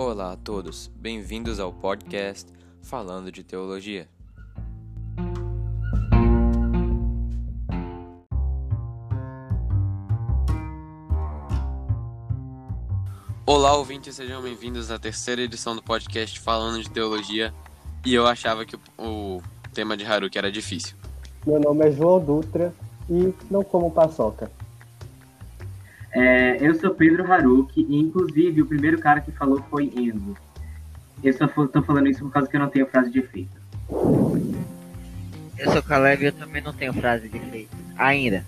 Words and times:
Olá 0.00 0.34
a 0.34 0.36
todos, 0.36 0.88
bem-vindos 0.94 1.58
ao 1.58 1.72
podcast 1.72 2.48
Falando 2.80 3.32
de 3.32 3.42
Teologia. 3.42 4.08
Olá, 13.44 13.76
ouvintes, 13.76 14.14
sejam 14.14 14.40
bem-vindos 14.40 14.92
à 14.92 15.00
terceira 15.00 15.42
edição 15.42 15.74
do 15.74 15.82
podcast 15.82 16.38
Falando 16.38 16.80
de 16.80 16.88
Teologia. 16.88 17.52
E 18.06 18.14
eu 18.14 18.24
achava 18.24 18.64
que 18.64 18.78
o, 18.96 19.42
tema 19.74 19.96
de 19.96 20.04
Haruki 20.04 20.38
era 20.38 20.52
difícil. 20.52 20.96
Meu 21.44 21.58
nome 21.58 21.88
é 21.88 21.90
João 21.90 22.20
Dutra 22.20 22.72
e 23.10 23.34
não 23.50 23.64
como 23.64 23.90
paçoca. 23.90 24.48
É, 26.12 26.56
eu 26.60 26.74
sou 26.74 26.94
Pedro 26.94 27.30
Haruki 27.30 27.86
e, 27.88 27.98
inclusive, 27.98 28.62
o 28.62 28.66
primeiro 28.66 28.98
cara 28.98 29.20
que 29.20 29.30
falou 29.32 29.62
foi 29.70 29.92
Enzo. 29.94 30.36
Eu 31.22 31.32
só 31.32 31.44
estou 31.46 31.82
falando 31.82 32.08
isso 32.08 32.20
por 32.20 32.32
causa 32.32 32.48
que 32.48 32.56
eu 32.56 32.60
não 32.60 32.68
tenho 32.68 32.86
frase 32.86 33.10
de 33.10 33.18
efeito. 33.18 33.58
Eu 35.58 35.72
sou 35.72 35.82
Caleb 35.82 36.22
e 36.22 36.26
eu 36.26 36.32
também 36.32 36.62
não 36.62 36.72
tenho 36.72 36.92
frase 36.92 37.28
de 37.28 37.36
efeito. 37.36 37.76
Ainda. 37.96 38.44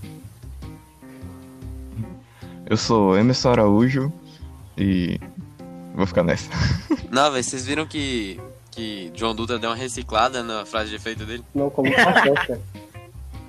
Eu 2.67 2.77
sou 2.77 3.19
Emerson 3.19 3.51
Araújo 3.51 4.13
e 4.79 5.19
vou 5.95 6.07
ficar 6.07 6.23
nessa. 6.23 6.49
Não, 7.11 7.33
velho, 7.33 7.43
vocês 7.43 7.67
viram 7.67 7.85
que, 7.85 8.41
que 8.71 9.11
João 9.13 9.35
Dutra 9.35 9.59
deu 9.59 9.71
uma 9.71 9.77
reciclada 9.77 10.45
na 10.45 10.65
frase 10.65 10.91
de 10.91 10.97
efeito 10.97 11.27
dele? 11.27 11.43
Não 11.53 11.69
como. 11.69 11.89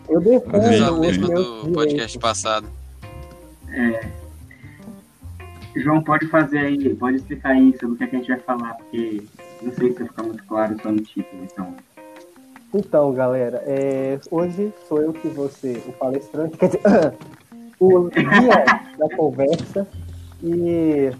Eu 0.09 0.19
defendo 0.19 0.97
mesma 0.99 1.27
meus 1.27 1.63
do 1.63 1.71
podcast 1.71 2.17
passado. 2.17 2.67
É, 3.73 4.09
João, 5.75 6.03
pode 6.03 6.27
fazer 6.27 6.59
aí, 6.59 6.95
pode 6.95 7.17
explicar 7.17 7.51
aí 7.51 7.73
sobre 7.79 7.95
o 7.95 7.97
que, 7.97 8.03
é 8.03 8.07
que 8.07 8.15
a 8.15 8.19
gente 8.19 8.27
vai 8.27 8.39
falar, 8.39 8.73
porque 8.73 9.23
não 9.61 9.71
sei 9.73 9.91
se 9.91 9.99
vai 9.99 10.07
ficar 10.07 10.23
muito 10.23 10.43
claro 10.45 10.77
só 10.81 10.91
no 10.91 11.01
título, 11.01 11.43
então. 11.43 11.75
Então, 12.73 13.13
galera, 13.13 13.63
é, 13.65 14.19
hoje 14.29 14.73
sou 14.87 15.01
eu 15.01 15.13
que 15.13 15.27
você, 15.29 15.81
o 15.87 15.93
palestrante, 15.93 16.57
quer 16.57 16.67
dizer, 16.67 16.81
o 17.79 18.09
guia 18.09 18.65
da 18.97 19.15
conversa. 19.15 19.87
E 20.43 21.11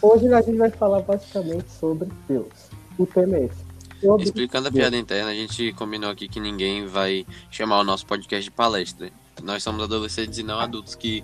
hoje 0.00 0.32
a 0.32 0.40
gente 0.40 0.56
vai 0.56 0.70
falar 0.70 1.00
basicamente 1.00 1.70
sobre 1.70 2.08
Deus. 2.26 2.70
O 2.98 3.06
tema 3.06 3.36
é 3.36 3.44
esse. 3.44 3.64
Sobre 4.00 4.24
Explicando 4.24 4.68
a 4.68 4.70
Deus. 4.70 4.82
piada 4.82 4.96
interna, 4.96 5.30
a 5.30 5.34
gente 5.34 5.72
combinou 5.74 6.10
aqui 6.10 6.28
que 6.28 6.40
ninguém 6.40 6.86
vai 6.86 7.26
chamar 7.50 7.80
o 7.80 7.84
nosso 7.84 8.06
podcast 8.06 8.44
de 8.44 8.50
palestra. 8.50 9.10
Nós 9.42 9.62
somos 9.62 9.82
adolescentes 9.84 10.38
e 10.38 10.42
não 10.42 10.58
adultos 10.58 10.94
que 10.94 11.22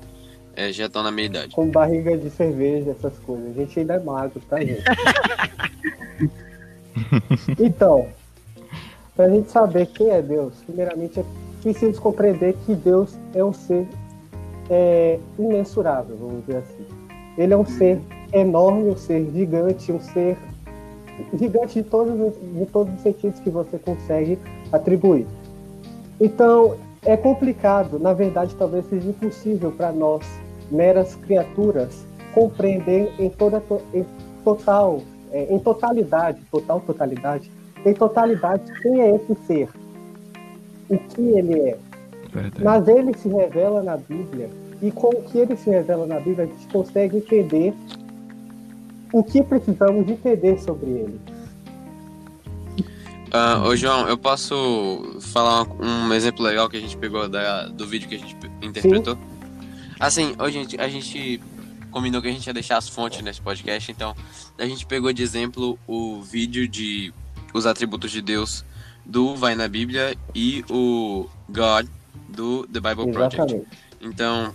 eh, 0.56 0.72
já 0.72 0.86
estão 0.86 1.03
na 1.03 1.11
meia 1.11 1.27
idade. 1.27 1.55
Com 1.55 1.69
barriga 1.70 2.16
de 2.19 2.28
cerveja, 2.30 2.91
essas 2.91 3.19
coisas. 3.20 3.50
A 3.50 3.61
gente 3.61 3.80
ainda 3.80 3.94
é 3.94 4.00
magro, 4.00 4.41
tá, 4.48 4.61
gente? 4.61 4.83
então, 7.58 8.08
pra 9.16 9.28
gente 9.28 9.50
saber 9.50 9.86
quem 9.86 10.11
é 10.11 10.20
Deus, 10.22 10.55
primeiramente 10.66 11.20
é 11.20 11.25
preciso 11.62 12.00
compreender 12.00 12.56
que 12.66 12.75
Deus 12.75 13.14
é 13.34 13.44
um 13.44 13.53
ser 13.53 13.86
é, 14.69 15.19
imensurável, 15.38 16.16
vamos 16.16 16.44
dizer 16.47 16.58
assim. 16.58 16.86
Ele 17.38 17.53
é 17.53 17.56
um 17.56 17.66
ser 17.66 18.00
enorme, 18.33 18.91
um 18.91 18.97
ser 18.97 19.31
gigante, 19.33 19.92
um 19.92 20.00
ser 20.00 20.36
gigante 21.38 21.83
de 21.83 21.88
todos, 21.88 22.14
os- 22.19 22.58
de 22.58 22.66
todos 22.66 22.94
os 22.94 23.00
sentidos 23.03 23.41
que 23.41 23.50
você 23.50 23.78
consegue 23.78 24.38
atribuir. 24.72 25.27
Então, 26.20 26.77
é 27.05 27.17
complicado, 27.17 27.98
na 27.98 28.12
verdade, 28.12 28.55
talvez 28.56 28.87
seja 28.87 29.09
impossível 29.09 29.73
para 29.73 29.91
nós, 29.93 30.23
meras 30.70 31.15
criaturas, 31.17 32.05
compreender 32.34 33.12
em 33.19 33.31
toda 33.31 33.61
to- 33.61 33.83
em 33.93 34.05
total, 34.45 35.01
é, 35.33 35.53
em 35.53 35.59
totalidade, 35.59 36.41
total 36.51 36.81
totalidade, 36.81 37.50
em 37.84 37.94
totalidade 37.94 38.62
quem 38.83 39.00
é 39.00 39.15
esse 39.16 39.34
ser, 39.47 39.69
o 40.88 40.99
que 40.99 41.22
ele 41.22 41.59
é. 41.61 41.78
Verdade. 42.33 42.62
Mas 42.62 42.87
ele 42.88 43.17
se 43.17 43.28
revela 43.28 43.82
na 43.82 43.97
Bíblia 43.97 44.49
e 44.81 44.91
com 44.91 45.09
o 45.09 45.22
que 45.22 45.38
ele 45.38 45.56
se 45.56 45.69
revela 45.71 46.06
na 46.06 46.21
Bíblia 46.21 46.44
a 46.44 46.47
gente 46.47 46.67
consegue 46.72 47.17
entender 47.17 47.75
o 49.12 49.25
que 49.25 49.43
precisamos 49.43 50.09
entender 50.09 50.61
sobre 50.61 50.91
ele. 50.91 51.21
Ah, 53.33 53.63
ô 53.65 53.77
João, 53.77 54.09
eu 54.09 54.19
posso 54.19 55.19
falar 55.33 55.63
um, 55.81 56.13
exemplo 56.13 56.45
legal 56.45 56.69
que 56.69 56.77
a 56.77 56.81
gente 56.81 56.97
pegou 56.97 57.29
da- 57.29 57.69
do 57.69 57.87
vídeo 57.87 58.09
que 58.09 58.17
a 58.17 58.19
gente 58.19 58.37
interpretou? 58.61 59.17
Assim, 60.01 60.35
ô, 60.39 60.51
gente, 60.51 60.81
a 60.81 60.89
gente 60.89 61.41
combinou 61.91 62.21
que 62.21 62.29
a 62.29 62.33
gente 62.33 62.47
ia 62.47 62.53
deixar 62.55 62.79
as 62.79 62.89
fontes 62.89 63.21
nesse 63.23 63.41
podcast, 63.41 63.91
então 63.91 64.17
a 64.59 64.65
gente 64.67 64.85
pegou 64.87 65.13
de 65.13 65.23
exemplo 65.23 65.79
o 65.87 66.23
vídeo 66.23 66.67
de 66.67 67.13
os 67.53 67.67
atributos 67.67 68.11
de 68.11 68.21
Deus 68.23 68.65
do 69.05 69.35
Vai 69.37 69.55
na 69.55 69.69
Bíblia 69.69 70.17
e 70.35 70.65
o 70.71 71.29
God 71.49 71.87
do 72.29 72.67
The 72.67 72.81
Bible 72.81 73.12
Project. 73.12 73.37
Exatamente. 73.43 73.69
Então, 74.01 74.55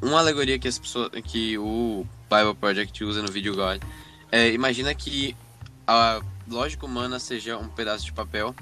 uma 0.00 0.18
alegoria 0.18 0.58
que 0.58 0.68
as 0.68 0.78
pessoas, 0.78 1.10
que 1.24 1.56
o 1.58 2.06
Bible 2.30 2.54
Project 2.54 3.04
usa 3.04 3.22
no 3.22 3.30
vídeo 3.32 3.54
God 3.54 3.80
é 4.30 4.50
imagina 4.52 4.94
que 4.94 5.34
a 5.86 6.20
lógica 6.48 6.86
humana 6.86 7.18
seja 7.18 7.56
um 7.58 7.68
pedaço 7.68 8.04
de 8.04 8.12
papel 8.12 8.54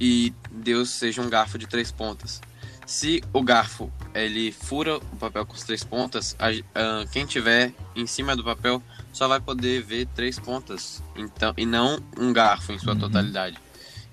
e 0.00 0.32
Deus 0.50 0.90
seja 0.90 1.20
um 1.22 1.28
garfo 1.28 1.58
de 1.58 1.66
três 1.66 1.90
pontas. 1.92 2.40
Se 2.86 3.22
o 3.32 3.42
garfo 3.42 3.92
ele 4.14 4.50
fura 4.50 4.96
o 4.96 5.16
papel 5.16 5.46
com 5.46 5.54
as 5.54 5.62
três 5.62 5.84
pontas, 5.84 6.34
a- 6.38 6.48
ah, 6.74 7.04
quem 7.12 7.24
tiver 7.26 7.72
em 7.94 8.06
cima 8.06 8.34
do 8.34 8.42
papel 8.42 8.82
só 9.12 9.28
vai 9.28 9.40
poder 9.40 9.82
ver 9.82 10.06
três 10.14 10.38
pontas, 10.38 11.02
então 11.16 11.52
e 11.56 11.64
não 11.66 12.00
um 12.18 12.32
garfo 12.32 12.72
em 12.72 12.78
sua 12.78 12.94
Uhum. 12.94 12.98
totalidade. 13.00 13.58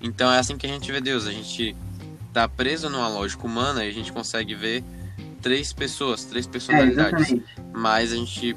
Então 0.02 0.32
é 0.32 0.38
assim 0.38 0.58
que 0.58 0.66
a 0.68 0.70
gente 0.70 0.92
vê 0.92 1.02
Deus. 1.02 1.26
A 1.26 1.32
gente 1.32 1.76
tá 2.34 2.48
preso 2.48 2.90
numa 2.90 3.08
lógica 3.08 3.46
humana 3.48 3.84
e 3.84 3.90
a 3.90 3.94
gente 3.94 4.12
consegue 4.12 4.54
ver 4.54 4.84
três 5.42 5.74
pessoas, 5.74 6.24
três 6.26 6.46
É, 6.46 6.50
personalidades 6.50 7.32
exatamente. 7.32 7.46
mas 7.74 8.12
a 8.12 8.16
gente 8.16 8.56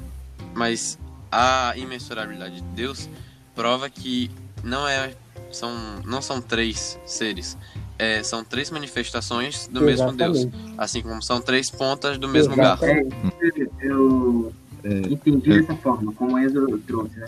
mas 0.53 0.99
a 1.31 1.73
imensurabilidade 1.77 2.55
de 2.57 2.61
Deus 2.75 3.07
prova 3.55 3.89
que 3.89 4.29
não 4.63 4.87
é 4.87 5.13
são 5.51 5.71
não 6.05 6.21
são 6.21 6.41
três 6.41 6.97
seres 7.05 7.57
é, 7.99 8.23
são 8.23 8.43
três 8.43 8.71
manifestações 8.71 9.67
do 9.67 9.81
mesmo 9.81 10.11
Deus 10.13 10.39
Exatamente. 10.39 10.73
assim 10.77 11.01
como 11.01 11.21
são 11.21 11.41
três 11.41 11.69
pontas 11.69 12.17
do 12.17 12.27
mesmo 12.27 12.55
garfo 12.55 12.85
Exatamente. 12.85 13.69
Eu 13.81 14.53
É, 14.83 14.97
entendi 15.13 15.51
eu- 15.51 15.61
dessa 15.61 15.75
forma, 15.75 16.11
como 16.13 16.33
o 16.35 16.39
Enzo 16.39 16.77
trouxe, 16.87 17.19
né? 17.19 17.27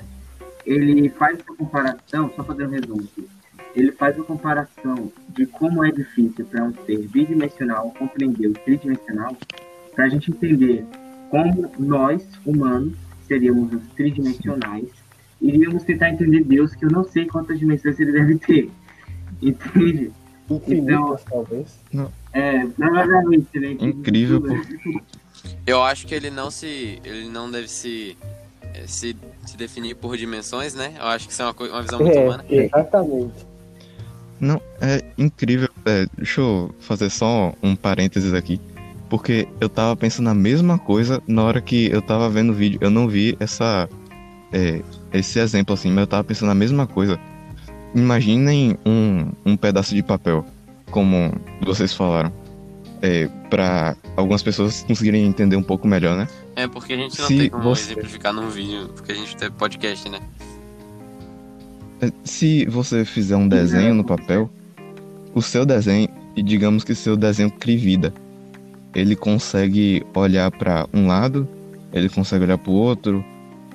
Ele 0.66 1.10
faz 1.10 1.38
essa 1.40 1.54
comparação, 1.54 2.32
só 2.36 2.42
para 2.44 2.56
dar 2.56 2.68
um 2.68 2.70
resumo 2.72 3.02
aqui, 3.04 3.28
ele 3.76 3.92
faz 3.92 4.16
uma 4.16 4.26
comparação 4.26 5.12
de 5.30 5.46
como 5.46 5.84
é 5.86 5.92
difícil 5.92 6.46
para 6.46 6.64
um 6.64 6.74
ser 6.86 6.98
bidimensional 7.10 7.92
compreender 8.00 8.48
o 8.48 8.54
tridimensional, 8.54 9.36
para 9.94 10.06
a 10.06 10.10
gente 10.10 10.32
entender 10.32 10.84
como 11.30 11.70
nós, 11.78 12.24
humanos, 12.46 12.94
seríamos 13.28 13.72
os 13.74 13.82
tridimensionais, 13.96 14.86
iríamos 15.44 15.84
tentar 15.84 16.10
entender 16.10 16.44
Deus, 16.44 16.74
que 16.74 16.86
eu 16.86 16.90
não 16.90 17.04
sei 17.04 17.26
quantas 17.26 17.60
dimensões 17.60 18.00
ele 18.00 18.12
deve 18.12 18.38
ter. 18.38 18.72
Entende? 19.42 20.12
Infinitas, 20.50 21.24
talvez. 21.30 21.80
É, 22.34 22.66
provavelmente, 22.66 23.60
né? 23.60 23.76
Incrível, 23.80 24.42
pô. 24.42 24.54
eu 25.68 25.84
acho 25.84 26.08
que 26.08 26.16
ele 26.16 26.30
não 26.30 26.50
se 26.50 27.00
ele 27.04 27.30
não 27.30 27.52
deve 27.52 27.68
se 27.68 28.18
é, 28.74 28.88
se, 28.88 29.16
se 29.46 29.58
definir 29.58 29.96
por 29.96 30.16
dimensões 30.16 30.74
né 30.74 30.94
eu 30.98 31.06
acho 31.06 31.28
que 31.28 31.34
isso 31.34 31.42
é 31.42 31.46
uma, 31.46 31.54
uma 31.54 31.82
visão 31.82 32.00
muito 32.00 32.18
humana 32.18 32.46
É, 32.50 32.56
exatamente. 32.66 33.54
Não, 34.44 34.62
é 34.82 35.02
incrível. 35.18 35.70
É, 35.86 36.06
deixa 36.18 36.42
eu 36.42 36.76
fazer 36.80 37.10
só 37.10 37.54
um 37.64 37.78
parênteses 37.78 38.34
aqui. 38.34 38.60
Porque 39.10 39.48
eu 39.62 39.70
tava 39.70 39.96
pensando 39.96 40.30
a 40.30 40.34
mesma 40.34 40.78
coisa 40.78 41.24
na 41.26 41.44
hora 41.44 41.62
que 41.62 41.90
eu 41.90 42.02
tava 42.02 42.30
vendo 42.30 42.50
o 42.50 42.54
vídeo. 42.54 42.78
Eu 42.82 42.90
não 42.90 43.08
vi 43.08 43.38
essa, 43.40 43.88
é, 44.54 44.82
esse 45.12 45.40
exemplo 45.40 45.74
assim, 45.74 45.90
mas 45.90 46.02
eu 46.02 46.08
tava 46.08 46.24
pensando 46.24 46.52
a 46.52 46.56
mesma 46.56 46.88
coisa. 46.88 47.20
Imaginem 47.96 48.78
um, 48.86 49.28
um 49.46 49.58
pedaço 49.58 49.94
de 49.94 50.02
papel, 50.02 50.46
como 50.92 51.34
vocês 51.62 51.94
falaram. 51.94 52.32
É, 53.02 53.28
para 53.50 53.98
algumas 54.16 54.42
pessoas 54.42 54.82
conseguirem 54.88 55.26
entender 55.26 55.58
um 55.58 55.62
pouco 55.64 55.86
melhor, 55.86 56.16
né? 56.18 56.26
é 56.56 56.66
porque 56.68 56.94
a 56.94 56.96
gente 56.98 57.20
não 57.20 57.28
Se 57.28 57.38
tem 57.38 57.50
como 57.50 57.64
você- 57.64 57.92
exemplificar 57.92 58.32
num 58.32 58.48
vídeo 58.48 58.88
porque 58.96 59.12
a 59.12 59.16
gente 59.16 59.36
tem 59.36 59.52
podcast 59.52 60.08
né 60.08 60.20
É, 62.02 62.10
Se 62.24 62.66
você 62.66 63.04
fizer 63.04 63.36
um 63.36 63.48
desenho 63.48 63.94
no 63.94 64.06
papel, 64.06 64.50
o 65.34 65.42
seu 65.42 65.66
desenho, 65.66 66.08
e 66.36 66.42
digamos 66.42 66.86
que 66.86 66.96
seu 66.96 67.18
desenho 67.18 67.52
crie 67.52 67.76
vida, 67.76 68.14
ele 68.96 69.16
consegue 69.18 70.06
olhar 70.14 70.50
para 70.52 70.88
um 70.94 71.06
lado, 71.08 71.46
ele 71.92 72.08
consegue 72.08 72.46
olhar 72.46 72.58
para 72.58 72.72
o 72.72 72.74
outro, 72.76 73.24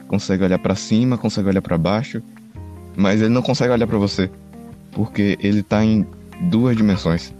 consegue 0.08 0.42
olhar 0.42 0.58
para 0.58 0.74
cima, 0.74 1.16
consegue 1.16 1.48
olhar 1.48 1.62
para 1.62 1.78
baixo, 1.78 2.20
mas 2.96 3.20
ele 3.20 3.28
não 3.30 3.42
consegue 3.42 3.72
olhar 3.72 3.86
para 3.86 3.98
você, 3.98 4.28
porque 4.92 5.38
ele 5.40 5.62
tá 5.62 5.84
em 5.84 6.04
duas 6.50 6.76
dimensões. 6.76 7.32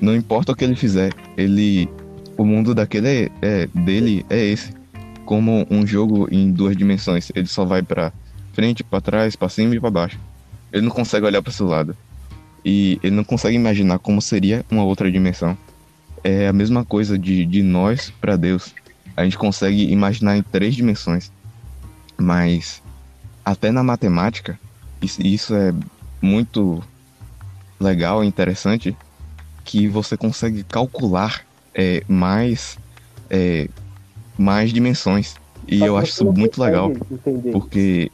Não 0.00 0.14
importa 0.16 0.52
o 0.52 0.56
que 0.56 0.64
ele 0.64 0.74
fizer, 0.74 1.12
ele, 1.36 1.88
o 2.36 2.44
mundo 2.44 2.74
daquele 2.74 3.08
é, 3.08 3.30
é- 3.42 3.66
dele 3.72 4.24
é 4.28 4.44
esse. 4.44 4.74
como 5.24 5.66
um 5.68 5.84
jogo 5.84 6.28
em 6.30 6.52
duas 6.52 6.76
dimensões. 6.76 7.32
Ele 7.34 7.48
só 7.48 7.64
vai 7.64 7.82
pra 7.82 8.12
frente, 8.52 8.84
pra 8.84 9.00
trás, 9.00 9.34
pra 9.34 9.48
cima 9.48 9.74
e 9.74 9.80
pra 9.80 9.90
baixo. 9.90 10.16
Ele 10.72 10.82
não 10.82 10.90
consegue 10.92 11.26
olhar 11.26 11.42
para 11.42 11.50
esse 11.50 11.64
lado. 11.64 11.96
E 12.64 13.00
ele 13.02 13.16
não 13.16 13.24
consegue 13.24 13.56
imaginar 13.56 13.98
como 13.98 14.22
seria 14.22 14.64
uma 14.70 14.84
outra 14.84 15.10
dimensão. 15.10 15.58
É 16.22 16.46
a 16.46 16.52
mesma 16.52 16.84
coisa 16.84 17.18
de, 17.18 17.44
de 17.44 17.60
nós 17.60 18.12
para 18.20 18.36
Deus. 18.36 18.72
A 19.16 19.24
gente 19.24 19.36
consegue 19.36 19.90
imaginar 19.90 20.36
em 20.36 20.42
três 20.44 20.76
dimensões. 20.76 21.32
Mas 22.18 22.82
até 23.44 23.70
na 23.70 23.82
matemática, 23.82 24.58
isso, 25.00 25.54
é 25.54 25.72
muito 26.20 26.82
legal 27.78 28.24
e 28.24 28.26
interessante, 28.26 28.96
que 29.64 29.86
você 29.88 30.16
consegue 30.16 30.64
calcular 30.64 31.44
é, 31.74 32.02
mais, 32.08 32.78
é, 33.30 33.68
mais 34.38 34.72
dimensões. 34.72 35.36
E 35.68 35.78
Só 35.78 35.86
eu 35.86 35.96
acho 35.96 36.10
isso 36.10 36.32
muito 36.32 36.60
legal, 36.60 36.90
entender. 37.10 37.52
porque 37.52 38.10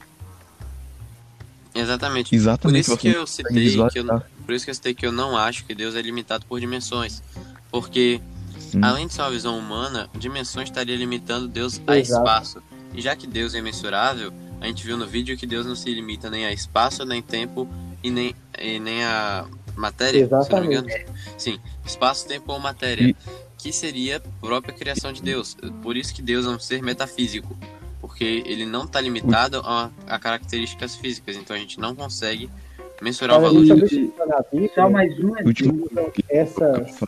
Exatamente. 1.75 2.29
Por 2.29 2.35
exatamente 2.35 2.81
isso 2.81 2.97
que 2.97 3.07
eu 3.07 3.25
citei 3.25 3.75
que 3.89 3.99
eu, 3.99 4.05
por 4.45 4.53
isso 4.53 4.65
que 4.65 4.71
eu 4.71 4.75
citei 4.75 4.93
que 4.93 5.05
eu 5.05 5.11
não 5.11 5.35
acho 5.35 5.65
que 5.65 5.73
Deus 5.73 5.95
é 5.95 6.01
limitado 6.01 6.45
por 6.45 6.59
dimensões. 6.59 7.21
Porque, 7.71 8.21
Sim. 8.59 8.79
além 8.83 9.07
de 9.07 9.13
ser 9.13 9.21
uma 9.21 9.31
visão 9.31 9.57
humana, 9.57 10.07
dimensões 10.17 10.69
estaria 10.69 10.95
limitando 10.95 11.47
Deus 11.47 11.81
a 11.87 11.97
Exato. 11.97 12.23
espaço. 12.23 12.63
E 12.93 13.01
já 13.01 13.15
que 13.15 13.25
Deus 13.27 13.53
é 13.55 13.59
imensurável, 13.59 14.31
a 14.61 14.67
gente 14.67 14.85
viu 14.85 14.97
no 14.97 15.05
vídeo 15.07 15.35
que 15.37 15.45
Deus 15.47 15.65
não 15.65 15.75
se 15.75 15.93
limita 15.93 16.29
nem 16.29 16.45
a 16.45 16.51
espaço, 16.53 17.05
nem 17.05 17.21
tempo 17.21 17.67
e 18.03 18.09
nem, 18.11 18.35
e 18.59 18.79
nem 18.79 19.03
a 19.03 19.45
matéria, 19.75 20.27
se 20.27 20.33
eu 20.51 20.59
não 20.59 20.67
me 20.67 20.75
engano. 20.75 20.87
Sim, 21.37 21.59
espaço, 21.85 22.27
tempo 22.27 22.51
ou 22.51 22.59
matéria. 22.59 23.09
E- 23.09 23.15
Que 23.57 23.71
seria 23.71 24.17
a 24.17 24.45
própria 24.45 24.73
criação 24.73 25.13
de 25.13 25.21
Deus. 25.21 25.55
Por 25.81 25.95
isso 25.95 26.13
que 26.13 26.21
Deus 26.21 26.45
é 26.45 26.49
um 26.49 26.59
ser 26.59 26.83
metafísico. 26.83 27.57
Porque 28.01 28.43
ele 28.45 28.65
não 28.65 28.83
está 28.83 28.99
limitado 28.99 29.61
a, 29.63 29.89
a 30.05 30.19
características 30.19 30.97
físicas. 30.97 31.37
Então 31.37 31.55
a 31.55 31.59
gente 31.59 31.79
não 31.79 31.95
consegue 31.95 32.49
mensurar 33.01 33.37
o 33.39 33.41
valor 33.41 33.63
gente 33.65 33.85
de 33.87 33.97
Deus. 33.97 34.13
Bíblia, 34.51 34.71
Só 34.75 34.89
mais 34.89 35.17
um 35.17 35.29
Último- 35.45 35.87
exemplo. 35.89 36.13
essas, 36.29 36.99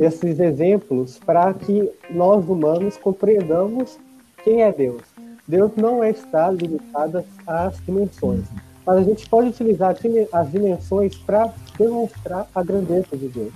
esses 0.00 0.40
exemplos 0.40 1.18
para 1.24 1.54
que 1.54 1.88
nós 2.10 2.44
humanos 2.48 2.96
compreendamos 2.96 3.96
quem 4.42 4.62
é 4.64 4.72
Deus. 4.72 5.02
Deus 5.50 5.72
não 5.76 6.04
está 6.04 6.48
limitado 6.50 7.24
às 7.44 7.76
dimensões, 7.84 8.44
mas 8.86 8.98
a 8.98 9.02
gente 9.02 9.28
pode 9.28 9.48
utilizar 9.48 9.96
as 10.32 10.50
dimensões 10.52 11.16
para 11.16 11.52
demonstrar 11.76 12.48
a 12.54 12.62
grandeza 12.62 13.16
de 13.16 13.28
Deus. 13.28 13.52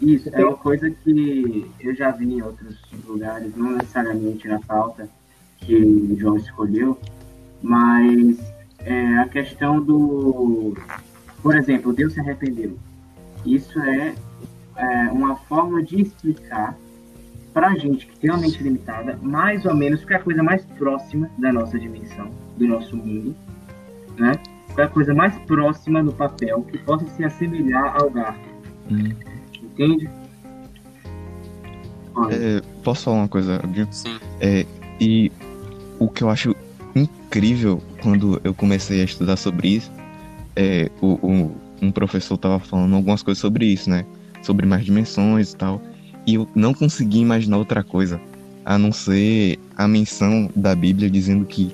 Isso, 0.00 0.28
é 0.32 0.44
uma 0.44 0.56
coisa 0.56 0.90
que 0.90 1.70
eu 1.78 1.94
já 1.94 2.10
vi 2.10 2.34
em 2.34 2.42
outros 2.42 2.76
lugares, 3.06 3.54
não 3.56 3.70
necessariamente 3.76 4.48
na 4.48 4.58
pauta 4.58 5.08
que 5.58 6.16
João 6.18 6.36
escolheu, 6.36 6.98
mas 7.62 8.36
é, 8.80 9.18
a 9.18 9.28
questão 9.28 9.80
do. 9.80 10.76
Por 11.40 11.54
exemplo, 11.54 11.92
Deus 11.92 12.12
se 12.12 12.20
arrependeu. 12.20 12.76
Isso 13.46 13.78
é, 13.78 14.14
é 14.76 14.88
uma 15.12 15.36
forma 15.36 15.80
de 15.84 16.02
explicar 16.02 16.76
pra 17.52 17.74
gente 17.76 18.06
que 18.06 18.16
tem 18.18 18.30
uma 18.30 18.38
mente 18.38 18.62
limitada, 18.62 19.18
mais 19.22 19.64
ou 19.64 19.74
menos, 19.74 20.04
que 20.04 20.12
é 20.12 20.16
a 20.16 20.20
coisa 20.20 20.42
mais 20.42 20.64
próxima 20.78 21.30
da 21.38 21.52
nossa 21.52 21.78
dimensão, 21.78 22.30
do 22.56 22.66
nosso 22.66 22.96
mundo, 22.96 23.34
né? 24.18 24.32
Qual 24.74 24.78
é 24.78 24.84
a 24.84 24.88
coisa 24.88 25.12
mais 25.14 25.34
próxima 25.40 26.02
no 26.02 26.12
papel 26.12 26.62
que 26.62 26.78
possa 26.78 27.06
se 27.10 27.22
assemelhar 27.24 27.94
ao 28.00 28.10
gato, 28.10 28.40
Hum. 28.90 29.12
entende? 29.62 30.08
É, 32.30 32.60
posso 32.82 33.04
falar 33.04 33.16
uma 33.18 33.28
coisa? 33.28 33.60
Sim. 33.90 34.18
E 35.00 35.32
o 35.98 36.08
que 36.08 36.22
eu 36.22 36.30
acho 36.30 36.54
incrível 36.94 37.82
quando 38.02 38.40
eu 38.44 38.52
comecei 38.54 39.00
a 39.00 39.04
estudar 39.04 39.36
sobre 39.36 39.68
isso 39.68 39.90
é 40.54 40.90
o, 41.00 41.14
o- 41.26 41.56
um 41.80 41.90
professor 41.90 42.36
tava 42.36 42.58
falando 42.60 42.94
algumas 42.94 43.22
coisas 43.22 43.40
sobre 43.40 43.66
isso, 43.66 43.88
né? 43.90 44.04
Sobre 44.42 44.66
mais 44.66 44.84
dimensões 44.84 45.52
e 45.52 45.56
tal. 45.56 45.80
E 46.26 46.34
eu 46.34 46.48
não 46.54 46.72
consegui 46.72 47.18
imaginar 47.20 47.58
outra 47.58 47.82
coisa 47.82 48.20
a 48.64 48.78
não 48.78 48.92
ser 48.92 49.58
a 49.76 49.88
menção 49.88 50.48
da 50.54 50.74
Bíblia 50.74 51.10
dizendo 51.10 51.44
que 51.44 51.72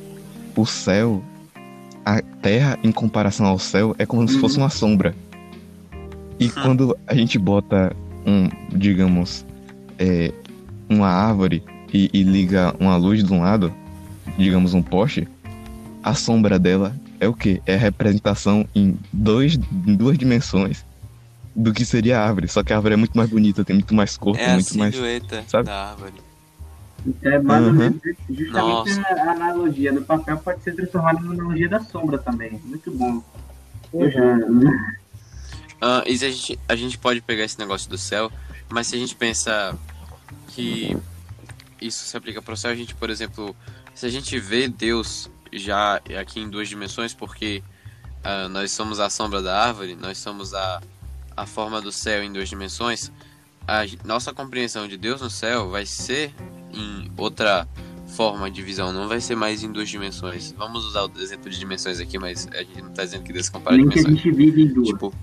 o 0.57 0.65
céu, 0.65 1.23
a 2.05 2.23
terra 2.41 2.79
em 2.83 2.91
comparação 2.91 3.47
ao 3.47 3.59
céu 3.59 3.95
é 3.99 4.07
como 4.07 4.27
se 4.27 4.35
Uhum. 4.35 4.41
fosse 4.41 4.57
uma 4.57 4.71
sombra. 4.71 5.15
E 6.41 6.49
quando 6.49 6.97
a 7.07 7.15
gente 7.15 7.39
bota 7.39 7.95
um, 8.27 8.49
digamos, 8.77 9.45
é, 9.99 10.33
uma 10.89 11.09
árvore 11.09 11.63
e, 11.93 12.09
e 12.13 12.23
liga 12.23 12.75
uma 12.81 12.97
luz 12.97 13.23
de 13.23 13.33
um 13.33 13.41
lado, 13.41 13.73
digamos 14.39 14.73
um 14.73 14.83
poste, 14.83 15.29
a 16.03 16.15
sombra 16.15 16.59
dela 16.59 16.95
é 17.21 17.29
o 17.29 17.35
que? 17.35 17.61
É 17.67 17.75
a 17.75 17.79
representação 17.79 18.67
em, 18.75 18.97
dois, 19.13 19.59
em 19.87 19.95
duas 19.95 20.17
dimensões 20.17 20.85
do 21.61 21.73
que 21.73 21.85
seria 21.85 22.21
a 22.21 22.25
árvore. 22.25 22.47
Só 22.47 22.63
que 22.63 22.73
a 22.73 22.77
árvore 22.77 22.95
é 22.95 22.97
muito 22.97 23.17
mais 23.17 23.29
bonita, 23.29 23.65
tem 23.65 23.75
muito 23.75 23.93
mais 23.95 24.17
corpo, 24.17 24.41
É 24.41 24.51
a 24.51 24.55
muito 24.55 24.79
mais. 24.79 24.95
silhueta 24.95 25.45
sabe? 25.49 25.65
da 25.67 25.91
árvore. 25.91 26.15
Então 27.05 27.33
é 27.33 27.39
mais 27.41 27.63
ou 27.65 27.71
Uhum. 27.71 27.75
menos 27.77 28.01
justamente 28.31 28.53
Nossa. 28.53 29.01
a 29.03 29.31
analogia 29.33 29.93
do 29.93 30.03
papel 30.03 30.39
pode 30.39 30.63
ser 30.63 30.75
transformada 30.77 31.21
na 31.21 31.33
analogia 31.33 31.69
da 31.69 31.81
sombra 31.81 32.17
também. 32.19 32.61
Muito 32.65 32.91
bom. 32.93 33.23
Eu 33.93 34.11
já. 34.11 34.39
Ah, 35.81 36.03
e 36.07 36.17
se 36.19 36.25
a, 36.27 36.31
gente, 36.31 36.59
a 36.69 36.77
gente 36.77 36.99
pode 36.99 37.21
pegar 37.21 37.45
esse 37.45 37.59
negócio 37.59 37.89
do 37.91 37.97
céu, 37.99 38.31
mas 38.69 38.87
se 38.89 38.97
a 38.97 38.99
gente 38.99 39.15
pensa 39.15 39.77
que 40.49 40.97
isso 41.81 42.05
se 42.05 42.17
aplica 42.17 42.41
para 42.43 42.55
o 42.55 42.57
céu, 42.57 42.71
a 42.71 42.75
gente, 42.75 42.95
por 42.95 43.11
exemplo, 43.11 43.55
se 43.95 44.05
a 44.07 44.09
gente 44.09 44.39
vê 44.39 44.69
Deus 44.69 45.31
já 45.53 46.01
aqui 46.21 46.41
em 46.41 46.49
duas 46.51 46.69
dimensões, 46.69 47.15
porque 47.15 47.63
ah, 48.25 48.49
nós 48.49 48.73
somos 48.73 48.99
a 49.01 49.09
sombra 49.09 49.41
da 49.41 49.61
árvore, 49.67 49.95
nós 49.95 50.19
somos 50.19 50.53
a, 50.53 50.83
a 51.39 51.47
forma 51.47 51.81
do 51.81 51.93
céu 51.93 52.23
em 52.23 52.33
duas 52.33 52.49
dimensões, 52.49 53.13
a 53.67 53.85
nossa 54.05 54.33
compreensão 54.33 54.89
de 54.89 54.97
Deus 54.97 55.21
no 55.21 55.31
céu 55.31 55.69
vai 55.71 55.87
ser 55.87 56.35
em 56.73 57.11
outra 57.17 57.69
forma 58.09 58.51
de 58.51 58.63
visão, 58.63 58.93
não 58.93 59.07
vai 59.07 59.21
ser 59.21 59.37
mais 59.37 59.63
em 59.63 59.71
duas 59.71 59.89
dimensões. 59.89 60.53
Vamos 60.57 60.85
usar 60.85 61.05
o 61.05 61.13
exemplo 61.21 61.49
de 61.51 61.59
dimensões 61.59 62.01
aqui, 62.01 62.19
mas 62.19 62.49
a 62.53 62.59
gente 62.59 62.83
não 62.83 62.91
está 62.91 63.05
dizendo 63.05 63.23
que 63.23 63.33
Deus 63.33 63.49
compara 63.49 63.77
Nem 63.77 63.89
que 63.89 63.99
a 63.99 64.03
dimensões. 64.03 64.25
gente 64.25 64.37
vive 64.37 64.63
em 64.63 64.69
duas. 64.69 64.89
Tipo. 64.89 65.15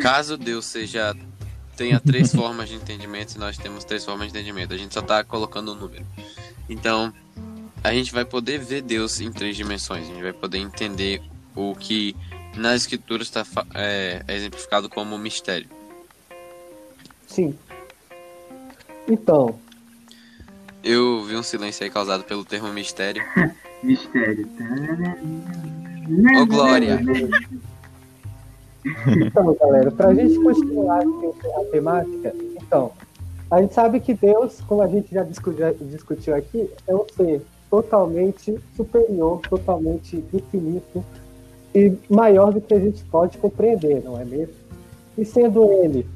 Caso 0.00 0.36
Deus 0.36 0.64
seja 0.64 1.14
tenha 1.76 2.00
três 2.00 2.34
formas 2.34 2.68
de 2.68 2.74
entendimento 2.74 3.36
e 3.36 3.38
nós 3.38 3.56
temos 3.56 3.84
três 3.84 4.04
formas 4.04 4.32
de 4.32 4.36
entendimento, 4.36 4.74
a 4.74 4.76
gente 4.76 4.92
só 4.92 5.00
está 5.00 5.22
colocando 5.22 5.72
um 5.72 5.76
número. 5.76 6.04
Então, 6.68 7.12
a 7.84 7.92
gente 7.92 8.12
vai 8.12 8.24
poder 8.24 8.58
ver 8.58 8.82
Deus 8.82 9.20
em 9.20 9.30
três 9.30 9.56
dimensões, 9.56 10.04
a 10.04 10.06
gente 10.08 10.22
vai 10.22 10.32
poder 10.32 10.58
entender 10.58 11.22
o 11.54 11.76
que 11.76 12.16
nas 12.58 12.82
escrituras 12.82 13.28
está 13.28 13.44
é, 13.74 14.22
é 14.26 14.36
exemplificado 14.36 14.88
como 14.88 15.16
mistério. 15.18 15.68
Sim. 17.26 17.56
Então, 19.08 19.58
Eu 20.82 21.24
vi 21.24 21.34
um 21.34 21.42
silêncio 21.42 21.84
aí 21.84 21.90
causado 21.90 22.24
pelo 22.24 22.44
termo 22.44 22.72
mistério. 22.72 23.22
Mistério. 23.82 24.48
Ô 26.40 26.46
Glória! 26.46 27.00
Então, 29.06 29.54
galera, 29.54 29.90
para 29.90 30.08
a 30.08 30.14
gente 30.14 30.36
continuar 30.40 31.02
a 31.02 31.64
temática, 31.70 32.34
então, 32.60 32.92
a 33.50 33.60
gente 33.60 33.74
sabe 33.74 34.00
que 34.00 34.14
Deus, 34.14 34.60
como 34.62 34.82
a 34.82 34.88
gente 34.88 35.14
já 35.14 35.22
discutiu, 35.22 35.74
discutiu 35.82 36.34
aqui, 36.34 36.68
é 36.86 36.94
um 36.94 37.04
ser 37.16 37.42
totalmente 37.70 38.58
superior, 38.76 39.40
totalmente 39.48 40.24
infinito 40.32 41.04
e 41.74 41.92
maior 42.08 42.52
do 42.52 42.60
que 42.60 42.74
a 42.74 42.80
gente 42.80 43.04
pode 43.04 43.38
compreender, 43.38 44.02
não 44.02 44.18
é 44.18 44.24
mesmo? 44.24 44.54
E 45.16 45.24
sendo 45.24 45.70
ele 45.72 46.06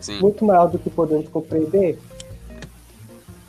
Sim, 0.00 0.20
muito 0.20 0.44
maior 0.44 0.68
do 0.68 0.78
que 0.78 0.90
podemos 0.90 1.28
compreender, 1.28 1.98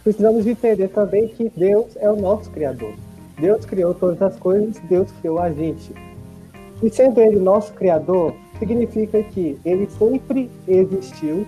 precisamos 0.04 0.44
de 0.44 0.52
entender 0.52 0.88
também 0.90 1.28
que 1.28 1.52
Deus 1.56 1.96
é 1.98 2.10
o 2.10 2.16
nosso 2.16 2.50
Criador. 2.52 2.94
Deus 3.40 3.66
criou 3.66 3.94
todas 3.94 4.22
as 4.22 4.36
coisas, 4.38 4.78
Deus 4.90 5.10
criou 5.20 5.40
a 5.40 5.52
gente. 5.52 5.94
E 6.82 6.90
sendo 6.90 7.20
Ele 7.20 7.40
nosso 7.40 7.74
Criador, 7.74 8.34
significa 8.58 9.22
que 9.24 9.58
Ele 9.66 9.88
sempre 9.90 10.50
existiu, 10.68 11.46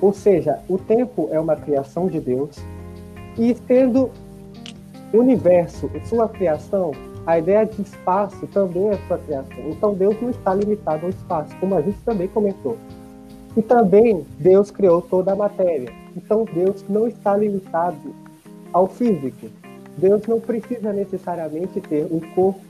ou 0.00 0.12
seja, 0.12 0.60
o 0.68 0.78
tempo 0.78 1.28
é 1.32 1.40
uma 1.40 1.56
criação 1.56 2.08
de 2.08 2.20
Deus, 2.20 2.56
e 3.38 3.56
sendo 3.66 4.10
o 5.12 5.18
universo 5.18 5.90
sua 6.04 6.28
criação, 6.28 6.92
a 7.26 7.38
ideia 7.38 7.66
de 7.66 7.82
espaço 7.82 8.46
também 8.46 8.88
é 8.90 8.98
sua 9.08 9.18
criação. 9.18 9.68
Então 9.68 9.94
Deus 9.94 10.16
não 10.22 10.30
está 10.30 10.54
limitado 10.54 11.06
ao 11.06 11.10
espaço, 11.10 11.56
como 11.58 11.74
a 11.74 11.82
gente 11.82 11.98
também 12.04 12.28
comentou. 12.28 12.76
E 13.56 13.62
também 13.62 14.24
Deus 14.38 14.70
criou 14.70 15.02
toda 15.02 15.32
a 15.32 15.36
matéria. 15.36 15.92
Então 16.16 16.44
Deus 16.44 16.84
não 16.88 17.08
está 17.08 17.36
limitado 17.36 18.14
ao 18.72 18.86
físico. 18.86 19.48
Deus 19.98 20.22
não 20.26 20.38
precisa 20.38 20.92
necessariamente 20.92 21.80
ter 21.80 22.06
um 22.12 22.20
corpo. 22.34 22.60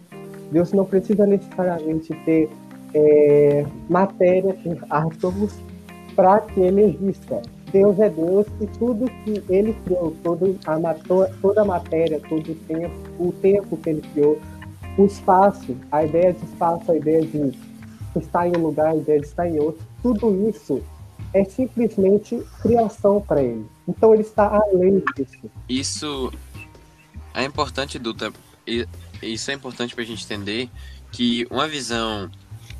Deus 0.50 0.72
não 0.72 0.84
precisa 0.84 1.26
necessariamente 1.26 2.14
ter 2.24 2.48
é, 2.94 3.66
matéria, 3.90 4.56
ter 4.62 4.78
átomos, 4.88 5.54
para 6.14 6.40
que 6.40 6.60
ele 6.60 6.82
exista. 6.82 7.42
Deus 7.76 7.98
é 7.98 8.08
Deus 8.08 8.46
e 8.58 8.66
tudo 8.78 9.04
que 9.22 9.42
ele 9.50 9.74
criou, 9.84 10.16
todo 10.22 10.58
a, 10.66 10.94
toda 11.42 11.60
a 11.60 11.64
matéria, 11.64 12.18
todo 12.26 12.52
o 12.52 12.54
tempo, 12.54 12.94
o 13.18 13.32
tempo 13.32 13.76
que 13.76 13.90
ele 13.90 14.00
criou, 14.12 14.40
o 14.96 15.04
espaço, 15.04 15.76
a 15.92 16.02
ideia 16.04 16.32
de 16.32 16.42
espaço, 16.46 16.90
a 16.90 16.96
ideia 16.96 17.20
de 17.20 17.52
estar 18.18 18.48
em 18.48 18.56
um 18.56 18.62
lugar, 18.62 18.92
a 18.92 18.96
ideia 18.96 19.20
de 19.20 19.26
estar 19.26 19.46
em 19.46 19.58
outro, 19.60 19.82
tudo 20.02 20.48
isso 20.48 20.82
é 21.34 21.44
simplesmente 21.44 22.42
criação 22.62 23.20
para 23.20 23.42
ele. 23.42 23.66
Então 23.86 24.14
ele 24.14 24.22
está 24.22 24.46
além 24.56 25.02
disso. 25.14 25.50
Isso 25.68 26.32
é 27.34 27.44
importante, 27.44 27.98
Dutra. 27.98 28.32
e- 28.66 28.86
Isso 29.22 29.50
é 29.50 29.54
importante 29.54 29.94
pra 29.94 30.02
gente 30.04 30.24
entender 30.24 30.70
que 31.12 31.46
uma 31.50 31.68
visão 31.68 32.30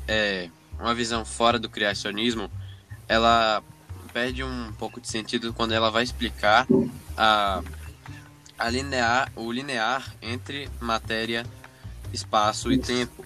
é 0.07 0.49
uma 0.79 0.93
visão 0.95 1.23
fora 1.25 1.57
do 1.59 1.69
criacionismo, 1.69 2.49
ela 3.07 3.61
perde 4.17 4.43
um 4.43 4.73
pouco 4.79 4.99
de 4.99 5.07
sentido 5.07 5.53
quando 5.53 5.73
ela 5.73 5.91
vai 5.91 6.01
explicar 6.01 6.65
a, 7.15 7.61
a 8.57 8.67
linear, 8.67 9.31
o 9.35 9.51
linear 9.51 10.11
entre 10.23 10.67
matéria, 10.81 11.45
espaço 12.11 12.71
e 12.71 12.79
tempo. 12.79 13.23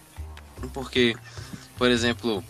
Porque, 0.74 1.16
por 1.78 1.90
exemplo, 1.90 2.44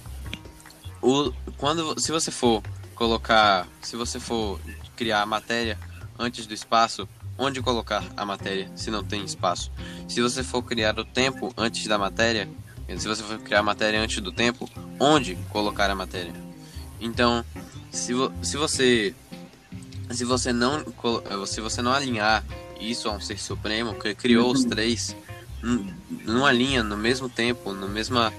o, 1.00 1.32
quando 1.56 2.00
se 2.02 2.12
você 2.12 2.32
for 2.32 2.64
colocar, 2.96 3.68
se 3.80 3.96
você 3.96 4.20
for 4.20 4.60
criar 4.96 5.22
a 5.22 5.26
matéria 5.28 5.78
antes 6.18 6.48
do 6.48 6.54
espaço, 6.56 7.08
onde 7.38 7.62
colocar 7.62 8.04
a 8.18 8.26
matéria 8.26 8.72
se 8.76 8.90
não 8.90 9.04
tem 9.04 9.24
espaço? 9.24 9.72
Se 10.08 10.20
você 10.20 10.44
for 10.44 10.64
criar 10.64 10.98
o 10.98 11.06
tempo 11.06 11.54
antes 11.56 11.86
da 11.86 12.00
matéria, 12.00 12.50
se 12.98 13.08
você 13.08 13.22
for 13.22 13.38
criar 13.38 13.60
a 13.60 13.64
matéria 13.64 14.02
antes 14.02 14.20
do 14.20 14.32
tempo, 14.32 14.68
onde 15.00 15.36
colocar 15.52 15.92
a 15.92 15.96
matéria? 15.96 16.34
Então, 17.00 17.46
se, 17.92 18.14
vo- 18.14 18.32
se 18.42 18.58
você 18.58 19.14
se 20.12 20.26
você 20.26 20.52
não 20.52 20.84
colo- 20.84 21.24
se 21.48 21.62
você 21.62 21.82
não 21.82 21.94
alinhar 21.94 22.44
isso 22.80 23.08
a 23.08 23.14
um 23.14 23.22
ser 23.22 23.40
supremo 23.40 23.94
que 23.96 24.14
criou 24.16 24.52
os 24.52 24.64
três 24.66 25.16
num- 25.62 25.94
numa 26.26 26.52
linha 26.52 26.84
no 26.84 26.98
mesmo 26.98 27.30
tempo, 27.30 27.74
no 27.74 27.88
mesma 27.88 28.34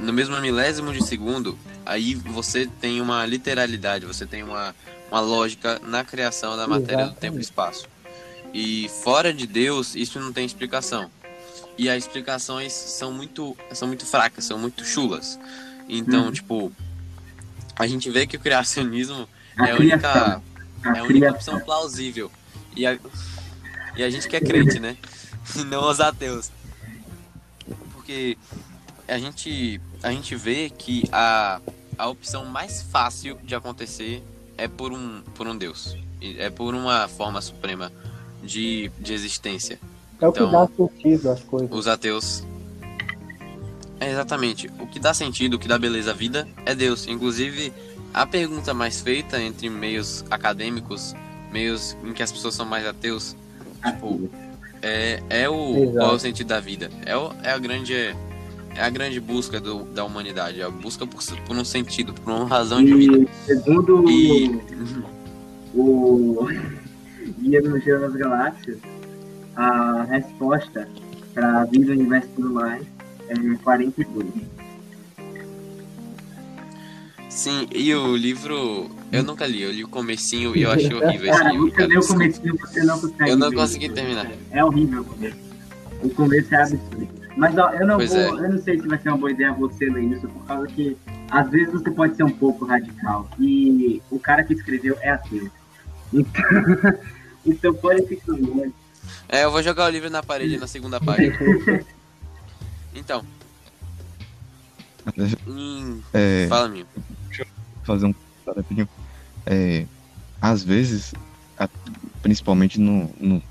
no 0.00 0.12
mesmo 0.12 0.40
milésimo 0.40 0.92
de 0.92 1.04
segundo, 1.04 1.56
aí 1.86 2.14
você 2.14 2.66
tem 2.80 3.00
uma 3.00 3.24
literalidade, 3.26 4.04
você 4.06 4.26
tem 4.26 4.42
uma, 4.42 4.74
uma 5.08 5.20
lógica 5.20 5.80
na 5.84 6.02
criação 6.04 6.56
da 6.56 6.66
matéria 6.66 7.06
do 7.06 7.14
tempo 7.14 7.36
e 7.36 7.40
Exatamente. 7.40 7.42
espaço. 7.44 7.86
E 8.52 8.88
fora 9.04 9.32
de 9.32 9.46
Deus, 9.46 9.94
isso 9.94 10.18
não 10.18 10.32
tem 10.32 10.44
explicação. 10.44 11.08
E 11.78 11.88
as 11.88 12.04
explicações 12.04 12.72
são 12.72 13.12
muito, 13.12 13.56
são 13.72 13.86
muito 13.86 14.04
fracas, 14.04 14.44
são 14.44 14.58
muito 14.58 14.84
chulas. 14.84 15.38
Então, 15.88 16.26
Uhum. 16.26 16.32
tipo, 16.32 16.72
a 17.76 17.86
gente 17.86 18.10
vê 18.10 18.26
que 18.26 18.36
o 18.36 18.40
criacionismo 18.40 19.28
A 19.56 19.68
é 19.68 19.72
a 19.72 19.76
única, 19.76 20.42
A 20.84 20.96
é 20.96 21.00
a 21.00 21.04
única 21.04 21.30
opção 21.30 21.60
plausível. 21.60 22.30
E 22.76 22.86
a, 22.86 22.98
e 23.96 24.02
a 24.02 24.10
gente 24.10 24.28
que 24.28 24.36
é 24.36 24.40
crente, 24.40 24.80
né? 24.80 24.96
E 25.56 25.64
não 25.64 25.88
os 25.88 26.00
ateus. 26.00 26.50
Porque 27.92 28.36
a 29.06 29.18
gente, 29.18 29.80
a 30.02 30.10
gente 30.10 30.34
vê 30.34 30.70
que 30.70 31.04
a, 31.12 31.60
a 31.96 32.08
opção 32.08 32.44
mais 32.44 32.82
fácil 32.82 33.38
de 33.42 33.54
acontecer 33.54 34.22
é 34.56 34.68
por 34.68 34.92
um, 34.92 35.22
por 35.34 35.46
um 35.46 35.56
Deus. 35.56 35.96
É 36.20 36.48
por 36.50 36.74
uma 36.74 37.06
forma 37.06 37.40
suprema 37.40 37.92
de, 38.42 38.90
de 38.98 39.12
existência. 39.12 39.78
É 40.20 40.28
o 40.28 40.32
que 40.32 40.38
Então, 40.38 40.50
dá 40.50 40.68
sentido 40.76 41.30
às 41.30 41.42
coisas. 41.42 41.70
Os 41.70 41.86
ateus. 41.86 42.42
É 44.00 44.10
exatamente. 44.10 44.70
O 44.78 44.86
que 44.86 44.98
dá 44.98 45.14
sentido, 45.14 45.54
o 45.54 45.58
que 45.58 45.68
dá 45.68 45.78
beleza 45.78 46.10
à 46.10 46.14
vida 46.14 46.46
é 46.66 46.74
Deus. 46.74 47.06
Inclusive, 47.06 47.72
a 48.12 48.26
pergunta 48.26 48.74
mais 48.74 49.00
feita 49.00 49.40
entre 49.40 49.68
meios 49.70 50.24
acadêmicos, 50.30 51.14
meios 51.52 51.96
em 52.04 52.12
que 52.12 52.22
as 52.22 52.30
pessoas 52.30 52.54
são 52.54 52.66
mais 52.66 52.86
ateus, 52.86 53.36
tipo, 53.84 54.30
é, 54.82 55.22
é 55.28 55.48
o 55.48 55.76
Exato. 55.76 55.92
qual 55.96 56.12
é 56.12 56.14
o 56.14 56.18
sentido 56.18 56.48
da 56.48 56.60
vida. 56.60 56.90
É, 57.04 57.16
o, 57.16 57.32
é 57.42 57.50
a 57.52 57.58
grande 57.58 58.14
é 58.76 58.82
a 58.82 58.90
grande 58.90 59.20
busca 59.20 59.60
do, 59.60 59.84
da 59.84 60.04
humanidade, 60.04 60.60
é 60.60 60.64
a 60.64 60.70
busca 60.70 61.06
por, 61.06 61.22
por 61.46 61.56
um 61.56 61.64
sentido, 61.64 62.12
por 62.12 62.32
uma 62.32 62.46
razão 62.46 62.84
de 62.84 62.92
vida. 62.92 63.18
E 63.18 63.28
segundo 63.46 64.04
E 64.10 64.60
o 65.72 66.46
Guia 67.40 67.62
do 67.62 67.80
Gelo 67.80 68.00
das 68.02 68.14
Galáxias, 68.14 68.78
a 69.56 70.04
resposta 70.04 70.88
para 71.32 71.62
a 71.62 71.64
vida, 71.64 71.92
universo 71.92 72.28
e 72.32 72.34
tudo 72.36 72.52
mais 72.52 72.93
é 73.28 73.34
42. 73.62 74.26
sim, 77.28 77.66
e 77.74 77.94
o 77.94 78.16
livro 78.16 78.90
eu 79.12 79.22
nunca 79.22 79.46
li, 79.46 79.62
eu 79.62 79.70
li 79.70 79.84
o 79.84 79.88
comecinho 79.88 80.56
e 80.56 80.62
eu 80.62 80.70
achei 80.72 80.92
horrível 80.92 81.30
esse 81.30 81.38
Cara, 81.38 81.50
livro. 81.52 81.66
você 81.66 81.76
cara, 81.76 81.88
leu 81.88 82.00
o 82.00 82.06
comecinho, 82.06 82.56
você 82.58 82.82
não 82.84 83.00
consegue. 83.00 83.30
Eu 83.30 83.36
não 83.36 83.50
ver. 83.50 83.56
consegui 83.56 83.88
terminar. 83.88 84.30
É 84.50 84.64
horrível 84.64 85.02
o 85.02 85.04
começo. 85.04 85.36
O 86.02 86.10
começo 86.10 86.54
é 86.54 86.62
absurdo. 86.62 87.08
Mas 87.36 87.58
ó, 87.58 87.70
eu 87.70 87.86
não 87.86 87.96
Pois 87.96 88.10
vou, 88.10 88.18
é. 88.20 88.28
eu 88.28 88.52
não 88.52 88.58
sei 88.58 88.80
se 88.80 88.86
vai 88.86 88.98
ser 88.98 89.08
uma 89.08 89.18
boa 89.18 89.30
ideia 89.30 89.52
você 89.52 89.86
ler 89.86 90.04
isso, 90.04 90.28
por 90.28 90.44
causa 90.46 90.66
que 90.68 90.96
às 91.30 91.48
vezes 91.50 91.72
você 91.72 91.90
pode 91.90 92.16
ser 92.16 92.22
um 92.24 92.30
pouco 92.30 92.64
radical. 92.64 93.28
E 93.40 94.00
o 94.10 94.18
cara 94.18 94.42
que 94.44 94.54
escreveu 94.54 94.96
é 95.00 95.10
ateu. 95.10 95.48
Então, 96.12 96.42
então 97.46 97.74
pode 97.74 98.06
ficar 98.06 98.32
longe. 98.32 98.72
É, 99.28 99.44
eu 99.44 99.50
vou 99.50 99.62
jogar 99.62 99.86
o 99.86 99.90
livro 99.90 100.10
na 100.10 100.22
parede 100.22 100.58
na 100.58 100.66
segunda 100.66 100.98
página. 101.02 101.36
Então. 102.94 103.24
É, 106.12 106.46
fala 106.48 106.68
minha. 106.68 106.86
fazer 107.84 108.06
um 108.06 108.14
rapidinho. 108.56 108.88
É, 109.46 109.86
às 110.40 110.62
vezes, 110.62 111.12
principalmente 112.22 112.80
no, 112.80 113.14
no- 113.18 113.42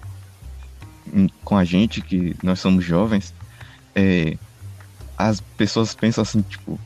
com 1.43 1.57
a 1.57 1.63
gente, 1.63 2.01
que 2.01 2.35
nós 2.41 2.59
somos 2.59 2.83
jovens, 2.83 3.33
é, 3.95 4.37
as 5.17 5.41
pessoas 5.57 5.93
pensam 5.93 6.21
assim, 6.21 6.41
tipo, 6.41 6.79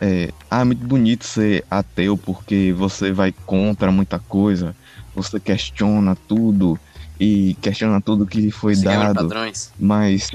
é, 0.00 0.28
ah, 0.50 0.60
é 0.60 0.64
muito 0.64 0.84
bonito 0.86 1.24
ser 1.24 1.64
ateu 1.70 2.18
porque 2.18 2.72
você 2.72 3.12
vai 3.12 3.32
contra 3.46 3.90
muita 3.90 4.18
coisa, 4.18 4.76
você 5.14 5.40
questiona 5.40 6.14
tudo 6.28 6.78
e 7.18 7.54
questiona 7.62 8.00
tudo 8.02 8.26
que 8.26 8.50
foi 8.50 8.74
Você 8.74 8.84
dado 8.84 9.14
padrões. 9.14 9.72
mas 9.78 10.28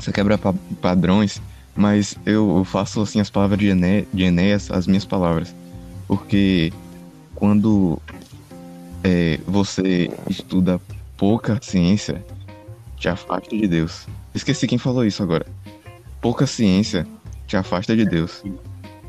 você 0.00 0.12
quebra 0.12 0.38
pa- 0.38 0.54
padrões, 0.80 1.40
mas 1.76 2.16
eu, 2.24 2.58
eu 2.58 2.64
faço 2.64 3.00
assim 3.00 3.20
as 3.20 3.30
palavras 3.30 3.58
de, 3.58 3.68
Ené, 3.68 4.04
de 4.12 4.24
Enéas, 4.24 4.70
as 4.70 4.86
minhas 4.86 5.04
palavras, 5.04 5.54
porque 6.08 6.72
quando 7.34 8.00
é, 9.04 9.38
você 9.46 10.10
estuda 10.28 10.80
pouca 11.16 11.58
ciência, 11.62 12.24
te 12.96 13.08
afasta 13.08 13.56
de 13.56 13.66
Deus. 13.66 14.06
Esqueci 14.34 14.66
quem 14.66 14.78
falou 14.78 15.04
isso 15.04 15.22
agora. 15.22 15.46
Pouca 16.20 16.46
ciência 16.46 17.06
te 17.46 17.56
afasta 17.56 17.96
de 17.96 18.04
Deus. 18.04 18.42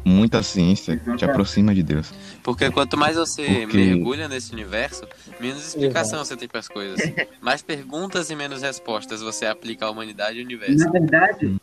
Muita 0.03 0.41
ciência 0.41 0.99
te 1.17 1.23
aproxima 1.25 1.75
de 1.75 1.83
Deus. 1.83 2.11
Porque 2.43 2.71
quanto 2.71 2.97
mais 2.97 3.15
você 3.15 3.43
Porque- 3.61 3.77
mergulha 3.77 4.27
nesse 4.27 4.51
universo, 4.51 5.03
menos 5.39 5.65
explicação 5.65 6.23
você 6.25 6.35
tem 6.35 6.47
para 6.47 6.59
as 6.59 6.67
coisas. 6.67 6.99
Mais 7.39 7.61
perguntas 7.61 8.29
e 8.31 8.35
menos 8.35 8.61
respostas 8.63 9.21
você 9.21 9.45
aplica 9.45 9.85
à 9.85 9.91
humanidade 9.91 10.37
e 10.37 10.39
ao 10.41 10.45
universo. 10.45 10.85
Na 10.85 10.91
verdade, 10.91 11.55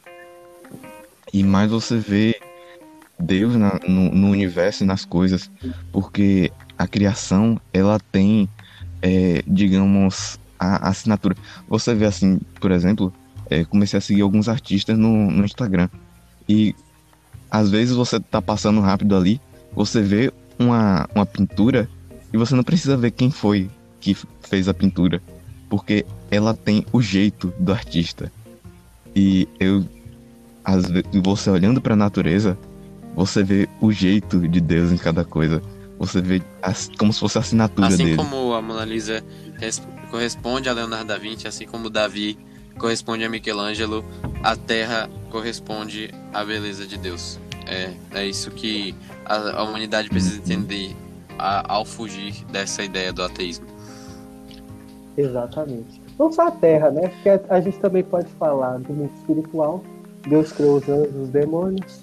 e 1.33 1.42
mais 1.42 1.71
você 1.71 1.97
vê 1.99 2.40
Deus 3.18 3.57
na- 3.57 3.80
no, 3.88 4.11
no 4.14 4.30
universo 4.30 4.85
e 4.85 4.87
nas 4.87 5.04
coisas, 5.04 5.50
porque 5.92 6.52
a 6.78 6.87
criação 6.87 7.61
ela 7.73 7.99
tem, 8.12 8.49
é, 9.02 9.42
digamos, 9.47 10.38
a, 10.59 10.87
a 10.87 10.90
assinatura. 10.90 11.37
Você 11.68 11.92
vê 11.95 12.04
assim, 12.07 12.38
por 12.61 12.71
exemplo, 12.71 13.12
é, 13.50 13.64
comecei 13.64 13.99
a 13.99 14.00
seguir 14.00 14.23
alguns 14.23 14.49
artistas 14.49 14.97
no, 14.97 15.28
no 15.30 15.45
Instagram 15.45 15.88
e 16.49 16.75
às 17.50 17.71
vezes 17.71 17.95
você 17.95 18.19
tá 18.21 18.40
passando 18.43 18.81
rápido 18.81 19.17
ali, 19.17 19.40
você 19.73 20.00
vê 20.02 20.33
uma, 20.59 21.09
uma 21.14 21.25
pintura 21.26 21.88
e 22.33 22.37
você 22.37 22.55
não 22.55 22.62
precisa 22.64 22.97
ver 22.97 23.11
quem 23.12 23.31
foi 23.31 23.71
que 24.00 24.17
fez 24.43 24.69
a 24.69 24.75
pintura, 24.75 25.21
porque 25.69 26.05
ela 26.31 26.55
tem 26.55 26.85
o 26.93 27.00
jeito 27.00 27.52
do 27.59 27.73
artista. 27.73 28.31
E 29.14 29.49
eu 29.59 29.85
às 30.64 30.85
vezes, 30.90 31.09
você 31.23 31.49
olhando 31.50 31.81
para 31.81 31.95
a 31.95 31.97
natureza, 31.97 32.59
você 33.14 33.43
vê 33.43 33.69
o 33.81 33.90
jeito 33.90 34.47
de 34.47 34.61
Deus 34.61 34.93
em 34.93 34.99
cada 34.99 35.25
coisa. 35.25 35.62
Você 35.99 36.21
vê 36.21 36.43
as- 36.62 36.90
como 36.99 37.12
se 37.12 37.19
fosse 37.21 37.38
a 37.38 37.40
assinatura 37.40 37.87
Assim 37.88 38.05
dele. 38.05 38.17
como 38.17 38.52
a 38.52 38.61
Mona 38.61 38.85
Lisa 38.85 39.25
res- 39.59 39.83
corresponde 40.11 40.69
a 40.69 40.73
Leonardo 40.75 41.07
da 41.07 41.17
Vinci, 41.19 41.49
assim 41.49 41.67
como 41.67 41.88
Davi 41.88 42.38
corresponde 42.78 43.25
a 43.25 43.28
Michelangelo, 43.31 44.05
a 44.43 44.55
Terra 44.55 45.09
corresponde 45.30 46.11
à 46.32 46.44
beleza 46.44 46.87
de 46.87 46.97
Deus. 46.99 47.38
É, 47.66 47.92
é 48.14 48.26
isso 48.26 48.50
que 48.50 48.94
a, 49.25 49.58
a 49.61 49.62
humanidade 49.62 50.08
precisa 50.08 50.38
entender 50.38 50.97
a- 51.38 51.73
ao 51.75 51.85
fugir 51.85 52.44
dessa 52.47 52.82
ideia 52.82 53.12
do 53.12 53.23
ateísmo. 53.23 53.66
Exatamente. 55.16 56.00
Não 56.18 56.32
só 56.32 56.49
a 56.49 56.50
Terra, 56.50 56.90
né? 56.90 57.08
Porque 57.08 57.28
a, 57.28 57.40
a 57.50 57.61
gente 57.61 57.78
também 57.78 58.02
pode 58.02 58.28
falar 58.38 58.78
do 58.78 58.92
mundo 58.92 59.11
espiritual. 59.18 59.82
Deus 60.28 60.52
criou 60.52 60.76
os 60.78 60.88
anjos, 60.88 61.14
os 61.16 61.28
demônios. 61.28 62.00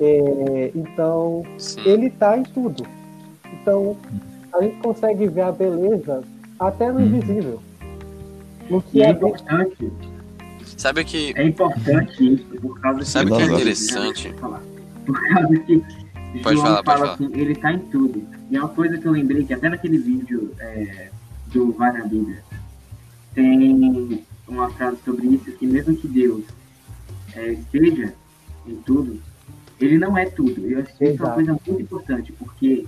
É, 0.00 0.72
então, 0.74 1.44
Sim. 1.58 1.80
ele 1.84 2.10
tá 2.10 2.36
em 2.38 2.42
tudo. 2.42 2.84
Então, 3.60 3.96
a 4.52 4.62
gente 4.62 4.76
consegue 4.78 5.28
ver 5.28 5.42
a 5.42 5.52
beleza 5.52 6.22
até 6.58 6.90
no 6.90 6.98
Uhum. 7.00 7.06
invisível. 7.06 7.60
No 8.70 8.78
E 8.78 8.82
que 8.90 9.02
é 9.02 9.06
é 9.06 9.10
importante, 9.10 9.92
Sabe 10.76 11.04
que. 11.04 11.32
é 11.36 11.44
importante 11.44 12.34
isso, 12.34 12.44
por 12.60 12.80
causa 12.80 13.00
que... 13.00 13.04
Sabe 13.06 13.32
o 13.32 13.36
que 13.36 13.42
é 13.42 13.46
interessante? 13.46 14.28
Eu 14.28 14.38
falar. 14.38 14.62
Por 15.04 15.28
causa 15.28 15.58
que 15.58 15.82
Pode 16.40 16.56
João 16.56 16.66
falar, 16.66 16.82
pode 16.82 16.98
fala 16.98 16.98
falar. 16.98 17.12
assim, 17.14 17.40
ele 17.40 17.54
tá 17.54 17.72
em 17.72 17.78
tudo. 17.78 18.26
E 18.50 18.56
é 18.56 18.60
uma 18.60 18.68
coisa 18.68 18.96
que 18.96 19.06
eu 19.06 19.12
lembrei 19.12 19.44
que 19.44 19.52
até 19.52 19.68
naquele 19.68 19.98
vídeo 19.98 20.54
é, 20.58 21.10
do 21.48 21.72
Vai 21.72 21.92
na 21.92 22.04
Bíblia 22.04 22.42
tem 23.34 24.24
uma 24.48 24.70
frase 24.70 24.98
sobre 25.04 25.26
isso, 25.26 25.52
que 25.52 25.66
mesmo 25.66 25.96
que 25.96 26.08
Deus 26.08 26.44
é, 27.34 27.52
esteja 27.52 28.14
em 28.66 28.76
tudo, 28.76 29.20
ele 29.80 29.98
não 29.98 30.16
é 30.16 30.26
tudo. 30.26 30.66
Eu 30.66 30.80
acho 30.80 30.96
que 30.96 31.04
isso 31.04 31.22
é 31.22 31.26
uma 31.26 31.34
coisa 31.34 31.52
muito 31.52 31.82
importante, 31.82 32.32
porque 32.32 32.86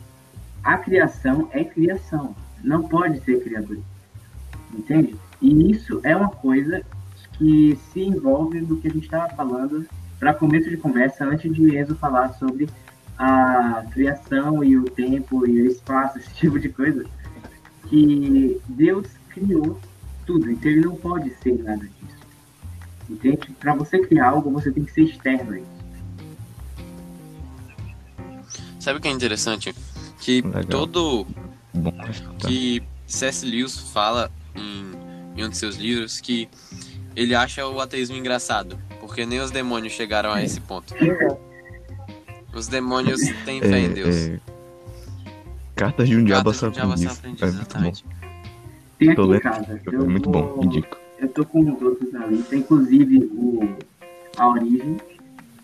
a 0.63 0.79
criação 0.79 1.49
é 1.53 1.65
criação, 1.65 2.35
não 2.63 2.89
pode 2.89 3.21
ser 3.25 3.43
criador. 3.43 3.79
Entende? 4.73 5.17
E 5.41 5.71
isso 5.71 6.01
é 6.03 6.17
uma 6.17 6.31
coisa 6.31 6.83
que 7.39 7.79
se 7.93 8.01
envolve 8.01 8.61
no 8.61 8.77
que 8.81 8.89
a 8.89 8.91
gente 8.91 9.05
estava 9.05 9.35
falando 9.35 9.87
para 10.19 10.35
começo 10.35 10.71
de 10.71 10.77
conversa, 10.77 11.25
antes 11.25 11.53
de 11.53 11.77
Enzo 11.77 11.95
falar 11.97 12.33
sobre 12.35 12.69
a 13.19 13.85
criação 13.93 14.65
e 14.65 14.77
o 14.77 14.85
tempo 14.85 15.47
e 15.47 15.63
o 15.63 15.67
espaço, 15.67 16.19
esse 16.19 16.33
tipo 16.35 16.59
de 16.59 16.69
coisa, 16.69 17.05
que 17.89 18.61
Deus 18.69 19.07
criou 19.29 19.79
tudo, 20.25 20.51
então 20.51 20.71
ele 20.71 20.81
não 20.81 20.97
pode 20.97 21.31
ser 21.43 21.63
nada 21.63 21.85
disso. 21.85 22.15
Entende? 23.11 23.55
Para 23.61 23.75
você 23.75 23.99
criar 23.99 24.31
algo, 24.31 24.51
você 24.51 24.73
tem 24.73 24.85
que 24.85 24.93
ser 24.93 25.03
externo 25.03 25.53
a 25.53 25.59
isso. 25.59 25.75
Sabe 28.81 28.99
o 28.99 29.03
que 29.03 29.09
é 29.09 29.11
interessante? 29.11 29.75
Que 30.21 30.41
Legal. 30.41 30.65
todo. 30.65 31.27
Bom 31.73 31.93
escutar. 32.11 32.49
Que 32.49 32.83
C.S. 33.07 33.45
Lewis 33.45 33.79
fala 33.79 34.31
em, 34.55 35.41
em 35.41 35.45
um 35.45 35.49
de 35.49 35.57
seus 35.57 35.77
livros 35.77 36.21
que 36.21 36.49
ele 37.17 37.35
acha 37.35 37.67
o 37.67 37.81
ateísmo 37.81 38.17
engraçado. 38.17 38.79
Porque 39.01 39.27
nem 39.27 39.41
os 39.41 39.51
demônios 39.51 39.93
chegaram 39.93 40.33
a 40.33 40.43
esse 40.43 40.61
ponto. 40.61 40.95
Os 42.55 42.69
demônios 42.69 43.21
têm 43.45 43.61
fé 43.61 43.81
em 43.81 43.93
Deus. 43.93 44.15
É, 44.15 44.35
é, 44.35 44.41
Cartas 45.75 46.09
de 46.09 46.17
um 46.17 46.25
Diabo 46.25 46.51
Aprendiz. 46.51 46.79
É 46.79 47.27
muito 47.27 47.41
bom. 47.41 47.47
exatamente. 47.47 48.05
Tem 48.99 49.09
aqui 49.09 49.17
Tô 49.17 49.25
em 49.25 49.29
lendo. 49.29 49.41
casa. 49.41 49.81
É 49.87 49.97
muito 49.97 50.31
bom, 50.31 50.61
indico. 50.63 50.97
Eu 51.19 51.29
tô 51.29 51.45
com 51.45 51.61
os 51.61 51.83
outros 51.83 52.15
ali, 52.15 52.43
tem 52.45 52.61
inclusive 52.61 53.19
o, 53.33 53.77
a 54.37 54.49
origem. 54.49 54.97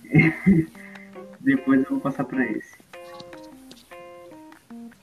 Depois 1.41 1.83
eu 1.85 1.91
vou 1.91 2.01
passar 2.01 2.25
para 2.25 2.45
esse. 2.51 2.80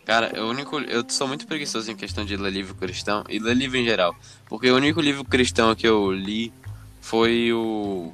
Cara, 0.07 0.31
o 0.41 0.49
único. 0.49 0.79
Eu 0.79 1.03
sou 1.09 1.27
muito 1.27 1.45
preguiçoso 1.45 1.91
em 1.91 1.95
questão 1.95 2.23
de 2.23 2.37
ler 2.37 2.49
livro 2.49 2.73
cristão 2.73 3.25
e 3.27 3.39
ler 3.39 3.53
livro 3.53 3.75
em 3.75 3.83
geral. 3.83 4.15
Porque 4.47 4.71
o 4.71 4.75
único 4.77 5.01
livro 5.01 5.21
cristão 5.25 5.75
que 5.75 5.85
eu 5.85 6.13
li 6.13 6.53
foi 7.01 7.51
o. 7.51 8.13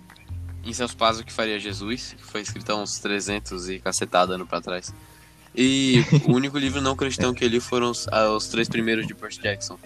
Em 0.66 0.74
seus 0.74 0.96
passos 0.96 1.22
o 1.22 1.24
que 1.24 1.32
faria 1.32 1.60
Jesus, 1.60 2.16
que 2.18 2.24
foi 2.24 2.42
escrito 2.42 2.72
há 2.72 2.78
uns 2.78 2.98
300 2.98 3.70
e 3.70 3.78
cacetada 3.78 4.34
ano 4.34 4.48
pra 4.48 4.60
trás. 4.60 4.92
E 5.56 6.04
o 6.28 6.32
único 6.34 6.58
livro 6.58 6.82
não 6.82 6.96
cristão 6.96 7.32
que 7.32 7.46
eu 7.46 7.48
li 7.48 7.60
foram 7.60 7.92
os, 7.92 8.08
ah, 8.12 8.32
os 8.32 8.48
três 8.48 8.68
primeiros 8.68 9.06
de 9.06 9.14
Percy 9.14 9.40
Jackson. 9.40 9.78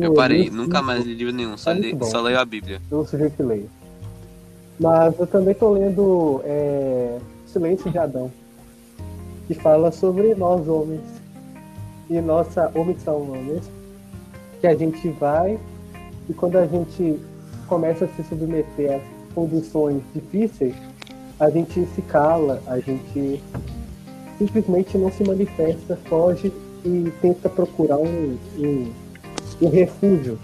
Eu 0.00 0.12
parei, 0.12 0.44
livro 0.44 0.56
nunca 0.56 0.82
mais 0.82 1.04
li 1.04 1.14
livro 1.14 1.32
nenhum, 1.32 1.56
só, 1.56 1.70
É 1.70 1.74
li, 1.74 1.96
só 2.02 2.20
leio 2.20 2.40
a 2.40 2.44
Bíblia. 2.44 2.82
Eu 2.90 3.06
sugiro 3.06 3.30
que 3.30 3.42
leia. 3.44 3.68
Mas 4.80 5.16
eu 5.20 5.26
também 5.28 5.54
tô 5.54 5.72
lendo 5.72 6.40
é, 6.44 7.16
Silêncio 7.46 7.88
de 7.92 7.98
Adão, 7.98 8.32
que 9.46 9.54
fala 9.54 9.92
sobre 9.92 10.34
nós 10.34 10.66
homens 10.66 11.13
e 12.08 12.20
nossa 12.20 12.70
omissão, 12.74 13.24
não 13.24 13.34
é 13.34 13.42
mesmo? 13.42 13.72
Que 14.60 14.66
a 14.66 14.74
gente 14.74 15.08
vai 15.10 15.58
e 16.28 16.32
quando 16.32 16.56
a 16.56 16.66
gente 16.66 17.20
começa 17.66 18.04
a 18.04 18.08
se 18.08 18.22
submeter 18.24 19.00
a 19.00 19.34
condições 19.34 20.02
difíceis, 20.14 20.74
a 21.38 21.50
gente 21.50 21.86
se 21.94 22.02
cala, 22.02 22.62
a 22.66 22.78
gente 22.78 23.42
simplesmente 24.38 24.96
não 24.96 25.10
se 25.10 25.24
manifesta, 25.24 25.98
foge 26.08 26.52
e 26.84 27.12
tenta 27.20 27.48
procurar 27.48 27.98
um, 27.98 28.38
um, 28.58 28.92
um 29.62 29.68
refúgio. 29.68 30.38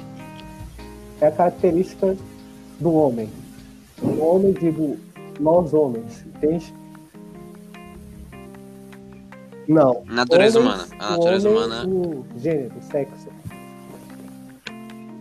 É 1.20 1.26
a 1.26 1.30
característica 1.30 2.16
do 2.78 2.92
homem. 2.94 3.28
O 4.02 4.20
homem, 4.22 4.52
digo, 4.52 4.96
nós 5.38 5.72
homens, 5.74 6.24
entende? 6.26 6.74
Não. 9.70 10.02
Natureza 10.06 10.58
Homens, 10.58 10.74
humana. 10.74 10.88
A 10.98 11.10
natureza 11.12 11.48
homem, 11.48 11.64
humana. 11.64 11.86
O 11.88 12.24
gênero, 12.38 12.72
o 12.76 12.82
sexo. 12.82 13.28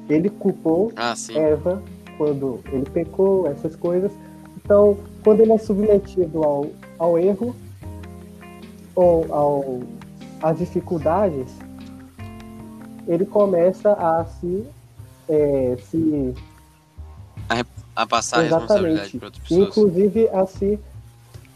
Ele 0.09 0.27
culpou 0.27 0.91
Ah. 0.95 1.13
Eva 1.35 1.83
quando 2.17 2.59
ele 2.71 2.83
pecou, 2.89 3.47
essas 3.47 3.75
coisas. 3.75 4.11
Então, 4.57 4.97
quando 5.23 5.41
ele 5.41 5.53
é 5.53 5.57
submetido 5.59 6.43
ao, 6.43 6.65
ao 6.97 7.17
erro 7.19 7.55
ou 8.95 9.31
ao, 9.31 9.79
às 10.41 10.57
dificuldades, 10.57 11.47
ele 13.07 13.25
começa 13.25 13.93
a 13.93 14.25
se, 14.25 14.65
é, 15.29 15.77
se 15.89 16.33
A 17.95 18.07
passar 18.07 18.39
a 18.39 18.41
responsabilidade 18.41 19.17
para 19.17 19.27
outras 19.27 19.43
pessoas. 19.43 19.67
inclusive 19.69 20.27
a 20.29 20.45
se 20.47 20.79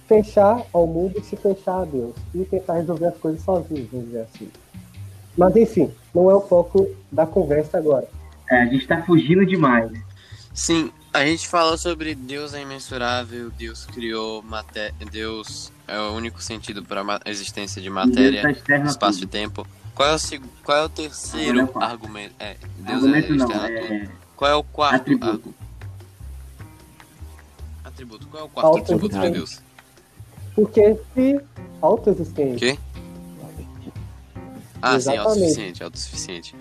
fechar 0.07 0.61
ao 0.73 0.85
mundo 0.87 1.17
e 1.17 1.23
se 1.23 1.35
fechar 1.35 1.81
a 1.81 1.85
Deus 1.85 2.13
e 2.35 2.43
tentar 2.45 2.73
resolver 2.75 3.07
as 3.07 3.17
coisas 3.17 3.41
sozinho, 3.41 3.87
vamos 3.91 4.07
dizer 4.07 4.21
assim. 4.21 4.49
Mas 5.37 5.55
enfim, 5.55 5.91
não 6.13 6.29
é 6.29 6.35
o 6.35 6.41
foco 6.41 6.87
da 7.11 7.25
conversa 7.25 7.77
agora. 7.77 8.07
É, 8.49 8.61
a 8.61 8.65
gente 8.65 8.85
tá 8.87 9.01
fugindo 9.03 9.45
demais. 9.45 9.91
Sim, 10.53 10.91
a 11.11 11.25
gente 11.25 11.47
fala 11.47 11.77
sobre 11.77 12.13
Deus 12.13 12.53
é 12.53 12.61
imensurável, 12.61 13.49
Deus 13.51 13.85
criou 13.85 14.43
matéria, 14.43 14.93
Deus 15.11 15.71
é 15.87 15.97
o 15.99 16.11
único 16.13 16.41
sentido 16.41 16.83
para 16.83 17.01
a 17.25 17.29
existência 17.29 17.81
de 17.81 17.87
E 17.87 17.91
matéria, 17.91 18.41
tá 18.67 18.77
espaço 18.85 19.19
e 19.19 19.21
tudo. 19.21 19.29
tempo. 19.31 19.67
Qual 19.95 20.09
é 20.09 20.13
o, 20.13 20.19
seg- 20.19 20.43
qual 20.63 20.77
é 20.77 20.83
o 20.83 20.89
terceiro 20.89 21.59
é 21.79 21.83
argumento? 21.83 22.33
É, 22.39 22.55
Deus 22.79 23.03
Argumento 23.03 23.33
é 23.33 23.35
não, 23.35 23.45
externo 23.45 23.63
a 23.63 23.81
tudo. 23.81 23.93
é 23.93 24.07
Qual 24.35 24.51
é 24.51 24.55
o 24.55 24.63
quarto 24.63 24.95
Atributo. 24.95 25.29
argu- 25.31 25.53
atributo? 27.85 28.27
Qual 28.27 28.43
é 28.43 28.45
o 28.45 28.49
quarto 28.49 28.77
atributo 28.79 29.19
de 29.19 29.29
Deus? 29.29 29.61
Porque 30.55 30.95
se 31.13 31.39
autoexistente, 31.81 32.57
Quê? 32.59 32.77
Ah, 34.81 34.91
sim, 34.91 34.95
Exatamente. 34.97 35.19
autossuficiente, 35.27 35.83
autossuficiente. 35.83 36.55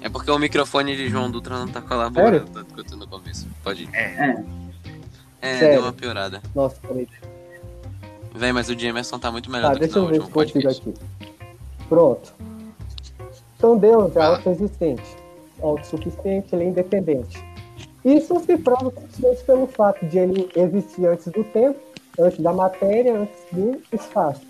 É 0.00 0.08
porque 0.08 0.30
o 0.30 0.38
microfone 0.38 0.96
de 0.96 1.08
João 1.08 1.30
Dutra 1.30 1.58
não 1.58 1.68
tá 1.68 1.80
colaborando 1.80 2.46
tanto 2.50 2.74
quanto 2.74 2.96
no 2.96 3.06
começo. 3.06 3.46
Pode 3.62 3.84
ir. 3.84 3.88
É, 3.94 4.44
É, 5.40 5.58
Sério? 5.58 5.74
deu 5.74 5.82
uma 5.82 5.92
piorada. 5.92 6.42
nossa, 6.54 6.76
peraí. 6.86 7.06
Véi, 8.34 8.52
mas 8.52 8.68
o 8.68 8.74
de 8.76 8.86
Emerson 8.86 9.18
tá 9.18 9.30
muito 9.30 9.50
melhor 9.50 9.68
Tá, 9.68 9.74
do 9.74 9.80
que 9.80 9.86
deixa 9.86 9.98
no 10.00 10.06
eu 10.06 10.10
ver 10.10 10.20
último 10.20 10.26
se 10.26 10.32
consigo 10.32 10.62
podcast. 10.62 10.88
aqui. 10.90 11.38
Pronto. 11.88 12.32
Então 13.56 13.78
Deus 13.78 14.14
é 14.16 14.20
Ah. 14.20 14.26
autoexistente, 14.28 15.16
autossuficiente, 15.62 16.48
ele 16.54 16.64
é 16.64 16.66
independente. 16.68 17.42
Isso 18.04 18.38
se 18.40 18.56
prova 18.58 18.92
simplesmente 19.10 19.44
pelo 19.44 19.66
fato 19.68 20.04
de 20.06 20.18
ele 20.18 20.48
existir 20.56 21.06
antes 21.06 21.26
do 21.26 21.42
tempo, 21.44 21.78
antes 22.18 22.40
da 22.40 22.52
matéria, 22.52 23.18
antes 23.18 23.38
do 23.52 23.80
espaço. 23.92 24.46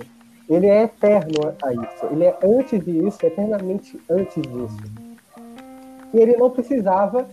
Ele 0.48 0.66
é 0.66 0.84
eterno 0.84 1.54
a 1.62 1.72
isso. 1.72 2.06
Ele 2.10 2.24
é 2.24 2.38
antes 2.42 2.84
disso, 2.84 3.18
eternamente 3.24 4.00
antes 4.08 4.42
disso. 4.42 4.76
E 6.12 6.18
ele 6.18 6.36
não 6.36 6.50
precisava 6.50 7.26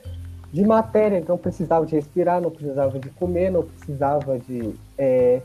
de 0.51 0.65
matéria, 0.65 1.23
não 1.27 1.37
precisava 1.37 1.85
de 1.85 1.95
respirar, 1.95 2.41
não 2.41 2.51
precisava 2.51 2.99
de 2.99 3.09
comer, 3.11 3.51
não 3.51 3.63
precisava 3.63 4.37
de, 4.39 4.73
é, 4.97 5.41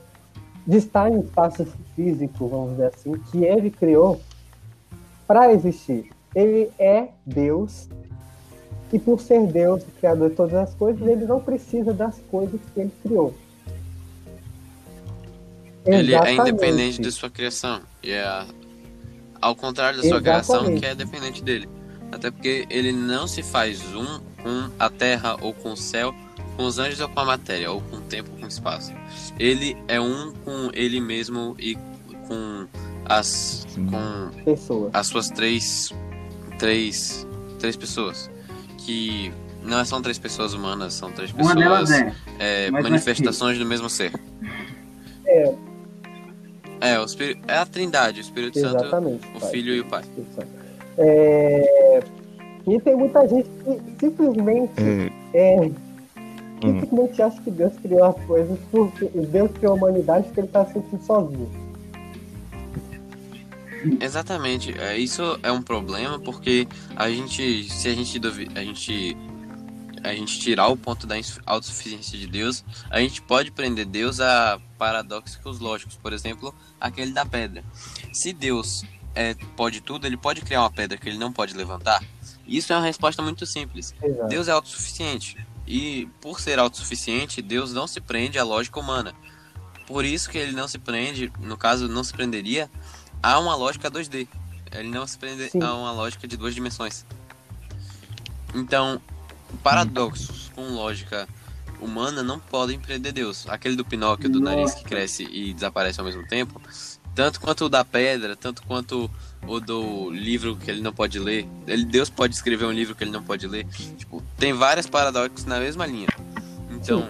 de 0.66 0.76
estar 0.76 1.10
em 1.10 1.20
espaço 1.20 1.64
físico, 1.94 2.48
vamos 2.48 2.72
dizer 2.72 2.86
assim, 2.94 3.12
que 3.30 3.44
ele 3.44 3.70
criou 3.70 4.20
para 5.26 5.52
existir. 5.52 6.10
Ele 6.34 6.70
é 6.78 7.08
Deus 7.24 7.88
e 8.92 8.98
por 8.98 9.20
ser 9.20 9.46
Deus, 9.46 9.82
o 9.82 9.90
criador 9.92 10.30
de 10.30 10.36
todas 10.36 10.54
as 10.54 10.74
coisas, 10.74 11.06
ele 11.06 11.24
não 11.24 11.40
precisa 11.40 11.92
das 11.92 12.18
coisas 12.30 12.60
que 12.74 12.80
ele 12.80 12.92
criou. 13.02 13.32
Ele 15.84 16.14
é 16.14 16.34
independente 16.34 17.00
de 17.00 17.10
sua 17.10 17.30
criação. 17.30 17.80
E 18.02 18.10
é 18.10 18.46
ao 19.40 19.56
contrário 19.56 20.02
da 20.02 20.08
sua 20.08 20.20
criação, 20.20 20.56
Exatamente. 20.56 20.80
que 20.80 20.86
é 20.86 20.94
dependente 20.94 21.42
dele. 21.42 21.68
Até 22.12 22.30
porque 22.30 22.66
ele 22.68 22.92
não 22.92 23.26
se 23.26 23.42
faz 23.42 23.82
um 23.94 24.20
com 24.42 24.70
a 24.78 24.90
terra 24.90 25.36
ou 25.40 25.54
com 25.54 25.72
o 25.72 25.76
céu, 25.76 26.14
com 26.56 26.64
os 26.64 26.78
anjos 26.78 27.00
ou 27.00 27.08
com 27.08 27.20
a 27.20 27.24
matéria, 27.24 27.70
ou 27.70 27.80
com 27.80 27.96
o 27.96 28.00
tempo 28.00 28.30
ou 28.32 28.38
com 28.38 28.44
o 28.44 28.48
espaço. 28.48 28.92
Ele 29.38 29.76
é 29.88 30.00
um 30.00 30.32
com 30.44 30.70
ele 30.74 31.00
mesmo 31.00 31.56
e 31.58 31.76
com 32.26 32.66
as 33.04 33.66
com 33.90 34.90
as 34.92 35.06
suas 35.06 35.28
três 35.30 35.92
três 36.58 37.26
três 37.58 37.76
pessoas 37.76 38.30
que 38.78 39.32
não 39.62 39.84
são 39.84 40.00
três 40.02 40.18
pessoas 40.18 40.52
humanas, 40.52 40.94
são 40.94 41.12
três 41.12 41.32
uma 41.32 41.54
pessoas 41.54 41.90
é. 41.90 42.14
é, 42.38 42.70
mas 42.70 42.82
manifestações 42.82 43.58
do 43.58 43.66
mesmo 43.66 43.88
ser. 43.88 44.12
É, 45.26 45.54
o 46.98 47.04
Espírito, 47.04 47.42
é 47.48 47.56
a 47.56 47.66
Trindade, 47.66 48.20
o 48.20 48.22
Espírito 48.22 48.58
Santo, 48.58 48.76
Exatamente. 48.76 49.26
o 49.36 49.40
pai. 49.40 49.50
Filho 49.50 49.74
e 49.74 49.80
o 49.80 49.84
Pai. 49.84 50.02
Santo. 50.34 50.48
É, 50.98 52.02
E 52.66 52.80
tem 52.80 52.94
muita 52.96 53.26
gente 53.28 53.48
que 53.48 54.06
simplesmente, 54.06 54.72
É, 55.34 55.54
é, 55.54 55.60
hum, 55.60 56.80
simplesmente 56.80 57.22
acha 57.22 57.40
que 57.42 57.50
Deus 57.50 57.72
criou 57.82 58.04
as 58.04 58.24
coisas 58.24 58.58
porque 58.70 59.06
Deus 59.06 59.50
criou 59.52 59.72
a 59.72 59.76
humanidade 59.76 60.26
porque 60.26 60.40
ele 60.40 60.48
tá 60.48 60.64
sentindo 60.66 61.02
sozinho. 61.04 61.50
Exatamente. 64.00 64.78
É, 64.78 64.96
isso 64.98 65.38
é 65.42 65.50
um 65.50 65.62
problema 65.62 66.18
porque 66.18 66.68
a 66.94 67.08
gente, 67.08 67.64
se 67.70 67.88
a 67.88 67.94
gente 67.94 68.20
a 68.54 68.60
gente 68.62 69.16
a 70.02 70.14
gente 70.14 70.38
tirar 70.40 70.68
o 70.68 70.76
ponto 70.76 71.06
da 71.06 71.16
autossuficiência 71.46 72.18
de 72.18 72.26
Deus, 72.26 72.64
a 72.90 73.00
gente 73.00 73.20
pode 73.22 73.50
prender 73.50 73.84
Deus 73.84 74.20
a 74.20 74.58
paradoxos 74.80 75.58
lógicos, 75.58 75.94
por 75.96 76.14
exemplo, 76.14 76.54
aquele 76.80 77.12
da 77.12 77.26
pedra. 77.26 77.62
Se 78.14 78.32
Deus 78.32 78.82
é, 79.14 79.34
pode 79.54 79.82
tudo, 79.82 80.06
ele 80.06 80.16
pode 80.16 80.40
criar 80.40 80.62
uma 80.62 80.70
pedra 80.72 80.96
que 80.96 81.06
ele 81.06 81.18
não 81.18 81.30
pode 81.30 81.52
levantar? 81.52 82.02
Isso 82.46 82.72
é 82.72 82.76
uma 82.76 82.86
resposta 82.86 83.20
muito 83.20 83.44
simples. 83.44 83.94
Exato. 84.02 84.28
Deus 84.28 84.48
é 84.48 84.52
autossuficiente. 84.52 85.36
E 85.66 86.08
por 86.18 86.40
ser 86.40 86.58
autossuficiente, 86.58 87.42
Deus 87.42 87.74
não 87.74 87.86
se 87.86 88.00
prende 88.00 88.38
à 88.38 88.42
lógica 88.42 88.80
humana. 88.80 89.14
Por 89.86 90.02
isso 90.02 90.30
que 90.30 90.38
ele 90.38 90.52
não 90.52 90.66
se 90.66 90.78
prende, 90.78 91.30
no 91.40 91.58
caso, 91.58 91.86
não 91.86 92.02
se 92.02 92.14
prenderia 92.14 92.70
a 93.22 93.38
uma 93.38 93.54
lógica 93.54 93.90
2D. 93.90 94.26
Ele 94.72 94.88
não 94.88 95.06
se 95.06 95.18
prende 95.18 95.50
Sim. 95.50 95.62
a 95.62 95.74
uma 95.74 95.92
lógica 95.92 96.26
de 96.26 96.38
duas 96.38 96.54
dimensões. 96.54 97.04
Então, 98.54 98.98
paradoxos 99.62 100.50
com 100.54 100.62
lógica 100.70 101.28
humana 101.80 102.22
não 102.22 102.38
podem 102.38 102.78
prender 102.78 103.12
Deus. 103.12 103.46
Aquele 103.48 103.76
do 103.76 103.84
Pinóquio, 103.84 104.28
do 104.30 104.40
nariz 104.40 104.74
que 104.74 104.84
cresce 104.84 105.24
e 105.24 105.52
desaparece 105.54 106.00
ao 106.00 106.06
mesmo 106.06 106.26
tempo, 106.26 106.60
tanto 107.14 107.40
quanto 107.40 107.64
o 107.64 107.68
da 107.68 107.84
pedra, 107.84 108.36
tanto 108.36 108.62
quanto 108.62 109.10
o 109.46 109.58
do 109.60 110.10
livro 110.10 110.56
que 110.56 110.70
ele 110.70 110.80
não 110.80 110.92
pode 110.92 111.18
ler. 111.18 111.46
Ele, 111.66 111.84
Deus 111.84 112.08
pode 112.10 112.34
escrever 112.34 112.64
um 112.66 112.72
livro 112.72 112.94
que 112.94 113.02
ele 113.04 113.10
não 113.10 113.22
pode 113.22 113.46
ler. 113.46 113.66
Tipo, 113.96 114.22
tem 114.38 114.52
vários 114.52 114.86
paradoxos 114.86 115.44
na 115.44 115.58
mesma 115.58 115.86
linha. 115.86 116.08
Então, 116.70 117.08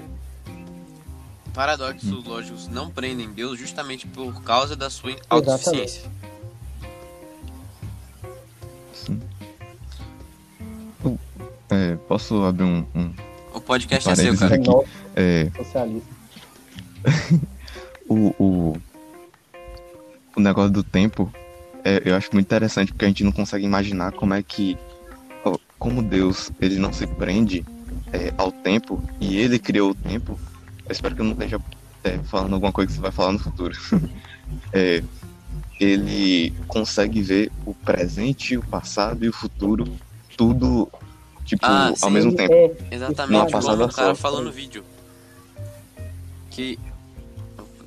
paradoxos 1.53 2.25
lógicos 2.25 2.69
não 2.69 2.89
prendem 2.91 3.31
Deus 3.33 3.59
justamente 3.59 4.07
por 4.07 4.43
causa 4.43 4.75
da 4.77 4.89
sua 4.89 5.17
autossuficiência. 5.29 6.11
sim. 8.95 9.21
É, 11.73 11.95
posso 12.09 12.43
abrir 12.45 12.65
um, 12.65 12.85
um- 12.95 13.15
podcast 13.71 14.11
é 14.11 14.17
seu, 14.17 14.37
cara. 14.37 14.57
aqui. 14.57 14.71
É, 15.15 15.49
socialista. 15.57 16.09
o, 18.09 18.35
o, 18.37 18.77
o 20.37 20.41
negócio 20.41 20.73
do 20.73 20.83
tempo, 20.83 21.33
é, 21.85 22.03
eu 22.05 22.17
acho 22.17 22.31
muito 22.33 22.47
interessante 22.47 22.93
porque 22.93 23.05
a 23.05 23.09
gente 23.09 23.23
não 23.23 23.31
consegue 23.31 23.65
imaginar 23.65 24.11
como 24.11 24.35
é 24.35 24.43
que, 24.43 24.77
como 25.79 26.03
Deus, 26.03 26.51
ele 26.61 26.81
não 26.81 26.93
se 26.93 27.07
prende 27.07 27.65
é, 28.13 28.35
ao 28.37 28.51
tempo 28.51 29.01
e 29.21 29.37
ele 29.37 29.57
criou 29.57 29.91
o 29.91 29.95
tempo. 29.95 30.37
Eu 30.85 30.91
espero 30.91 31.15
que 31.15 31.21
eu 31.21 31.27
não 31.27 31.33
esteja 31.33 31.61
é, 32.03 32.19
falando 32.25 32.55
alguma 32.55 32.73
coisa 32.73 32.89
que 32.89 32.95
você 32.95 33.01
vai 33.01 33.13
falar 33.13 33.33
no 33.33 33.39
futuro. 33.39 33.77
É, 34.73 35.01
ele 35.79 36.53
consegue 36.67 37.23
ver 37.23 37.53
o 37.65 37.73
presente, 37.73 38.57
o 38.57 38.63
passado 38.65 39.25
e 39.25 39.29
o 39.29 39.33
futuro, 39.33 39.85
tudo 40.37 40.91
tipo 41.51 41.67
Ah, 41.67 41.89
ao 41.89 41.97
sim. 41.97 42.11
mesmo 42.11 42.35
tempo. 42.35 42.53
É, 42.53 42.73
Exatamente, 42.93 43.51
passada 43.53 43.85
o 43.85 43.93
cara 43.93 44.15
só. 44.15 44.15
falou 44.15 44.43
no 44.43 44.51
vídeo. 44.53 44.85
Que 46.51 46.79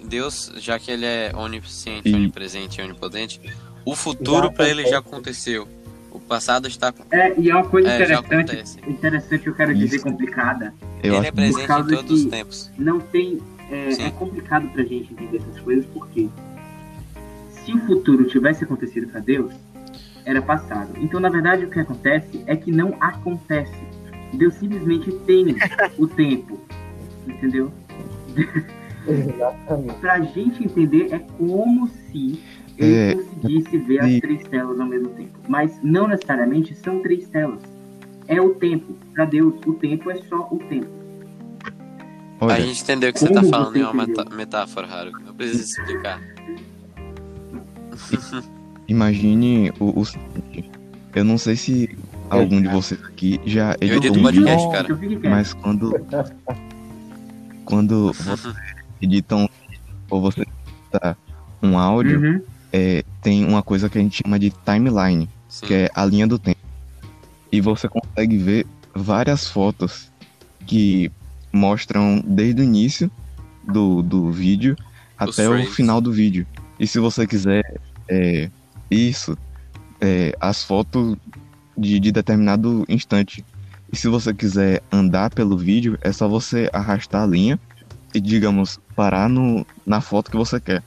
Deus, 0.04 0.52
já 0.58 0.78
que 0.78 0.92
ele 0.92 1.06
é 1.06 1.32
onisciente, 1.36 2.10
E- 2.10 2.14
onipresente 2.14 2.80
e 2.80 2.84
onipotente, 2.84 3.40
o 3.86 3.96
futuro 3.96 4.48
Já 4.48 4.52
pra 4.54 4.68
ele 4.70 4.86
já 4.86 5.00
acontece. 5.00 5.50
aconteceu. 5.52 5.68
O 6.12 6.20
passado 6.20 6.68
está. 6.68 6.94
É, 7.12 7.40
e 7.40 7.50
é 7.50 7.56
uma 7.56 7.66
coisa 7.68 7.90
É, 7.90 7.96
interessante, 7.96 8.80
interessante 8.88 9.48
eu 9.48 9.56
quero 9.56 9.74
dizer 9.74 9.96
Isso. 9.96 10.06
complicada. 10.06 10.74
Eu 11.02 11.16
ele 11.16 11.18
acho 11.18 11.28
é 11.28 11.32
presente 11.32 11.64
em 11.64 11.68
todos 11.96 12.12
os 12.12 12.24
que- 12.26 12.30
tempos. 12.30 12.72
Não 12.78 13.00
tem. 13.00 13.42
É, 13.72 13.90
é 14.08 14.12
complicado 14.12 14.68
pra 14.70 14.84
gente 14.84 15.12
entender 15.14 15.38
essas 15.38 15.60
coisas 15.62 15.86
porque 15.94 16.30
se 17.66 17.74
o 17.74 17.80
futuro 17.88 18.26
tivesse 18.26 18.64
acontecido 18.64 19.08
pra 19.08 19.20
Deus, 19.20 19.52
era 20.26 20.42
passado. 20.42 20.92
Então, 20.98 21.20
na 21.20 21.30
verdade, 21.30 21.66
o 21.66 21.70
que 21.70 21.80
acontece 21.80 22.44
é 22.48 22.56
que 22.56 22.72
não 22.72 22.96
acontece. 23.00 23.76
Deus 24.34 24.54
simplesmente 24.56 25.12
tem 25.26 25.56
o 25.98 26.08
tempo. 26.08 26.60
Entendeu? 27.28 27.72
exatamente. 29.08 29.94
Pra 30.00 30.20
gente 30.22 30.64
entender, 30.64 31.14
é 31.14 31.20
como 31.20 31.88
se 31.88 32.40
ele 32.78 32.96
É, 32.96 33.14
conseguisse 33.16 33.78
ver 33.78 34.00
as 34.00 34.12
e- 34.12 34.22
três 34.22 34.44
telas 34.48 34.80
ao 34.80 34.88
mesmo 34.88 35.10
tempo. 35.10 35.38
Mas 35.48 35.78
não 35.84 36.08
necessariamente 36.08 36.74
são 36.76 37.00
três 37.02 37.28
telas. 37.28 37.62
É 38.28 38.42
o 38.42 38.56
tempo. 38.56 38.94
Pra 39.14 39.26
Deus, 39.26 39.54
o 39.66 39.74
tempo 39.74 40.10
é 40.10 40.16
só 40.24 40.48
o 40.52 40.58
tempo. 40.70 40.88
Olha, 42.42 42.56
A 42.56 42.60
gente 42.60 42.82
entendeu 42.82 43.10
o 43.10 43.14
que 43.14 43.20
você 43.20 43.28
tá 43.32 43.40
Como 43.42 43.52
falando, 43.52 43.78
é 43.78 43.88
uma 43.88 44.04
entendeu? 44.04 44.26
metáfora, 44.36 44.88
Haru. 44.88 45.12
Não 45.26 45.34
precisa 45.34 45.64
explicar. 45.82 46.20
Imagine 48.88 49.72
o, 49.80 50.00
o 50.00 50.06
seguinte. 50.06 50.70
Eu 51.16 51.24
não 51.24 51.38
sei 51.38 51.56
se 51.56 51.98
algum 52.30 52.62
de 52.62 52.68
vocês 52.68 53.04
aqui 53.04 53.40
já 53.46 53.76
Eu 53.80 53.98
editou 53.98 54.10
edito 54.10 54.20
um 54.20 54.24
podcast, 54.24 54.96
vídeo, 54.96 55.20
cara. 55.22 55.36
Mas 55.36 55.54
quando 55.54 55.94
quando 57.66 58.12
você 58.24 58.54
edita 59.02 59.36
um 59.36 59.48
ou 60.10 60.22
você 60.22 60.42
edita 60.42 61.18
um 61.62 61.78
áudio, 61.78 62.20
Uhum. 62.20 62.42
é, 62.72 63.04
tem 63.22 63.46
uma 63.46 63.64
coisa 63.64 63.90
que 63.90 63.98
a 63.98 64.02
gente 64.02 64.22
chama 64.24 64.38
de 64.38 64.50
timeline, 64.66 65.30
Sim. 65.48 65.66
que 65.66 65.74
é 65.74 65.90
a 65.94 66.06
linha 66.06 66.28
do 66.28 66.38
tempo. 66.38 66.60
E 67.52 67.62
você 67.62 67.88
consegue 67.88 68.38
ver 68.38 68.66
várias 68.94 69.48
fotos 69.48 70.12
que 70.66 71.12
mostram 71.52 72.22
desde 72.26 72.62
o 72.62 72.64
início 72.64 73.10
do, 73.64 74.02
do 74.02 74.32
vídeo 74.32 74.76
Os 75.22 75.30
até 75.40 75.48
o 75.48 75.52
frames. 75.54 75.76
final 75.76 76.02
do 76.02 76.12
vídeo. 76.12 76.46
E 76.80 76.88
se 76.88 77.00
você 77.00 77.26
quiser 77.28 77.80
é, 78.10 78.50
isso, 78.90 79.38
é, 80.00 80.36
as 80.40 80.64
fotos 80.64 81.18
de, 81.78 82.00
de 82.00 82.12
determinado 82.12 82.86
instante. 82.88 83.46
E 83.92 83.96
se 83.96 84.08
você 84.08 84.34
quiser 84.34 84.82
andar 84.92 85.30
pelo 85.30 85.58
vídeo, 85.58 85.98
é 86.02 86.12
só 86.12 86.28
você 86.28 86.70
arrastar 86.74 87.24
a 87.24 87.28
linha 87.28 87.60
e, 88.14 88.20
digamos, 88.20 88.80
parar 88.96 89.30
no, 89.30 89.66
na 89.86 90.02
foto 90.02 90.32
que 90.32 90.38
você 90.38 90.60
quer. 90.60 90.84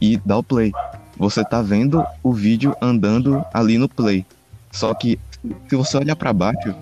E 0.00 0.16
dar 0.18 0.38
o 0.38 0.42
play. 0.42 0.72
Você 1.18 1.44
tá 1.44 1.60
vendo 1.60 2.02
o 2.22 2.32
vídeo 2.32 2.74
andando 2.80 3.44
ali 3.52 3.76
no 3.76 3.88
play. 3.88 4.24
Só 4.72 4.94
que 4.94 5.18
se 5.68 5.76
você 5.76 5.98
olhar 5.98 6.16
para 6.16 6.32
baixo, 6.32 6.74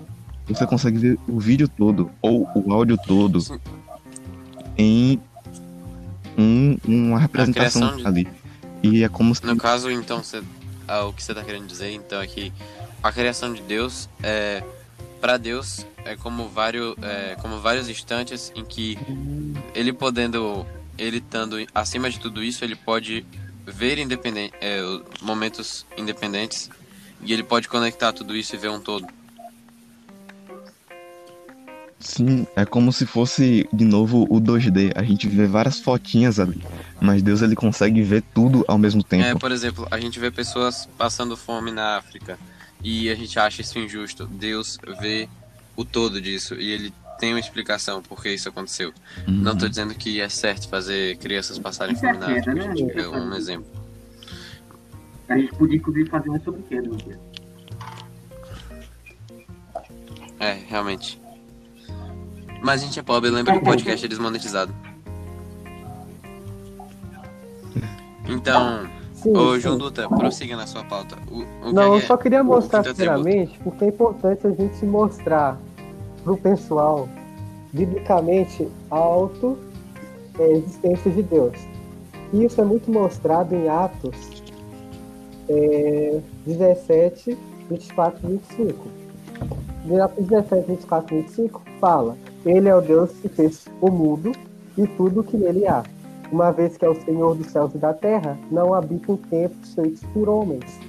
você 0.47 0.65
consegue 0.65 0.97
ver 0.97 1.19
o 1.27 1.39
vídeo 1.39 1.67
todo 1.67 2.09
ou 2.21 2.47
o 2.55 2.73
áudio 2.73 2.97
todo 2.97 3.39
em 4.77 5.19
um, 6.37 6.77
uma 6.85 7.19
representação 7.19 7.97
de- 7.97 8.07
ali. 8.07 8.27
E 8.83 9.03
é 9.03 9.09
como 9.09 9.33
se 9.35 9.45
No 9.45 9.57
caso, 9.57 9.89
então, 9.91 10.23
você, 10.23 10.41
ah, 10.87 11.05
o 11.05 11.13
que 11.13 11.23
você 11.23 11.33
tá 11.33 11.43
querendo 11.43 11.67
dizer, 11.67 11.91
então, 11.91 12.21
é 12.21 12.27
que 12.27 12.53
a 13.01 13.11
criação 13.11 13.53
de 13.53 13.61
Deus 13.61 14.09
é. 14.21 14.63
Pra 15.21 15.35
Deus 15.35 15.85
é 16.05 16.15
como 16.15 16.47
vários, 16.47 16.95
é, 17.01 17.35
como 17.41 17.59
vários 17.59 17.89
instantes 17.89 18.53
em 18.55 18.63
que 18.63 18.97
ele 19.75 19.91
podendo. 19.91 20.65
Ele 20.97 21.17
estando 21.17 21.55
acima 21.73 22.09
de 22.09 22.19
tudo 22.19 22.43
isso, 22.43 22.63
ele 22.63 22.75
pode 22.75 23.25
ver 23.65 23.99
independente, 23.99 24.53
é, 24.59 24.81
momentos 25.21 25.85
independentes 25.97 26.69
e 27.21 27.31
ele 27.31 27.43
pode 27.43 27.67
conectar 27.67 28.11
tudo 28.11 28.35
isso 28.35 28.55
e 28.55 28.57
ver 28.57 28.69
um 28.69 28.79
todo. 28.79 29.07
Sim, 31.99 32.47
é 32.55 32.65
como 32.65 32.93
se 32.93 33.05
fosse 33.05 33.67
de 33.73 33.83
novo 33.83 34.25
o 34.29 34.39
2D. 34.39 34.93
A 34.95 35.03
gente 35.03 35.27
vê 35.27 35.45
várias 35.45 35.79
fotinhas 35.79 36.39
ali, 36.39 36.61
mas 37.01 37.21
Deus 37.21 37.41
ele 37.41 37.55
consegue 37.55 38.01
ver 38.01 38.21
tudo 38.33 38.63
ao 38.67 38.77
mesmo 38.77 39.01
É, 39.01 39.03
tempo. 39.05 39.39
por 39.39 39.51
exemplo, 39.51 39.85
a 39.91 39.99
gente 39.99 40.17
vê 40.17 40.31
pessoas 40.31 40.87
passando 40.97 41.35
fome 41.35 41.71
na 41.71 41.97
África 41.97 42.39
e 42.81 43.09
a 43.09 43.15
gente 43.15 43.37
acha 43.37 43.61
isso 43.61 43.77
injusto. 43.77 44.25
Deus 44.27 44.77
vê 45.01 45.27
o 45.75 45.83
todo 45.83 46.21
disso 46.21 46.55
e 46.55 46.71
ele 46.71 46.93
tem 47.19 47.33
uma 47.33 47.39
explicação 47.39 48.01
por 48.01 48.23
que 48.23 48.29
isso 48.33 48.47
aconteceu. 48.47 48.93
Não 49.27 49.51
Uhum. 49.51 49.57
tô 49.57 49.67
dizendo 49.67 49.93
que 49.93 50.21
é 50.21 50.29
certo 50.29 50.69
fazer 50.69 51.17
crianças 51.17 51.59
passarem 51.59 51.95
é 51.95 51.97
fome 51.97 52.17
na 52.17 52.27
África, 52.27 52.53
né? 52.53 52.75
gente. 52.77 52.97
É 52.97 53.09
um 53.09 53.33
exemplo. 53.35 53.67
A 55.27 55.37
gente 55.37 55.53
podia, 55.55 55.75
inclusive, 55.75 56.09
fazer 56.09 56.29
um 56.29 56.41
sobre 56.41 56.61
queda, 56.63 56.89
Deus. 56.89 57.19
É, 60.39 60.53
realmente. 60.69 61.19
Mas 62.61 62.81
a 62.81 62.85
gente 62.85 62.99
é 62.99 63.03
pobre, 63.03 63.29
lembra 63.29 63.53
que 63.53 63.59
o 63.59 63.63
podcast 63.63 64.05
é 64.05 64.09
desmonetizado. 64.09 64.73
Então, 68.27 68.87
Sim, 69.13 69.35
ô. 69.35 69.59
João 69.59 69.77
Dutra, 69.77 70.07
prossiga 70.07 70.55
na 70.55 70.67
sua 70.67 70.83
pauta. 70.83 71.17
O, 71.29 71.39
o 71.67 71.73
Não, 71.73 71.93
eu 71.93 71.97
é 71.97 72.01
só 72.01 72.15
queria 72.15 72.43
mostrar 72.43 72.83
primeiramente 72.83 73.57
porque 73.59 73.85
é 73.85 73.87
importante 73.87 74.47
a 74.47 74.51
gente 74.51 74.85
mostrar 74.85 75.57
pro 76.23 76.37
pessoal, 76.37 77.09
biblicamente, 77.73 78.67
a 78.91 78.95
auto-existência 78.95 81.11
de 81.11 81.23
Deus. 81.23 81.57
E 82.31 82.45
isso 82.45 82.61
é 82.61 82.63
muito 82.63 82.91
mostrado 82.91 83.55
em 83.55 83.67
Atos 83.67 84.15
é, 85.49 86.21
17, 86.45 87.35
24 87.69 88.19
e 88.23 88.27
25. 88.33 88.87
Em 89.85 89.99
Atos 89.99 90.27
17, 90.27 90.67
24 90.67 91.15
e 91.15 91.21
25 91.21 91.61
fala: 91.81 92.15
Ele 92.45 92.69
é 92.69 92.75
o 92.75 92.81
Deus 92.81 93.11
que 93.21 93.29
fez 93.29 93.65
o 93.81 93.91
mundo 93.91 94.31
e 94.77 94.87
tudo 94.87 95.21
o 95.21 95.23
que 95.23 95.37
nele 95.37 95.67
há. 95.67 95.83
Uma 96.31 96.51
vez 96.51 96.77
que 96.77 96.85
é 96.85 96.89
o 96.89 97.03
Senhor 97.03 97.35
dos 97.35 97.47
céus 97.47 97.73
e 97.73 97.77
da 97.77 97.93
terra, 97.93 98.37
não 98.51 98.73
habita 98.73 99.11
em 99.11 99.17
templos 99.17 99.73
feitos 99.73 100.03
por 100.13 100.29
homens. 100.29 100.79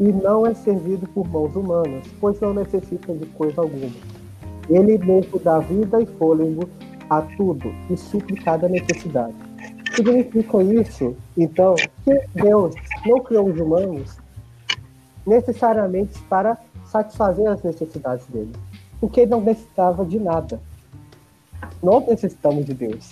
E 0.00 0.04
não 0.04 0.46
é 0.46 0.52
servido 0.54 1.06
por 1.08 1.26
mãos 1.28 1.54
humanas, 1.54 2.04
pois 2.20 2.38
não 2.40 2.52
necessita 2.52 3.14
de 3.14 3.26
coisa 3.26 3.60
alguma. 3.60 3.92
Ele 4.68 4.98
mesmo 4.98 5.38
dá 5.38 5.60
vida 5.60 6.02
e 6.02 6.06
fôlego 6.06 6.68
a 7.08 7.22
tudo 7.22 7.72
e 7.88 7.96
supre 7.96 8.34
cada 8.36 8.68
necessidade. 8.68 9.34
Significa 9.94 10.62
isso, 10.62 11.16
então, 11.36 11.76
que 12.02 12.20
Deus 12.34 12.74
não 13.06 13.20
criou 13.20 13.48
os 13.48 13.60
humanos 13.60 14.18
necessariamente 15.24 16.20
para 16.22 16.58
satisfazer 16.86 17.46
as 17.48 17.62
necessidades 17.62 18.26
dele, 18.26 18.52
porque 19.04 19.26
não 19.26 19.42
necessitava 19.42 20.02
de 20.02 20.18
nada. 20.18 20.58
Nós 21.82 22.06
necessitamos 22.06 22.64
de 22.64 22.72
Deus. 22.72 23.10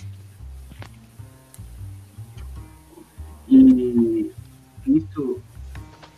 E 3.47 4.33
isso 4.87 5.39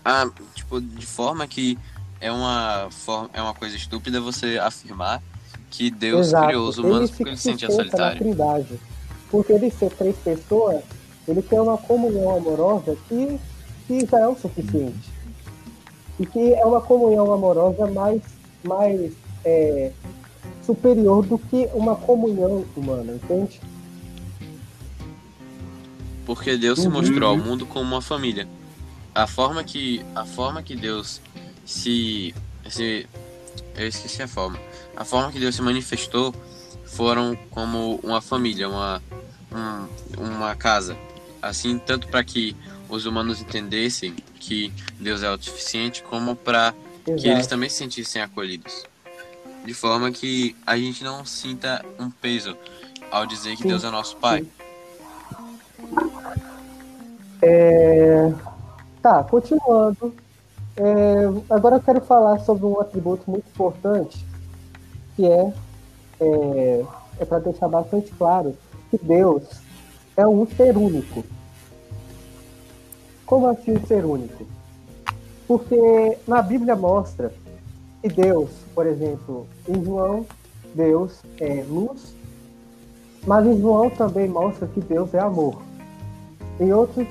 Ah, 0.05 0.29
tipo, 0.53 0.79
de 0.79 1.05
forma 1.05 1.45
que 1.45 1.77
é 2.21 2.31
uma, 2.31 2.88
forma, 2.89 3.29
é 3.33 3.41
uma 3.41 3.53
coisa 3.53 3.75
estúpida 3.75 4.21
você 4.21 4.57
afirmar 4.57 5.21
que 5.69 5.91
Deus 5.91 6.27
Exato. 6.27 6.47
criou 6.47 6.69
os 6.69 6.77
humanos 6.77 7.09
ele 7.09 7.17
porque 7.17 7.29
ele 7.31 7.35
se 7.35 7.43
se 7.43 7.49
sentia 7.49 7.69
solitário. 7.69 8.17
Trindade. 8.17 8.79
Porque 9.29 9.51
ele 9.51 9.69
ser 9.69 9.91
três 9.91 10.15
pessoas, 10.15 10.85
ele 11.27 11.41
tem 11.41 11.59
uma 11.59 11.77
comunhão 11.77 12.33
amorosa 12.33 12.95
que, 13.09 13.38
que 13.88 14.05
já 14.05 14.19
é 14.21 14.27
o 14.29 14.38
suficiente. 14.38 15.11
E 16.17 16.25
que 16.25 16.53
é 16.53 16.65
uma 16.65 16.79
comunhão 16.79 17.33
amorosa 17.33 17.88
mais, 17.88 18.21
mais 18.63 19.24
é, 19.45 19.91
superior 20.65 21.25
do 21.25 21.38
que 21.38 21.69
uma 21.73 21.95
comunhão 21.95 22.65
humana, 22.75 23.13
entende? 23.13 23.62
Porque 26.25 26.58
Deus 26.58 26.79
se 26.79 26.88
Uhum. 26.88 26.93
mostrou 26.93 27.29
ao 27.29 27.38
mundo 27.38 27.65
como 27.65 27.84
uma 27.86 28.01
família. 28.01 28.47
A 29.13 29.27
forma 29.27 29.63
que 29.63 30.03
a 30.15 30.25
forma 30.25 30.62
que 30.63 30.75
Deus 30.75 31.21
se, 31.65 32.34
se 32.69 33.08
eu 33.75 33.88
esqueci 33.88 34.21
a 34.23 34.27
forma. 34.27 34.60
A 34.95 35.05
forma 35.05 35.31
que 35.31 35.39
Deus 35.39 35.55
se 35.55 35.62
manifestou 35.62 36.34
foram 36.86 37.38
como 37.51 37.99
uma 38.03 38.21
família, 38.21 38.67
uma 38.67 39.01
um- 39.51 40.21
uma 40.23 40.55
casa. 40.55 40.97
Assim, 41.41 41.77
tanto 41.77 42.08
para 42.08 42.23
que 42.23 42.55
os 42.89 43.05
humanos 43.05 43.39
entendessem 43.39 44.15
que 44.39 44.73
Deus 44.99 45.21
é 45.23 45.27
autossuficiente, 45.27 46.01
como 46.03 46.36
para 46.36 46.73
que 47.05 47.27
eles 47.27 47.47
também 47.47 47.69
se 47.69 47.77
sentissem 47.77 48.21
acolhidos. 48.21 48.84
De 49.65 49.73
forma 49.73 50.12
que 50.12 50.56
a 50.65 50.78
gente 50.78 51.04
não 51.04 51.25
sinta 51.25 51.84
um 51.99 52.10
peso 52.10 52.56
ao 53.12 53.25
dizer 53.25 53.56
que 53.56 53.63
Sim, 53.63 53.69
Deus 53.69 53.84
é 53.84 53.89
nosso 53.89 54.15
Pai. 54.17 54.45
É, 57.41 58.32
Tá, 59.06 59.23
continuando. 59.23 60.15
É, 60.75 61.25
agora 61.47 61.75
eu 61.75 61.80
quero 61.80 62.01
falar 62.01 62.39
sobre 62.39 62.65
um 62.65 62.82
atributo 62.82 63.30
muito 63.30 63.45
importante, 63.47 64.25
que 65.15 65.28
é, 65.28 65.54
é, 66.19 66.86
é 67.19 67.25
para 67.25 67.38
deixar 67.38 67.67
bastante 67.67 68.12
claro 68.13 68.58
que 68.89 68.97
Deus 68.97 69.43
é 70.17 70.25
um 70.28 70.47
ser 70.47 70.75
único. 70.75 71.23
Como 73.28 73.45
assim 73.45 73.80
ser 73.86 74.04
único? 74.04 74.43
Porque 75.47 76.17
na 76.28 76.41
Bíblia 76.41 76.75
mostra 76.75 77.32
Deus, 78.09 78.49
por 78.73 78.85
exemplo, 78.85 79.47
em 79.67 79.83
João, 79.83 80.25
Deus 80.73 81.21
é 81.39 81.63
luz, 81.67 82.15
mas 83.25 83.45
em 83.45 83.59
João 83.59 83.89
também 83.89 84.27
mostra 84.27 84.67
que 84.67 84.81
Deus 84.81 85.13
é 85.13 85.19
amor. 85.19 85.61
Em 86.59 86.71
outros, 86.71 87.07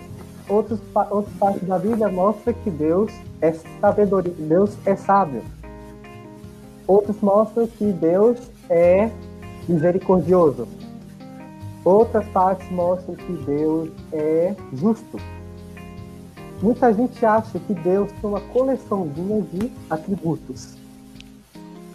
outros, 0.49 0.81
outras 1.11 1.35
partes 1.37 1.67
da 1.67 1.79
Bíblia 1.79 2.09
mostra 2.09 2.53
que 2.53 2.71
Deus 2.71 3.13
é 3.41 3.53
sabedoria, 3.81 4.35
Deus 4.39 4.77
é 4.87 4.95
sábio. 4.95 5.43
Outros 6.87 7.17
mostram 7.21 7.67
que 7.67 7.93
Deus 7.93 8.39
é 8.69 9.11
misericordioso. 9.69 10.69
Outras 11.85 12.27
partes 12.29 12.71
mostram 12.71 13.15
que 13.15 13.33
Deus 13.45 13.91
é 14.13 14.55
justo. 14.73 15.19
Muita 16.63 16.93
gente 16.95 17.25
acha 17.27 17.59
que 17.59 17.75
Deus 17.75 18.11
tem 18.13 18.31
uma 18.31 18.41
coleçãozinha 18.41 19.43
de 19.43 19.71
atributos. 19.91 20.77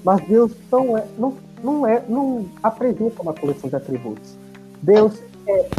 Mas 0.03 0.21
Deus 0.27 0.51
não 0.71 0.97
é, 0.97 1.05
não, 1.17 1.33
não 1.63 1.87
é, 1.87 2.03
não 2.07 2.45
apresenta 2.63 3.21
uma 3.21 3.33
coleção 3.33 3.69
de 3.69 3.75
atributos. 3.75 4.37
Deus 4.81 5.21
é, 5.47 5.69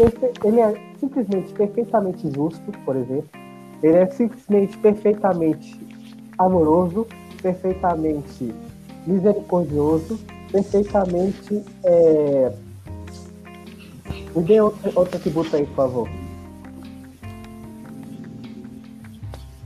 ele 0.45 0.61
é 0.61 0.75
simplesmente 0.99 1.53
perfeitamente 1.53 2.31
justo, 2.31 2.73
por 2.85 2.97
exemplo. 2.97 3.29
Ele 3.83 3.97
é 3.97 4.07
simplesmente 4.11 4.77
perfeitamente 4.79 5.81
amoroso, 6.39 7.07
perfeitamente 7.41 8.53
misericordioso, 9.07 10.19
perfeitamente. 10.51 11.65
É... 11.85 12.53
Me 14.35 14.43
dê 14.43 14.61
outro, 14.61 14.93
outro 14.95 15.17
atributo 15.17 15.57
aí, 15.57 15.67
por 15.67 15.75
favor. 15.75 16.20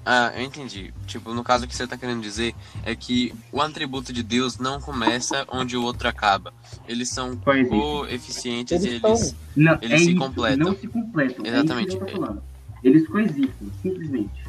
Ah, 0.07 0.33
eu 0.37 0.43
entendi. 0.43 0.93
Tipo, 1.07 1.33
no 1.33 1.43
caso 1.43 1.65
o 1.65 1.69
que 1.69 1.75
você 1.75 1.87
tá 1.87 1.97
querendo 1.97 2.21
dizer 2.21 2.55
é 2.85 2.95
que 2.95 3.35
o 3.51 3.61
atributo 3.63 4.13
de 4.13 4.23
Deus 4.23 4.59
não 4.59 4.79
começa 4.81 5.47
onde 5.49 5.77
o 5.77 5.83
outro 5.83 6.07
acaba. 6.07 6.53
Eles 6.87 7.09
são 7.09 7.37
Coexistem. 7.37 7.81
coeficientes 7.81 8.85
e 8.85 8.89
Eles 8.89 9.01
são. 9.01 9.35
Não, 9.57 9.79
Eles 9.81 9.93
é 10.03 10.05
se 10.05 10.11
isso, 10.11 10.21
completam. 10.21 10.67
Não 10.67 10.77
se 10.77 10.87
completam. 10.89 11.47
Exatamente. 11.47 11.97
É 11.97 11.99
tô 11.99 12.07
falando. 12.07 12.43
Eles 12.83 13.07
coexistem, 13.09 13.73
simplesmente. 13.81 14.45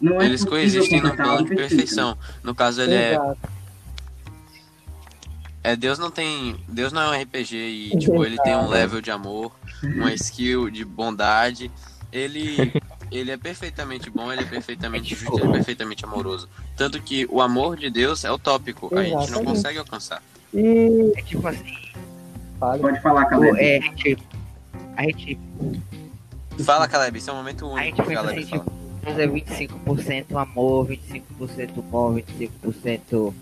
Não 0.00 0.20
é 0.20 0.26
Eles 0.26 0.44
coexistem 0.44 1.00
no 1.00 1.14
plano 1.16 1.38
de 1.44 1.48
perfeito, 1.48 1.60
né? 1.60 1.68
perfeição. 1.68 2.18
No 2.42 2.54
caso, 2.54 2.82
ele 2.82 2.94
é, 2.94 3.12
Exato. 3.14 3.38
é. 5.64 5.74
Deus 5.76 5.98
não 5.98 6.10
tem. 6.10 6.56
Deus 6.68 6.92
não 6.92 7.02
é 7.14 7.18
um 7.18 7.22
RPG 7.22 7.56
e, 7.56 7.98
tipo, 7.98 8.22
ele 8.24 8.36
tem 8.42 8.54
um 8.54 8.68
level 8.68 9.00
de 9.00 9.10
amor, 9.10 9.52
uma 9.82 10.12
skill 10.12 10.68
de 10.70 10.84
bondade. 10.84 11.70
Ele. 12.12 12.72
Ele 13.10 13.30
é 13.30 13.36
perfeitamente 13.36 14.10
bom, 14.10 14.32
ele 14.32 14.42
é 14.42 14.44
perfeitamente 14.44 15.14
justo, 15.14 15.38
ele 15.38 15.48
é 15.48 15.52
perfeitamente 15.52 16.04
amoroso. 16.04 16.48
Tanto 16.76 17.00
que 17.00 17.26
o 17.30 17.40
amor 17.40 17.76
de 17.76 17.90
Deus 17.90 18.24
é 18.24 18.30
utópico, 18.30 18.90
a 18.96 19.02
gente 19.02 19.12
não 19.14 19.22
Exatamente. 19.22 19.46
consegue 19.46 19.78
alcançar. 19.78 20.22
E. 20.52 21.12
É 21.16 21.22
tipo 21.22 21.46
assim, 21.46 21.76
Fale. 22.58 22.82
Pode 22.82 23.00
falar, 23.00 23.24
Caleb. 23.26 23.58
é, 23.58 23.78
a 23.78 23.80
gente. 23.80 24.18
A 24.96 25.02
gente, 25.04 25.38
Fala, 26.64 26.88
Caleb, 26.88 27.18
esse 27.18 27.30
é 27.30 27.32
um 27.32 27.36
momento 27.36 27.66
a 27.66 27.68
único 27.68 27.84
gente 27.84 28.00
o 28.00 28.04
pensa 28.04 28.22
Caleb 28.22 28.40
assim, 28.40 28.50
fala. 28.50 28.64
tipo, 28.64 28.72
Deus 29.04 29.18
é 29.18 29.26
25% 29.28 30.42
amor, 30.42 30.86
25% 30.88 31.82
bom, 31.82 32.14
25% 32.14 33.34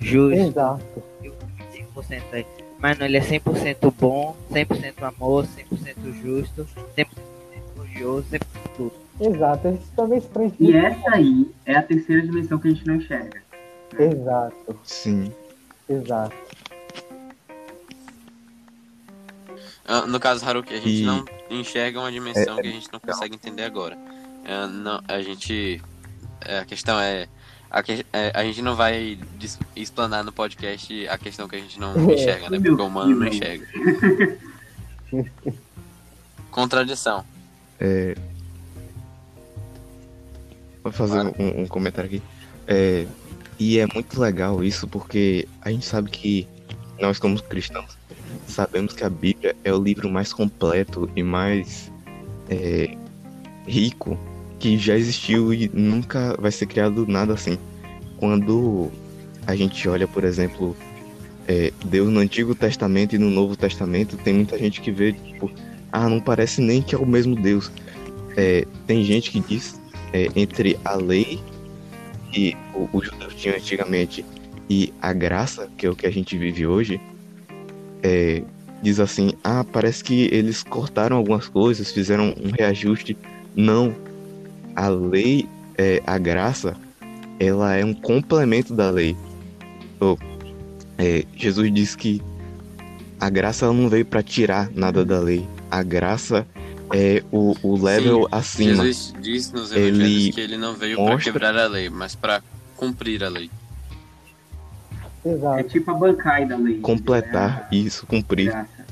justo, 0.00 0.34
Exato. 0.34 1.02
25% 1.22 2.22
aí. 2.32 2.46
Mas 2.78 2.98
não, 2.98 3.06
ele 3.06 3.18
é 3.18 3.20
100% 3.20 3.92
bom, 4.00 4.34
100% 4.50 5.02
amor, 5.02 5.46
100% 5.46 6.22
justo, 6.22 6.66
100% 6.96 7.06
religioso, 7.76 8.26
100% 8.32 8.40
tudo. 8.76 8.92
Exato. 9.20 9.68
Isso 9.68 9.92
também 9.94 10.20
prende. 10.20 10.54
E 10.58 10.74
essa 10.76 11.10
aí 11.14 11.50
é 11.66 11.76
a 11.76 11.82
terceira 11.82 12.22
dimensão 12.22 12.58
que 12.58 12.68
a 12.68 12.70
gente 12.70 12.86
não 12.86 12.94
enxerga. 12.96 13.42
Exato. 13.98 14.78
Sim. 14.84 15.32
Exato. 15.88 16.34
Ah, 19.84 20.06
No 20.06 20.18
caso, 20.20 20.44
Haruki, 20.44 20.72
a 20.72 20.76
gente 20.76 21.02
E- 21.02 21.04
não 21.04 21.24
enxerga 21.50 22.00
uma 22.00 22.10
dimensão 22.10 22.58
É, 22.58 22.62
que 22.62 22.68
a 22.68 22.72
gente 22.72 22.88
não 22.92 23.00
consegue 23.00 23.34
entender 23.34 23.64
agora. 23.64 23.96
É, 24.44 24.66
não, 24.66 25.00
a 25.06 25.20
gente. 25.20 25.80
é, 26.40 26.58
a 26.60 26.64
questão 26.64 26.98
é 26.98 27.28
a, 27.70 27.82
que- 27.82 28.06
é, 28.12 28.32
a 28.34 28.42
gente 28.44 28.62
não 28.62 28.74
vai 28.76 29.18
explanar 29.76 30.24
no 30.24 30.32
podcast 30.32 31.06
a 31.08 31.18
questão 31.18 31.46
que 31.48 31.56
a 31.56 31.58
gente 31.58 31.78
não 31.78 31.94
É. 32.10 32.14
enxerga, 32.14 32.50
né? 32.50 32.58
Porque 32.58 32.82
o 32.82 32.86
humano 32.86 33.14
não 33.14 33.26
enxerga. 33.26 33.66
Contradição. 36.50 37.24
É... 37.80 38.16
Vou 40.82 40.92
fazer 40.92 41.20
Claro. 41.20 41.34
um, 41.38 41.62
um 41.62 41.66
comentário 41.66 42.08
aqui. 42.08 42.22
É, 42.66 43.06
E 43.58 43.78
é 43.78 43.86
muito 43.94 44.20
legal 44.20 44.64
isso 44.64 44.88
porque 44.88 45.46
a 45.60 45.70
gente 45.70 45.84
sabe 45.86 46.10
que 46.10 46.48
nós, 47.00 47.18
como 47.18 47.40
cristãos, 47.42 47.96
sabemos 48.48 48.92
que 48.92 49.04
a 49.04 49.10
Bíblia 49.10 49.54
é 49.62 49.72
o 49.72 49.80
livro 49.80 50.10
mais 50.10 50.32
completo 50.32 51.08
e 51.14 51.22
mais 51.22 51.92
é, 52.48 52.96
rico 53.66 54.18
que 54.58 54.76
já 54.78 54.96
existiu 54.96 55.52
e 55.54 55.70
nunca 55.72 56.36
vai 56.40 56.50
ser 56.50 56.66
criado 56.66 57.06
nada 57.06 57.34
assim. 57.34 57.56
Quando 58.16 58.90
a 59.46 59.54
gente 59.54 59.88
olha, 59.88 60.08
por 60.08 60.24
exemplo, 60.24 60.76
é, 61.46 61.72
Deus 61.84 62.08
no 62.08 62.20
Antigo 62.20 62.54
Testamento 62.54 63.14
e 63.14 63.18
no 63.18 63.30
Novo 63.30 63.54
Testamento, 63.56 64.16
tem 64.16 64.34
muita 64.34 64.58
gente 64.58 64.80
que 64.80 64.90
vê, 64.90 65.12
tipo, 65.12 65.50
ah, 65.92 66.08
não 66.08 66.20
parece 66.20 66.60
nem 66.60 66.80
que 66.82 66.94
é 66.94 66.98
o 66.98 67.06
mesmo 67.06 67.36
Deus. 67.36 67.70
É, 68.36 68.66
tem 68.86 69.04
gente 69.04 69.30
que 69.30 69.40
diz 69.40 69.80
é, 70.12 70.28
entre 70.36 70.78
a 70.84 70.94
lei 70.94 71.40
que 72.30 72.56
os 72.92 73.04
judeus 73.04 73.34
tinham 73.34 73.56
antigamente 73.56 74.24
e 74.68 74.92
a 75.02 75.12
graça, 75.12 75.68
que 75.76 75.86
é 75.86 75.90
o 75.90 75.94
que 75.94 76.06
a 76.06 76.10
gente 76.10 76.36
vive 76.38 76.66
hoje, 76.66 77.00
é, 78.02 78.42
diz 78.82 78.98
assim: 79.00 79.32
ah, 79.44 79.64
parece 79.70 80.02
que 80.02 80.28
eles 80.32 80.62
cortaram 80.62 81.16
algumas 81.16 81.48
coisas, 81.48 81.92
fizeram 81.92 82.34
um 82.42 82.50
reajuste. 82.50 83.16
Não. 83.54 83.94
A 84.74 84.88
lei, 84.88 85.46
é, 85.76 86.02
a 86.06 86.16
graça, 86.16 86.74
ela 87.38 87.74
é 87.74 87.84
um 87.84 87.92
complemento 87.92 88.74
da 88.74 88.90
lei. 88.90 89.14
Oh, 90.00 90.16
é, 90.96 91.24
Jesus 91.36 91.72
diz 91.72 91.94
que 91.94 92.22
a 93.20 93.28
graça 93.28 93.70
não 93.70 93.88
veio 93.88 94.06
para 94.06 94.22
tirar 94.22 94.70
nada 94.74 95.04
da 95.04 95.20
lei. 95.20 95.46
A 95.70 95.82
graça 95.82 96.46
é 96.92 97.22
o, 97.32 97.54
o 97.62 97.82
level 97.82 98.22
Sim, 98.22 98.28
acima. 98.32 98.84
Jesus 98.84 99.14
diz 99.20 99.50
nos 99.52 99.72
Ele 99.72 99.88
evangelhos 99.88 100.34
que 100.34 100.40
ele 100.40 100.56
não 100.56 100.74
veio 100.74 100.96
para 100.96 101.04
mostra- 101.12 101.32
quebrar 101.32 101.56
a 101.56 101.66
lei, 101.66 101.88
mas 101.90 102.14
para 102.14 102.42
cumprir 102.76 103.22
a 103.24 103.28
lei. 103.28 103.50
É 105.24 105.30
Exato. 105.32 105.68
tipo 105.68 105.90
a 105.90 105.94
bancai 105.94 106.46
da 106.46 106.56
lei. 106.56 106.80
Completar 106.80 107.68
É, 107.70 107.76
isso, 107.76 108.06
cumprir. 108.06 108.46
graça. 108.50 108.86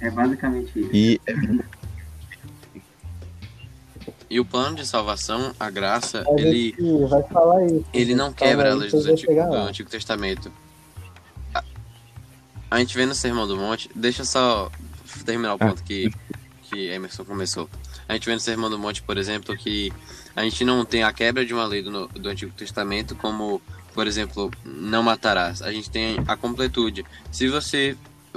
É 0.00 0.10
basicamente 0.10 0.72
isso. 0.78 0.90
E 0.92 1.20
E 4.30 4.38
o 4.38 4.44
plano 4.44 4.76
de 4.76 4.86
salvação, 4.86 5.54
a 5.58 5.70
graça, 5.70 6.22
A 6.28 6.40
ele, 6.40 6.74
vai 7.08 7.22
falar 7.24 7.64
isso. 7.64 7.84
ele 7.94 8.14
não 8.14 8.30
quebra 8.32 8.72
a 8.72 8.74
lei 8.74 8.90
do 8.90 8.96
Antigo, 9.10 9.32
do. 9.32 9.54
Antigo 9.56 9.88
Testamento. 9.88 10.52
A, 11.54 11.64
a 12.70 12.78
gente 12.78 12.94
vê 12.94 13.06
no 13.06 13.14
Sermão 13.14 13.46
do 13.46 13.56
Monte, 13.56 13.90
deixa 13.94 14.20
eu 14.22 14.26
só 14.26 14.70
terminar 15.24 15.54
o 15.54 15.56
Ah. 15.60 15.68
ponto 15.68 15.82
que, 15.82 16.10
que 16.68 16.88
Emerson 16.88 17.24
começou. 17.24 17.68
A 18.08 18.14
gente 18.14 18.26
vê 18.26 18.34
no 18.34 18.40
Sermão 18.40 18.70
do 18.70 18.78
Monte, 18.78 19.02
por 19.02 19.16
exemplo, 19.16 19.56
que 19.56 19.92
a 20.34 20.42
gente 20.42 20.64
não 20.64 20.84
tem 20.84 21.02
a 21.02 21.12
quebra 21.12 21.44
de 21.44 21.52
uma 21.52 21.64
lei 21.66 21.82
do, 21.82 22.08
do 22.08 22.28
Antigo 22.28 22.52
Testamento, 22.52 23.14
como, 23.14 23.60
por 23.94 24.06
exemplo, 24.06 24.50
não 24.64 25.02
matarás. 25.02 25.62
A 25.62 25.72
gente 25.72 25.90
tem 25.90 26.18
a 26.26 26.36
completude. 26.36 27.04
Se 27.30 27.48
você, 27.48 27.96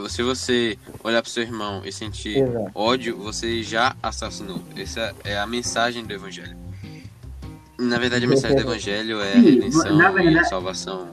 se 0.10 0.24
você 0.24 0.78
olhar 1.04 1.22
para 1.22 1.32
seu 1.32 1.44
irmão 1.44 1.82
e 1.86 1.91
sentir 1.91 2.38
Exato. 2.38 2.72
ódio, 2.74 3.17
você 3.17 3.63
já 3.63 3.96
assassinou. 4.02 4.62
Essa 4.76 5.15
é 5.24 5.38
a 5.38 5.46
mensagem 5.48 6.06
do 6.06 6.13
Evangelho. 6.13 6.61
Na 7.82 7.98
verdade, 7.98 8.26
a 8.26 8.28
mensagem 8.28 8.56
do 8.56 8.62
Evangelho 8.62 9.20
é 9.22 9.32
a 9.32 9.36
Sim, 9.41 9.41
redenção 9.41 9.98
na 9.98 10.04
e 10.04 10.08
a 10.08 10.12
verdade- 10.12 10.50
salvação, 10.50 11.08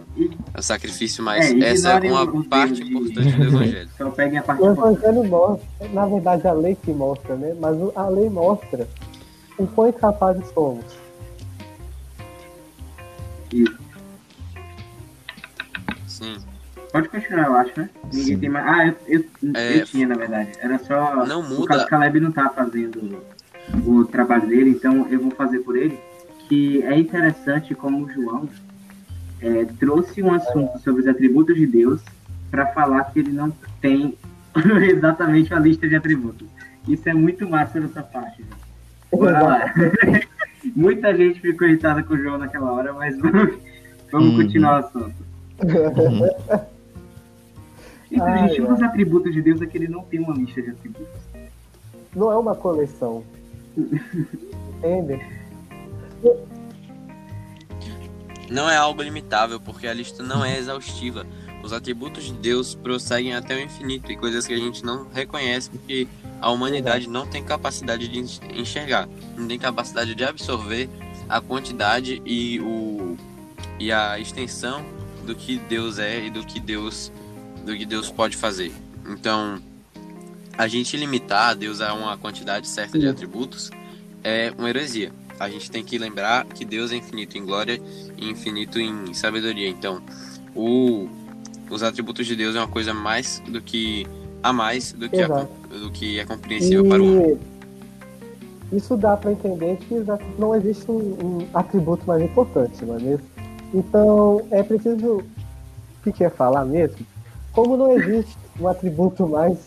é 0.53 0.59
o 0.59 0.63
sacrifício, 0.63 1.25
mas 1.25 1.51
É, 1.51 1.59
essa 1.71 1.93
é 1.93 2.13
uma 2.13 2.45
parte 2.45 2.83
importante 2.83 3.37
do 3.37 3.43
Evangelho. 3.49 3.89
Só 3.97 4.11
peguem 4.11 4.39
a 4.39 4.43
parte 4.43 4.63
O. 4.63 4.73
Evangelho 4.73 5.25
mostra, 5.25 5.67
na 5.95 6.07
verdade 6.07 6.47
a 6.47 6.53
lei 6.53 6.75
que 6.77 6.93
mostra, 6.93 7.37
né? 7.37 7.57
Mas 7.59 7.75
o- 7.77 7.91
a 7.97 8.07
lei 8.09 8.29
mostra 8.29 8.87
o 9.57 9.67
quão 9.67 9.89
incapazes 9.89 10.47
somos. 10.53 10.85
Isso. 13.51 13.79
Sim. 16.07 16.37
Pode 16.93 17.09
continuar, 17.09 17.47
eu 17.47 17.55
acho, 17.55 17.73
né? 17.81 17.89
Ninguém 18.13 18.39
tem 18.39 18.49
mais. 18.51 18.67
Ah, 18.67 18.87
eu, 18.89 18.95
eu, 19.07 19.25
É, 19.55 19.79
eu 19.81 19.85
tinha, 19.87 20.07
na 20.07 20.17
verdade. 20.17 20.51
Era 20.61 20.79
só. 20.81 21.25
Não 21.25 21.41
O 21.41 21.49
muda. 21.49 21.67
caso 21.69 21.87
Caleb 21.87 22.21
não 22.21 22.31
tá 22.33 22.51
fazendo 22.51 23.23
o 23.87 24.05
trabalho 24.05 24.47
dele, 24.47 24.71
então 24.71 25.07
eu 25.11 25.21
vou 25.21 25.31
fazer 25.31 25.61
por 25.61 25.77
ele. 25.77 25.99
Que 26.49 26.83
é 26.83 26.99
interessante 26.99 27.75
como 27.75 28.05
o 28.05 28.11
João 28.11 28.49
é, 29.41 29.67
trouxe 29.79 30.23
um 30.23 30.33
assunto 30.33 30.79
sobre 30.81 31.03
os 31.03 31.07
atributos 31.09 31.55
de 31.57 31.67
Deus 31.67 32.01
para 32.51 32.67
falar 32.69 33.05
que 33.13 33.19
ele 33.19 33.33
não 33.33 33.51
tem 33.81 34.17
exatamente 34.91 35.53
uma 35.53 35.61
lista 35.61 35.87
de 35.89 35.95
atributos. 35.97 36.49
Isso 36.87 37.07
é 37.09 37.13
muito 37.15 37.49
massa 37.49 37.79
dessa 37.81 38.03
parte. 38.03 38.39
gente. 38.39 38.57
Bora 39.11 39.43
lá. 39.43 39.75
Muita 40.75 41.15
gente 41.17 41.41
ficou 41.41 41.69
irritada 41.69 42.03
com 42.03 42.15
o 42.15 42.19
João 42.19 42.39
naquela 42.39 42.73
hora, 42.73 42.93
mas 42.95 43.17
vamos, 43.21 43.55
vamos 44.11 44.31
Uhum. 44.31 44.37
continuar 44.39 44.73
o 44.83 44.87
assunto. 44.87 45.15
uhum, 45.63 46.29
Então, 48.11 48.27
Ai, 48.27 48.49
gente, 48.49 48.63
um 48.63 48.73
dos 48.73 48.83
atributos 48.83 49.33
de 49.35 49.43
Deus 49.43 49.61
é 49.61 49.67
que 49.67 49.77
ele 49.77 49.89
não 49.89 50.03
tem 50.03 50.19
uma 50.19 50.35
lista 50.35 50.63
de 50.63 50.71
atributos. 50.71 51.07
Não 52.17 52.33
é 52.33 52.37
uma 52.39 52.55
coleção. 52.55 53.23
Entende? 53.77 55.21
Não 58.51 58.69
é 58.71 58.77
algo 58.77 59.03
limitável, 59.03 59.61
porque 59.61 59.87
a 59.87 59.93
lista 59.93 60.23
não 60.23 60.45
é 60.45 60.59
exaustiva. 60.59 61.27
Os 61.63 61.73
atributos 61.73 62.25
de 62.25 62.33
Deus 62.33 62.75
prosseguem 62.75 63.35
até 63.35 63.57
o 63.57 63.61
infinito 63.61 64.11
e 64.11 64.17
coisas 64.17 64.47
que 64.47 64.55
a 64.55 64.57
gente 64.57 64.85
não 64.85 65.09
reconhece 65.13 65.69
porque 65.69 66.07
a 66.41 66.51
humanidade 66.51 67.09
não 67.09 67.27
tem 67.27 67.45
capacidade 67.45 68.09
de 68.09 68.19
enx- 68.21 68.41
enxergar, 68.55 69.09
não 69.37 69.47
tem 69.49 69.59
capacidade 69.59 70.15
de 70.15 70.25
absorver 70.25 70.89
a 71.29 71.41
quantidade 71.41 72.23
e, 72.25 72.61
o, 72.61 73.19
e 73.79 73.91
a 73.93 74.19
extensão 74.19 74.85
do 75.27 75.35
que 75.35 75.59
Deus 75.59 75.99
é 75.99 76.25
e 76.27 76.31
do 76.31 76.45
que 76.47 76.59
Deus, 76.61 77.13
do 77.67 77.77
que 77.77 77.85
Deus 77.85 78.09
pode 78.11 78.37
fazer. 78.37 78.73
Então, 79.07 79.61
a 80.57 80.69
gente 80.69 80.97
limitar 80.97 81.55
Deus 81.57 81.81
a 81.81 81.93
uma 81.93 82.17
quantidade 82.17 82.67
certa 82.69 82.99
de 82.99 83.07
atributos 83.09 83.71
é 84.25 84.55
uma 84.57 84.69
heresia. 84.71 85.13
A 85.39 85.49
gente 85.49 85.71
tem 85.71 85.85
que 85.85 85.99
lembrar 85.99 86.45
que 86.47 86.65
Deus 86.65 86.91
é 86.91 86.97
infinito 86.97 87.39
em 87.39 87.45
glória 87.45 87.81
e 88.17 88.29
infinito 88.29 88.81
em 88.81 89.15
sabedoria. 89.15 89.69
Então, 89.69 90.03
o, 90.55 91.09
os 91.71 91.83
atributos 91.83 92.27
de 92.27 92.35
Deus 92.35 92.57
é 92.57 92.59
uma 92.59 92.69
coisa 92.69 92.93
mais 92.93 93.41
do 93.47 93.61
que 93.61 94.07
a 94.43 94.53
mais 94.53 94.93
do 94.93 95.09
que, 95.09 95.21
a, 95.21 95.29
do 95.29 95.91
que 95.91 96.19
é 96.19 96.25
compreensível 96.25 96.87
para 96.89 97.03
o 97.03 97.23
homem. 97.23 97.39
E 98.73 98.77
isso 98.77 98.97
dá 98.97 99.17
para 99.17 99.33
entender 99.33 99.77
que 99.77 99.95
não 100.39 100.55
existe 100.55 100.91
um, 100.91 100.97
um 101.23 101.47
atributo 101.55 102.07
mais 102.07 102.23
importante, 102.23 102.85
não 102.85 102.97
é 102.97 103.01
mesmo? 103.01 103.27
Então, 103.73 104.47
é 104.51 104.63
preciso. 104.63 105.19
O 105.19 106.03
que 106.03 106.13
quer 106.13 106.31
falar 106.31 106.65
mesmo? 106.65 106.99
Como 107.53 107.77
não 107.77 107.93
existe 107.93 108.37
um 108.61 108.69
atributo 108.69 109.27
mais 109.27 109.59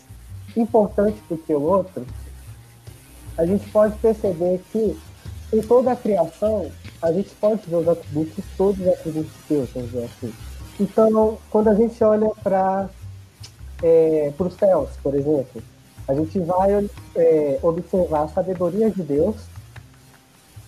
importante 0.56 1.16
do 1.28 1.36
que 1.36 1.52
o 1.52 1.60
outro, 1.60 2.06
a 3.36 3.46
gente 3.46 3.68
pode 3.70 3.96
perceber 3.98 4.60
que 4.72 4.96
em 5.52 5.60
toda 5.60 5.92
a 5.92 5.96
criação, 5.96 6.70
a 7.00 7.12
gente 7.12 7.30
pode 7.34 7.62
ver 7.68 7.76
os 7.76 7.88
atributos, 7.88 8.44
todos 8.56 8.80
os 8.80 8.88
atributos 8.88 9.32
de 9.32 9.54
Deus, 9.54 9.70
vamos 9.74 9.90
dizer 9.90 10.04
assim. 10.04 10.32
Então, 10.80 11.38
quando 11.50 11.68
a 11.68 11.74
gente 11.74 12.02
olha 12.02 12.30
para 12.42 12.88
é, 13.82 14.32
os 14.38 14.54
céus, 14.54 14.90
por 15.02 15.14
exemplo, 15.14 15.62
a 16.08 16.14
gente 16.14 16.38
vai 16.40 16.88
é, 17.14 17.58
observar 17.62 18.22
a 18.22 18.28
sabedoria 18.28 18.90
de 18.90 19.02
Deus 19.02 19.36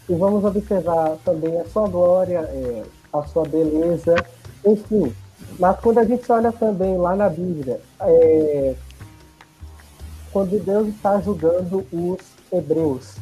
e 0.08 0.14
vamos 0.14 0.44
observar 0.44 1.16
também 1.24 1.58
a 1.60 1.64
sua 1.66 1.88
glória, 1.88 2.40
é, 2.40 2.82
a 3.12 3.22
sua 3.24 3.44
beleza, 3.44 4.14
enfim. 4.64 5.14
Mas 5.58 5.78
quando 5.80 5.98
a 5.98 6.04
gente 6.04 6.30
olha 6.30 6.52
também 6.52 6.96
lá 6.96 7.16
na 7.16 7.28
Bíblia, 7.28 7.80
é, 8.00 8.74
quando 10.32 10.62
Deus 10.62 10.88
está 10.88 11.20
julgando 11.20 11.86
os 11.92 12.18
hebreus, 12.52 13.16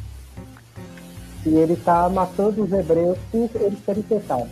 e 1.45 1.55
ele 1.55 1.73
está 1.73 2.07
matando 2.09 2.63
os 2.63 2.71
hebreus 2.71 3.17
por 3.31 3.49
eles 3.55 3.79
terem 3.85 4.03
pecado. 4.03 4.49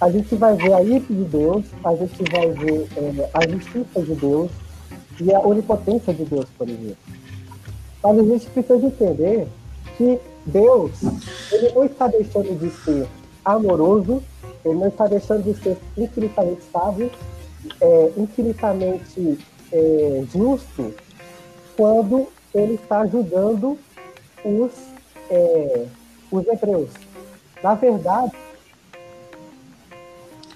A 0.00 0.10
gente 0.10 0.34
vai 0.34 0.56
ver 0.56 0.72
a 0.72 0.82
ira 0.82 1.00
de 1.00 1.24
Deus, 1.24 1.64
a 1.84 1.94
gente 1.94 2.24
vai 2.32 2.50
ver 2.50 2.88
é, 2.96 3.30
a 3.32 3.48
justiça 3.48 4.02
de 4.02 4.14
Deus 4.14 4.50
e 5.20 5.32
a 5.32 5.40
onipotência 5.40 6.12
de 6.12 6.24
Deus, 6.24 6.46
por 6.58 6.68
exemplo. 6.68 6.96
Mas 8.02 8.18
a 8.18 8.22
gente 8.22 8.46
precisa 8.50 8.86
entender 8.86 9.46
que 9.96 10.18
Deus, 10.44 10.90
ele 11.52 11.72
não 11.72 11.84
está 11.84 12.08
deixando 12.08 12.58
de 12.58 12.70
ser 12.82 13.06
amoroso, 13.44 14.22
ele 14.64 14.74
não 14.74 14.88
está 14.88 15.06
deixando 15.06 15.44
de 15.44 15.62
ser 15.62 15.76
infinitamente 15.96 16.62
sábio, 16.72 17.10
é, 17.80 18.12
infinitamente 18.16 19.38
é, 19.72 20.24
justo, 20.32 20.92
quando 21.76 22.26
ele 22.52 22.74
está 22.74 23.06
julgando 23.06 23.78
os, 24.44 24.72
é, 25.30 25.86
os 26.38 26.46
hebreus. 26.46 26.90
Na 27.62 27.74
verdade, 27.74 28.32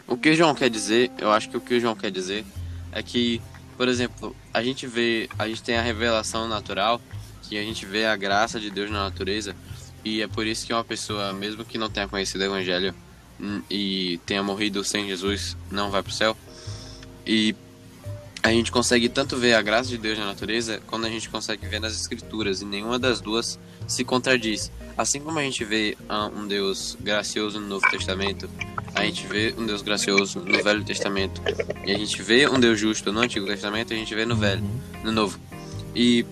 O 0.08 0.16
que 0.16 0.30
o 0.30 0.36
João 0.36 0.54
quer 0.54 0.70
dizer, 0.70 1.10
eu 1.18 1.32
acho 1.32 1.50
que 1.50 1.56
o 1.56 1.60
que 1.60 1.74
o 1.74 1.80
João 1.80 1.96
quer 1.96 2.12
dizer 2.12 2.44
é 2.92 3.02
que, 3.02 3.42
por 3.76 3.88
exemplo, 3.88 4.36
a 4.54 4.62
gente 4.62 4.86
vê, 4.86 5.28
a 5.36 5.48
gente 5.48 5.62
tem 5.62 5.76
a 5.76 5.82
revelação 5.82 6.46
natural, 6.46 7.00
que 7.42 7.58
a 7.58 7.62
gente 7.62 7.84
vê 7.84 8.06
a 8.06 8.14
graça 8.14 8.60
de 8.60 8.70
Deus 8.70 8.88
na 8.88 9.02
natureza, 9.02 9.54
e 10.04 10.22
é 10.22 10.28
por 10.28 10.46
isso 10.46 10.64
que 10.64 10.72
uma 10.72 10.84
pessoa, 10.84 11.32
mesmo 11.32 11.64
que 11.64 11.76
não 11.76 11.90
tenha 11.90 12.06
conhecido 12.06 12.40
o 12.42 12.44
Evangelho 12.44 12.94
hum, 13.40 13.60
e 13.68 14.20
tenha 14.24 14.42
morrido 14.44 14.84
sem 14.84 15.08
Jesus, 15.08 15.56
não 15.72 15.90
vai 15.90 16.02
para 16.02 16.10
o 16.10 16.14
céu. 16.14 16.36
E 17.26 17.56
a 18.44 18.50
gente 18.50 18.70
consegue 18.70 19.08
tanto 19.08 19.36
ver 19.36 19.54
a 19.54 19.62
graça 19.62 19.88
de 19.88 19.98
Deus 19.98 20.16
na 20.16 20.26
natureza, 20.26 20.80
quando 20.86 21.04
a 21.04 21.10
gente 21.10 21.28
consegue 21.28 21.66
ver 21.66 21.80
nas 21.80 22.00
Escrituras, 22.00 22.62
e 22.62 22.64
nenhuma 22.64 22.96
das 22.96 23.20
duas 23.20 23.58
se 23.88 24.04
contradiz. 24.04 24.70
Assim 24.96 25.20
como 25.20 25.38
a 25.38 25.42
gente 25.42 25.64
vê 25.64 25.96
ah, 26.08 26.26
um 26.26 26.46
Deus 26.46 26.96
gracioso 27.00 27.60
no 27.60 27.66
Novo 27.66 27.88
Testamento, 27.90 28.48
a 28.94 29.04
gente 29.04 29.26
vê 29.26 29.54
um 29.58 29.66
Deus 29.66 29.82
gracioso 29.82 30.40
no 30.40 30.62
Velho 30.62 30.82
Testamento, 30.84 31.42
e 31.84 31.92
a 31.92 31.98
gente 31.98 32.22
vê 32.22 32.48
um 32.48 32.58
Deus 32.58 32.80
justo 32.80 33.12
no 33.12 33.20
Antigo 33.20 33.46
Testamento, 33.46 33.92
a 33.92 33.96
gente 33.96 34.14
vê 34.14 34.24
no 34.24 34.34
Velho, 34.34 34.64
no 35.04 35.12
Novo. 35.12 35.38
E 35.94 36.24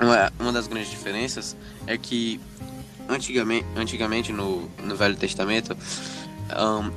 uma, 0.00 0.32
uma 0.40 0.52
das 0.52 0.66
grandes 0.66 0.90
diferenças 0.90 1.56
é 1.86 1.96
que 1.96 2.40
antigamente, 3.08 3.66
antigamente 3.76 4.32
no, 4.32 4.68
no 4.82 4.96
Velho 4.96 5.16
Testamento, 5.16 5.76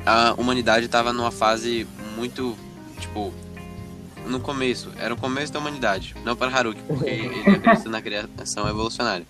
a 0.05 0.33
humanidade 0.37 0.85
estava 0.85 1.13
numa 1.13 1.31
fase 1.31 1.87
muito, 2.15 2.57
tipo, 2.99 3.33
no 4.25 4.39
começo, 4.39 4.91
era 4.97 5.13
o 5.13 5.17
começo 5.17 5.51
da 5.51 5.59
humanidade, 5.59 6.15
não 6.23 6.35
para 6.35 6.55
Haruki, 6.55 6.81
porque 6.87 7.09
ele 7.09 7.55
acredita 7.55 7.89
na 7.89 8.01
criação 8.01 8.67
evolucionária, 8.67 9.25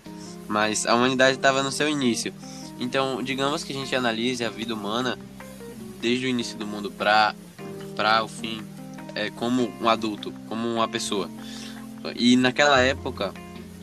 mas 0.50 0.84
a 0.84 0.96
humanidade 0.96 1.36
estava 1.36 1.62
no 1.62 1.70
seu 1.70 1.88
início. 1.88 2.34
Então, 2.80 3.22
digamos 3.22 3.62
que 3.62 3.72
a 3.72 3.76
gente 3.76 3.94
analise 3.94 4.44
a 4.44 4.50
vida 4.50 4.74
humana 4.74 5.16
desde 6.00 6.26
o 6.26 6.28
início 6.28 6.58
do 6.58 6.66
mundo 6.66 6.90
para 6.90 7.36
para 7.94 8.24
o 8.24 8.28
fim, 8.28 8.62
é, 9.14 9.30
como 9.30 9.70
um 9.80 9.88
adulto, 9.88 10.32
como 10.48 10.66
uma 10.66 10.88
pessoa. 10.88 11.30
E 12.16 12.36
naquela 12.36 12.80
época 12.80 13.32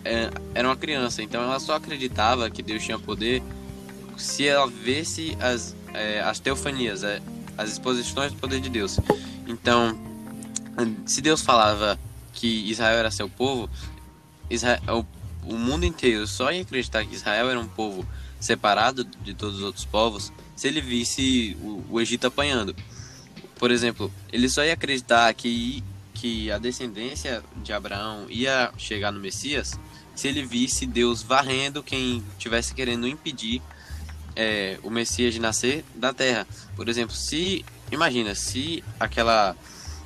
é, 0.04 0.30
era 0.54 0.68
uma 0.68 0.76
criança, 0.76 1.22
então 1.22 1.42
ela 1.42 1.60
só 1.60 1.76
acreditava 1.76 2.50
que 2.50 2.62
Deus 2.62 2.84
tinha 2.84 3.00
poder 3.00 3.42
se 4.18 4.48
ela 4.48 4.68
visse 4.68 5.38
as, 5.40 5.76
é, 5.94 6.20
as 6.20 6.40
teofanias, 6.40 7.04
é, 7.04 7.22
as 7.58 7.72
exposições 7.72 8.34
do 8.34 8.40
poder 8.40 8.60
de 8.60 8.70
Deus. 8.70 9.00
Então, 9.48 9.98
se 11.06 11.22
Deus 11.22 11.42
falava 11.42 11.98
que 12.34 12.70
Israel 12.70 12.98
era 12.98 13.12
seu 13.12 13.30
povo, 13.30 13.70
Israel, 14.50 15.06
o, 15.50 15.58
mundo 15.58 15.86
inteiro 15.86 16.28
só 16.28 16.52
ia 16.52 16.62
acreditar 16.62 17.06
que 17.06 17.16
Israel 17.16 17.50
era 17.50 17.60
um 17.60 17.68
povo 17.68 18.08
separado 18.40 19.04
de 19.04 19.34
todos 19.34 19.58
os 19.58 19.64
outros 19.64 19.86
povos 19.86 20.32
se 20.56 20.68
ele 20.68 20.82
visse 20.82 21.58
o, 21.62 21.84
o 21.90 22.02
Egito 22.02 22.28
apanhando. 22.28 22.76
Por 23.60 23.72
exemplo, 23.72 24.12
ele 24.32 24.48
só 24.50 24.64
ia 24.64 24.74
acreditar 24.74 25.34
que, 25.34 25.84
que 26.14 26.52
a 26.52 26.58
descendência 26.58 27.44
de 27.64 27.74
Abraão 27.74 28.26
ia 28.30 28.72
chegar 28.78 29.12
no 29.12 29.20
Messias 29.20 29.80
se 30.16 30.28
ele 30.28 30.44
visse 30.44 30.86
Deus 30.86 31.22
varrendo 31.22 31.84
quem 31.84 32.24
tivesse 32.40 32.74
querendo 32.74 33.08
impedir 33.08 33.62
é, 34.36 34.80
o 34.84 34.90
Messias 34.90 35.34
de 35.34 35.40
nascer 35.40 35.86
da 35.96 36.14
terra. 36.14 36.48
Por 36.76 36.90
exemplo, 36.90 37.16
se 37.16 37.64
imagina 37.92 38.34
se 38.36 38.84
aquela 39.00 39.56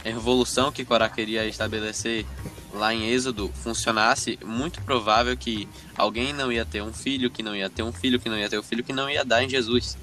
revolução 0.03 0.71
que 0.71 0.83
Corá 0.83 1.09
queria 1.09 1.45
estabelecer 1.45 2.25
lá 2.73 2.93
em 2.93 3.09
Êxodo 3.09 3.51
funcionasse, 3.63 4.39
muito 4.45 4.81
provável 4.81 5.35
que 5.35 5.67
alguém 5.97 6.33
não 6.33 6.51
ia 6.51 6.65
ter 6.65 6.81
um 6.81 6.93
filho, 6.93 7.29
que 7.29 7.43
não 7.43 7.55
ia 7.55 7.69
ter 7.69 7.83
um 7.83 7.91
filho, 7.91 8.19
que 8.19 8.29
não 8.29 8.37
ia 8.37 8.49
ter 8.49 8.59
um 8.59 8.63
filho, 8.63 8.83
que 8.83 8.93
não 8.93 9.09
ia 9.09 9.25
dar 9.25 9.43
em 9.43 9.49
Jesus. 9.49 9.97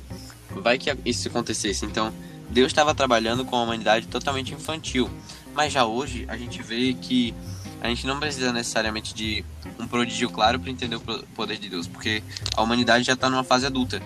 Vai 0.51 0.79
que 0.79 0.95
isso 1.05 1.29
acontecesse. 1.29 1.85
Então, 1.85 2.13
Deus 2.51 2.69
estava 2.69 2.95
trabalhando 2.95 3.45
com 3.45 3.57
a 3.57 3.63
humanidade 3.63 4.07
totalmente 4.07 4.55
infantil. 4.55 5.11
Mas 5.55 5.73
já 5.73 5.85
hoje 5.85 6.25
a 6.29 6.37
gente 6.37 6.63
vê 6.63 6.95
que 6.95 7.35
a 7.81 7.89
gente 7.89 8.07
não 8.07 8.19
precisa 8.19 8.53
necessariamente 8.53 9.15
de 9.15 9.45
um 9.79 9.87
prodígio 9.87 10.31
claro 10.31 10.59
para 10.59 10.71
entender 10.71 10.97
o 10.97 11.01
poder 11.01 11.59
de 11.59 11.69
Deus, 11.69 11.87
porque 11.87 12.23
a 12.57 12.63
humanidade 12.63 13.05
já 13.05 13.13
está 13.13 13.31
numa 13.31 13.45
fase 13.45 13.67
adulta. 13.67 14.03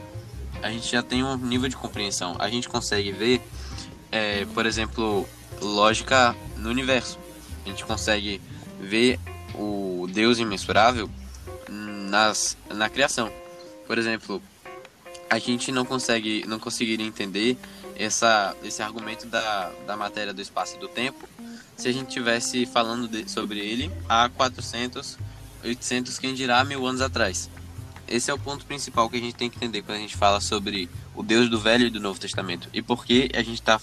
A 0.62 0.70
gente 0.70 0.90
já 0.90 1.02
tem 1.02 1.24
um 1.24 1.36
nível 1.36 1.68
de 1.68 1.76
compreensão. 1.76 2.36
A 2.38 2.48
gente 2.48 2.68
consegue 2.68 3.10
ver, 3.12 3.40
é, 4.10 4.44
por 4.46 4.66
exemplo, 4.66 5.26
lógica 5.60 6.36
no 6.56 6.68
universo. 6.68 7.18
A 7.64 7.68
gente 7.68 7.84
consegue 7.84 8.40
ver 8.80 9.18
o 9.54 10.06
Deus 10.12 10.38
imensurável 10.38 11.08
nas, 11.68 12.56
na 12.70 12.88
criação. 12.88 13.32
Por 13.86 13.98
exemplo, 13.98 14.42
a 15.30 15.38
gente 15.38 15.72
não 15.72 15.84
consegue, 15.84 16.44
não 16.46 16.58
conseguiria 16.58 17.06
entender 17.06 17.56
essa, 17.96 18.54
esse 18.62 18.82
argumento 18.82 19.26
da, 19.26 19.70
da 19.86 19.96
matéria 19.96 20.32
do 20.32 20.42
espaço 20.42 20.76
e 20.76 20.78
do 20.78 20.88
tempo 20.88 21.28
se 21.76 21.88
a 21.88 21.92
gente 21.92 22.10
tivesse 22.10 22.66
falando 22.66 23.08
de, 23.08 23.30
sobre 23.30 23.58
ele 23.58 23.90
há 24.08 24.28
400, 24.28 25.18
800, 25.64 26.18
quem 26.18 26.34
dirá 26.34 26.62
mil 26.64 26.86
anos 26.86 27.00
atrás. 27.00 27.50
Esse 28.06 28.30
é 28.30 28.34
o 28.34 28.38
ponto 28.38 28.66
principal 28.66 29.08
que 29.08 29.16
a 29.16 29.20
gente 29.20 29.34
tem 29.34 29.48
que 29.48 29.56
entender 29.56 29.82
quando 29.82 29.96
a 29.96 30.00
gente 30.00 30.16
fala 30.16 30.40
sobre 30.40 30.88
o 31.14 31.22
Deus 31.22 31.48
do 31.48 31.58
Velho 31.58 31.86
e 31.86 31.90
do 31.90 31.98
Novo 31.98 32.20
Testamento 32.20 32.68
e 32.72 32.82
por 32.82 33.04
que 33.04 33.30
a 33.34 33.42
gente 33.42 33.62
tá 33.62 33.80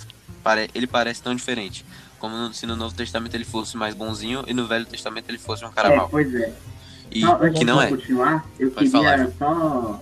ele 0.73 0.87
parece 0.87 1.21
tão 1.21 1.35
diferente, 1.35 1.85
como 2.19 2.53
se 2.53 2.65
no 2.65 2.75
Novo 2.75 2.93
Testamento 2.95 3.33
ele 3.35 3.45
fosse 3.45 3.75
mais 3.75 3.95
bonzinho 3.95 4.43
e 4.47 4.53
no 4.53 4.67
Velho 4.67 4.85
Testamento 4.85 5.29
ele 5.29 5.37
fosse 5.37 5.65
um 5.65 5.71
cara 5.71 5.93
é, 5.93 5.95
mau. 5.95 6.09
Pois 6.09 6.33
é. 6.35 6.53
E 7.11 7.21
só, 7.21 7.35
que 7.49 7.65
não 7.65 7.81
é. 7.81 7.87
continuar, 7.87 8.45
eu 8.59 8.69
Pode 8.69 8.91
queria 8.91 9.17
falar, 9.17 9.31
só 9.39 10.01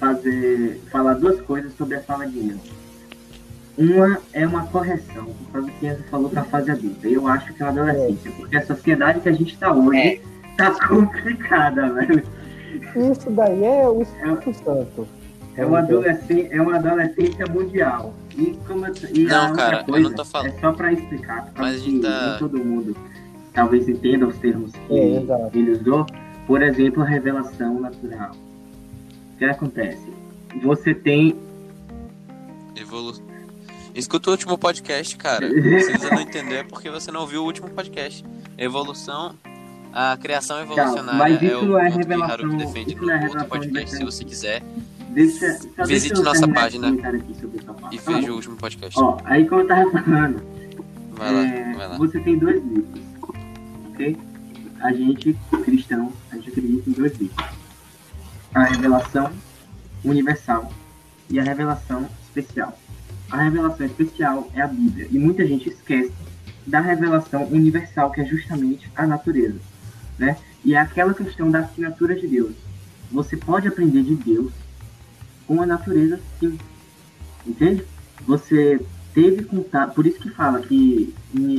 fazer 0.00 0.80
falar 0.90 1.14
duas 1.14 1.40
coisas 1.42 1.72
sobre 1.76 1.96
a 1.96 2.02
fala 2.02 2.26
de 2.26 2.38
Enzo. 2.38 2.78
Uma 3.76 4.18
é 4.32 4.44
uma 4.44 4.66
correção, 4.66 5.26
por 5.26 5.52
causa 5.52 5.70
que 5.70 5.86
Enzo 5.86 6.02
falou 6.10 6.28
para 6.28 6.40
a 6.42 6.44
fase 6.44 6.70
adulta. 6.72 7.06
Eu 7.06 7.28
acho 7.28 7.52
que 7.52 7.62
é 7.62 7.66
uma 7.66 7.82
adolescência, 7.82 8.32
porque 8.32 8.56
a 8.56 8.66
sociedade 8.66 9.20
que 9.20 9.28
a 9.28 9.32
gente 9.32 9.54
está 9.54 9.72
hoje 9.72 9.98
É. 9.98 10.20
tá 10.56 10.72
complicada, 10.88 11.92
velho. 11.92 12.22
Isso 13.12 13.30
daí 13.30 13.64
é 13.64 13.88
o 13.88 14.02
Espírito 14.02 14.54
Santo. 14.64 15.08
É 15.56 15.64
uma, 15.64 15.78
adolescência, 15.80 16.48
é 16.52 16.60
uma 16.60 16.76
adolescência 16.76 17.46
mundial. 17.46 18.14
E 18.38 18.56
como 18.66 18.86
eu, 18.86 18.94
e 19.14 19.24
Não, 19.24 19.52
cara, 19.52 19.80
eu 19.80 19.84
coisa 19.84 20.08
não 20.08 20.16
tô 20.16 20.24
falando- 20.24 20.54
É 20.54 20.60
só 20.60 20.72
para 20.72 20.92
explicar, 20.92 21.46
por 21.46 21.60
Mas 21.60 21.82
que 21.82 21.90
gente 21.90 22.02
tá- 22.02 22.30
nem 22.30 22.38
todo 22.38 22.64
mundo 22.64 22.96
talvez 23.52 23.88
entenda 23.88 24.26
os 24.26 24.36
termos 24.38 24.70
que 24.72 24.92
É, 24.92 25.26
ele 25.54 25.72
usou. 25.72 26.06
Por 26.46 26.62
exemplo, 26.62 27.02
a 27.02 27.06
revelação 27.06 27.80
natural. 27.80 28.30
O 29.34 29.36
que 29.38 29.44
acontece? 29.44 30.06
Você 30.62 30.94
tem 30.94 31.36
Evolu... 32.76 33.12
Escuta 33.94 34.30
o 34.30 34.32
último 34.32 34.56
podcast, 34.56 35.16
cara. 35.16 35.48
Se 35.82 35.98
você 35.98 36.10
não 36.10 36.20
entender 36.20 36.54
é 36.56 36.62
porque 36.62 36.88
você 36.88 37.10
não 37.10 37.22
ouviu 37.22 37.42
o 37.42 37.44
último 37.44 37.68
podcast. 37.70 38.24
Evolução, 38.56 39.34
a 39.92 40.16
criação 40.16 40.60
evolucionária 40.60 41.18
mas 41.18 41.42
é 41.42 41.46
isso 41.46 41.56
o 41.66 41.78
é 41.78 41.84
ponto 41.84 41.92
que 41.92 41.98
revelação- 41.98 42.32
Haruki 42.34 42.56
defende 42.56 42.94
isso 42.94 43.02
no 43.02 43.10
é 43.10 43.14
outro 43.14 43.26
revelação 43.26 43.48
podcast, 43.48 43.90
se 43.90 43.96
universal. 43.96 44.12
você 44.12 44.24
quiser. 44.24 44.62
Deixa, 45.10 45.58
Visite 45.86 46.20
nossa 46.20 46.46
página 46.48 46.88
E 47.90 47.98
veja 47.98 48.32
o 48.32 48.36
último 48.36 48.56
podcast. 48.56 48.98
Ó, 48.98 49.18
aí 49.24 49.46
como 49.46 49.62
eu 49.62 49.66
tava 49.66 49.90
falando, 49.90 50.42
Vai 51.12 51.32
lá, 51.32 51.46
é, 51.46 51.74
vai 51.74 51.88
lá. 51.88 51.96
você 51.98 52.20
tem 52.20 52.38
dois 52.38 52.62
livros, 52.62 53.00
ok? 53.90 54.16
A 54.80 54.92
gente, 54.92 55.36
cristão, 55.64 56.12
a 56.30 56.36
gente 56.36 56.50
acredita 56.50 56.90
em 56.90 56.92
dois 56.92 57.18
livros. 57.18 57.44
A 58.54 58.64
revelação 58.64 59.32
universal 60.04 60.72
e 61.28 61.40
a 61.40 61.42
revelação 61.42 62.08
especial. 62.22 62.78
A 63.30 63.42
revelação 63.42 63.86
especial 63.86 64.48
é 64.54 64.62
a 64.62 64.66
Bíblia, 64.68 65.08
e 65.10 65.18
muita 65.18 65.46
gente 65.46 65.68
esquece 65.68 66.12
da 66.66 66.80
revelação 66.80 67.44
universal, 67.46 68.10
que 68.10 68.20
é 68.20 68.24
justamente 68.24 68.90
a 68.94 69.06
natureza, 69.06 69.58
né? 70.18 70.36
E 70.64 70.74
é 70.74 70.78
aquela 70.78 71.12
questão 71.14 71.50
da 71.50 71.60
assinatura 71.60 72.14
de 72.14 72.26
Deus. 72.26 72.54
Você 73.10 73.36
pode 73.36 73.66
aprender 73.66 74.02
de 74.02 74.14
Deus 74.14 74.52
com 75.48 75.60
a 75.62 75.66
natureza, 75.66 76.20
sim. 76.38 76.58
Entende? 77.46 77.82
Você 78.26 78.78
teve 79.14 79.42
contato. 79.44 79.94
Por 79.94 80.06
isso 80.06 80.20
que 80.20 80.28
fala 80.28 80.60
que, 80.60 81.14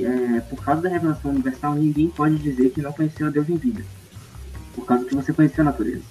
é, 0.06 0.40
por 0.42 0.64
causa 0.64 0.84
da 0.84 0.90
revelação 0.90 1.32
universal, 1.32 1.74
ninguém 1.74 2.08
pode 2.10 2.38
dizer 2.38 2.70
que 2.70 2.82
não 2.82 2.94
conheceu 2.94 3.28
a 3.28 3.30
Deus 3.32 3.50
em 3.50 3.58
vida. 3.58 3.84
Por 4.76 4.86
causa 4.86 5.04
que 5.04 5.16
você 5.16 5.34
conheceu 5.34 5.64
a 5.64 5.66
natureza. 5.66 6.04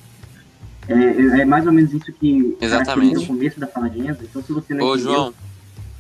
É, 0.89 0.95
é- 0.95 1.41
é 1.43 1.45
mais 1.45 1.67
ou 1.67 1.73
menos 1.73 1.93
isso 1.95 2.13
que 2.13 2.57
Exatamente. 2.61 3.19
o 3.19 3.27
começo 3.27 3.61
da 3.61 3.67
fala 3.69 3.89
de 3.89 4.01
Enzo. 4.01 4.25
Então, 4.25 4.43
se 4.43 4.53
você 4.53 4.75
não 4.75 4.85
Ô, 4.87 4.95
entendeu, 4.95 5.13
João, 5.15 5.35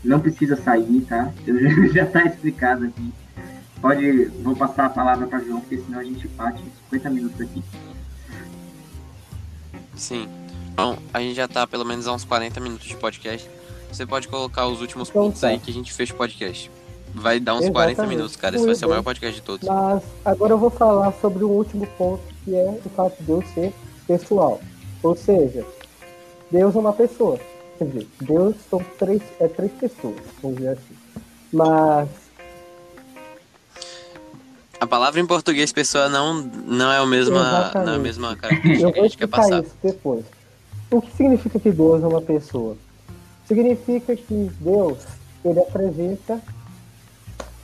não 0.04 0.18
precisa 0.20 0.56
sair, 0.56 1.00
tá? 1.08 1.32
Já 1.94 2.06
tá 2.06 2.24
explicado 2.24 2.86
aqui. 2.86 3.12
Pode, 3.80 4.24
vou 4.42 4.56
passar 4.56 4.86
a 4.86 4.90
palavra 4.90 5.28
para 5.28 5.38
João, 5.38 5.60
porque 5.60 5.78
senão 5.78 6.00
a 6.00 6.04
gente 6.04 6.26
bate 6.28 6.60
50 6.90 7.10
minutos 7.10 7.40
aqui. 7.40 7.62
sim. 9.94 10.28
Então, 10.78 10.96
a 11.12 11.18
gente 11.18 11.34
já 11.34 11.48
tá 11.48 11.66
pelo 11.66 11.84
menos 11.84 12.06
há 12.06 12.12
uns 12.12 12.24
40 12.24 12.60
minutos 12.60 12.86
de 12.86 12.94
podcast. 12.94 13.50
Você 13.90 14.06
pode 14.06 14.28
colocar 14.28 14.68
os 14.68 14.80
últimos 14.80 15.08
Então 15.08 15.22
pontos 15.24 15.40
tá. 15.40 15.48
aí 15.48 15.58
que 15.58 15.72
a 15.72 15.74
gente 15.74 15.92
fez 15.92 16.10
o 16.10 16.14
podcast. 16.14 16.70
Vai 17.12 17.40
dar 17.40 17.54
uns 17.56 17.68
40 17.68 17.90
Exatamente. 17.90 18.14
minutos, 18.16 18.36
cara. 18.36 18.54
Esse 18.54 18.64
vai 18.64 18.76
ser 18.76 18.86
o 18.86 18.90
maior 18.90 19.02
podcast 19.02 19.34
de 19.34 19.42
todos. 19.44 19.66
Mas 19.68 20.04
agora 20.24 20.52
eu 20.52 20.58
vou 20.58 20.70
falar 20.70 21.12
sobre 21.20 21.42
o 21.42 21.48
último 21.48 21.84
ponto, 21.98 22.22
que 22.44 22.54
é 22.54 22.80
o 22.84 22.88
fato 22.90 23.16
de 23.18 23.24
Deus 23.24 23.44
ser 23.54 23.72
pessoal. 24.06 24.60
Ou 25.02 25.16
seja, 25.16 25.66
Deus 26.48 26.76
é 26.76 26.78
uma 26.78 26.92
pessoa. 26.92 27.40
Quer 27.76 27.84
dizer, 27.86 28.08
Deus 28.20 28.54
são 28.70 28.78
três, 29.00 29.20
é 29.40 29.48
três 29.48 29.72
pessoas, 29.72 30.14
vamos 30.40 30.58
dizer 30.58 30.70
assim. 30.70 30.96
Mas 31.52 32.08
A 34.80 34.86
palavra 34.86 35.18
em 35.18 35.26
português, 35.26 35.72
pessoa, 35.72 36.08
não, 36.08 36.34
não 36.34 36.92
é 36.92 36.98
a 36.98 37.06
mesma, 37.06 37.40
Exatamente. 37.40 37.84
não 37.86 37.92
é 37.94 37.96
a 37.96 37.98
mesma 37.98 38.28
eu 38.30 38.36
característica 38.36 38.92
que 38.92 38.94
vou 38.94 39.02
a 39.04 39.08
gente 39.08 39.18
quer 39.18 39.26
passar. 39.26 39.64
isso 39.64 39.74
depois. 39.82 40.37
O 40.90 41.02
que 41.02 41.14
significa 41.16 41.58
que 41.60 41.70
Deus 41.70 42.02
é 42.02 42.06
uma 42.06 42.22
pessoa? 42.22 42.76
Significa 43.46 44.16
que 44.16 44.50
Deus, 44.60 44.98
ele 45.44 45.60
apresenta, 45.60 46.40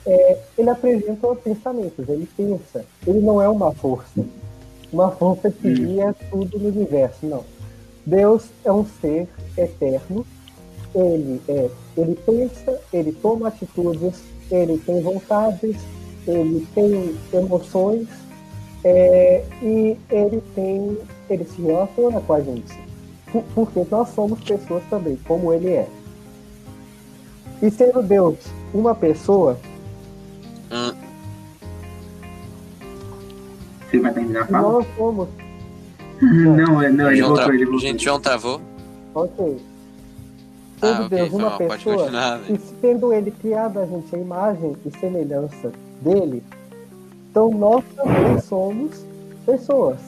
é, 0.05 0.37
ele 0.57 0.69
apresenta 0.69 1.27
os 1.27 1.39
pensamentos, 1.39 2.07
ele 2.07 2.27
pensa. 2.37 2.85
Ele 3.05 3.19
não 3.21 3.41
é 3.41 3.49
uma 3.49 3.71
força. 3.71 4.23
Uma 4.93 5.11
força 5.11 5.49
que 5.49 5.73
guia 5.73 6.15
tudo 6.29 6.59
no 6.59 6.69
universo, 6.69 7.25
não. 7.25 7.43
Deus 8.05 8.45
é 8.63 8.71
um 8.71 8.85
ser 9.01 9.27
eterno. 9.57 10.25
Ele 10.93 11.41
é, 11.47 11.69
ele 11.97 12.15
pensa, 12.25 12.79
ele 12.93 13.11
toma 13.11 13.47
atitudes, 13.47 14.23
ele 14.49 14.77
tem 14.77 15.01
vontades, 15.01 15.75
ele 16.27 16.67
tem 16.73 17.15
emoções, 17.33 18.07
É, 18.87 19.43
e 19.63 19.97
ele 20.11 20.43
tem. 20.53 20.95
Ele 21.27 21.43
se 21.43 21.59
relaciona 21.59 22.21
com 22.21 22.33
a 22.33 22.39
gente. 22.39 22.84
Por- 23.35 23.43
Porque 23.53 23.85
nós 23.91 24.09
somos 24.09 24.39
pessoas 24.41 24.83
também, 24.89 25.17
como 25.27 25.51
ele 25.53 25.69
é. 25.71 25.87
E 27.61 27.69
sendo 27.71 28.01
Deus 28.01 28.35
uma 28.73 28.93
pessoa, 28.95 29.57
Hum, 30.71 30.93
Você 33.89 33.99
vai 33.99 34.13
terminar 34.13 34.41
a 34.43 34.47
fala? 34.47 34.71
nós 34.73 34.85
somos. 34.97 35.27
Não, 36.21 36.81
é- 36.81 36.89
não, 36.89 37.07
ele 37.11 37.17
João 37.17 37.35
voltou, 37.35 37.53
ele 37.53 37.65
voltou. 37.65 37.79
Gente, 37.81 38.03
João 38.05 38.19
travou. 38.19 38.61
Ok. 39.13 39.57
Sendo 40.79 40.93
Ah, 40.93 41.05
ok, 41.05 41.09
Deus 41.17 41.33
uma 41.33 41.49
mal. 41.49 41.57
Pessoa, 41.57 41.97
continuar. 41.97 42.39
e 42.49 42.57
tendo 42.81 43.13
ele 43.13 43.31
criado 43.31 43.79
a 43.79 43.85
gente 43.85 44.15
a 44.15 44.19
imagem 44.19 44.75
e 44.85 44.97
semelhança 44.99 45.71
dele, 46.01 46.41
então 47.31 47.49
nós 47.51 47.83
também 47.95 48.39
somos 48.41 49.05
pessoas. 49.45 49.99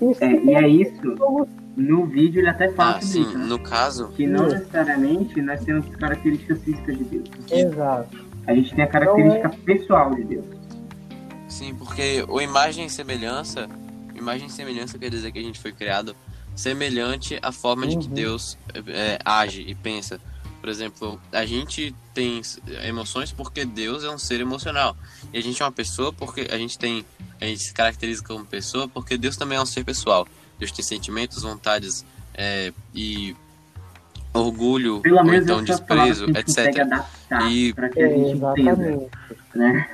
E 0.00 0.24
É, 0.24 0.34
e 0.44 0.54
é 0.54 0.68
isso, 0.68 1.16
somos 1.16 1.46
no 1.76 2.06
vídeo 2.06 2.40
ele 2.40 2.48
até 2.48 2.70
fala 2.72 2.90
Ah, 2.98 3.00
sobre 3.00 3.06
sim, 3.08 3.20
isso, 3.22 3.38
né? 3.38 3.46
no 3.46 3.58
caso, 3.58 4.08
Que 4.08 4.26
não 4.26 4.46
necessariamente 4.48 5.40
nós 5.42 5.64
temos 5.64 5.86
características 5.96 6.62
físicas 6.62 6.98
de 6.98 7.04
Deus. 7.04 7.28
exato. 7.50 8.24
A 8.46 8.54
gente 8.54 8.74
tem 8.74 8.84
a 8.84 8.86
característica 8.86 9.48
pessoal 9.64 10.14
de 10.14 10.24
Deus. 10.24 10.44
sim, 11.48 11.74
porque 11.74 12.24
o 12.28 12.40
imagem 12.40 12.86
e 12.86 12.90
semelhança, 12.90 13.68
imagem 14.14 14.46
e 14.48 14.50
semelhança 14.50 14.98
quer 14.98 15.10
dizer 15.10 15.32
que 15.32 15.38
a 15.38 15.42
gente 15.42 15.58
foi 15.60 15.72
criado 15.72 16.14
semelhante 16.54 17.38
à 17.42 17.50
forma 17.50 17.86
de 17.86 17.98
que 17.98 18.06
Uhum. 18.06 18.14
Deus 18.14 18.56
é, 18.86 19.18
age 19.24 19.62
e 19.66 19.74
pensa. 19.74 20.20
Por 20.60 20.68
exemplo, 20.70 21.20
a 21.32 21.44
gente 21.44 21.94
tem 22.14 22.40
emoções 22.86 23.30
porque 23.32 23.64
Deus 23.66 24.02
é 24.02 24.08
um 24.10 24.16
ser 24.18 24.40
emocional. 24.40 24.96
E 25.32 25.36
a 25.38 25.42
gente 25.42 25.60
é 25.60 25.64
uma 25.64 25.72
pessoa 25.72 26.10
porque 26.12 26.46
a 26.50 26.56
gente 26.56 26.78
tem. 26.78 27.04
A 27.40 27.44
gente 27.44 27.62
se 27.64 27.74
caracteriza 27.74 28.22
como 28.24 28.46
pessoa 28.46 28.88
porque 28.88 29.18
Deus 29.18 29.36
também 29.36 29.58
é 29.58 29.60
um 29.60 29.66
ser 29.66 29.84
pessoal. 29.84 30.26
Deus 30.58 30.70
tem 30.72 30.84
sentimentos, 30.84 31.42
vontades 31.42 32.04
é, 32.34 32.72
e 32.94 33.36
orgulho, 34.32 35.00
Pelo 35.00 35.18
ou 35.18 35.34
então 35.34 35.62
desprezo, 35.62 36.26
etc. 36.30 37.02
E- 37.50 37.72
para 37.72 37.88
que 37.88 38.00
a 38.02 38.06
É, 38.06 38.10
gente 38.10 38.36
entenda, 38.36 38.60
exatamente. 38.82 39.10
né? 39.54 39.88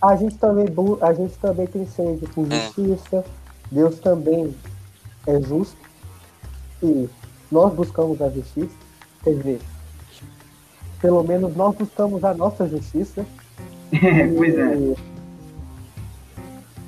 A 0.00 0.16
gente 0.16 0.38
também, 0.38 0.66
a 1.02 1.12
gente 1.12 1.34
também 1.38 1.66
tem 1.66 1.86
sede 1.86 2.26
por 2.28 2.50
É. 2.50 2.66
justiça. 2.66 3.24
Deus 3.70 3.98
também 4.00 4.54
é 5.26 5.40
justo. 5.42 5.76
E 6.82 7.08
nós 7.50 7.72
buscamos 7.74 8.20
a 8.22 8.30
justiça. 8.30 8.74
Quer 9.22 9.34
dizer, 9.34 9.60
pelo 11.00 11.22
menos 11.22 11.54
nós 11.54 11.74
buscamos 11.76 12.24
a 12.24 12.32
nossa 12.32 12.66
justiça. 12.66 13.26
pois 14.36 14.54
é. 14.58 14.74
E, 14.76 14.96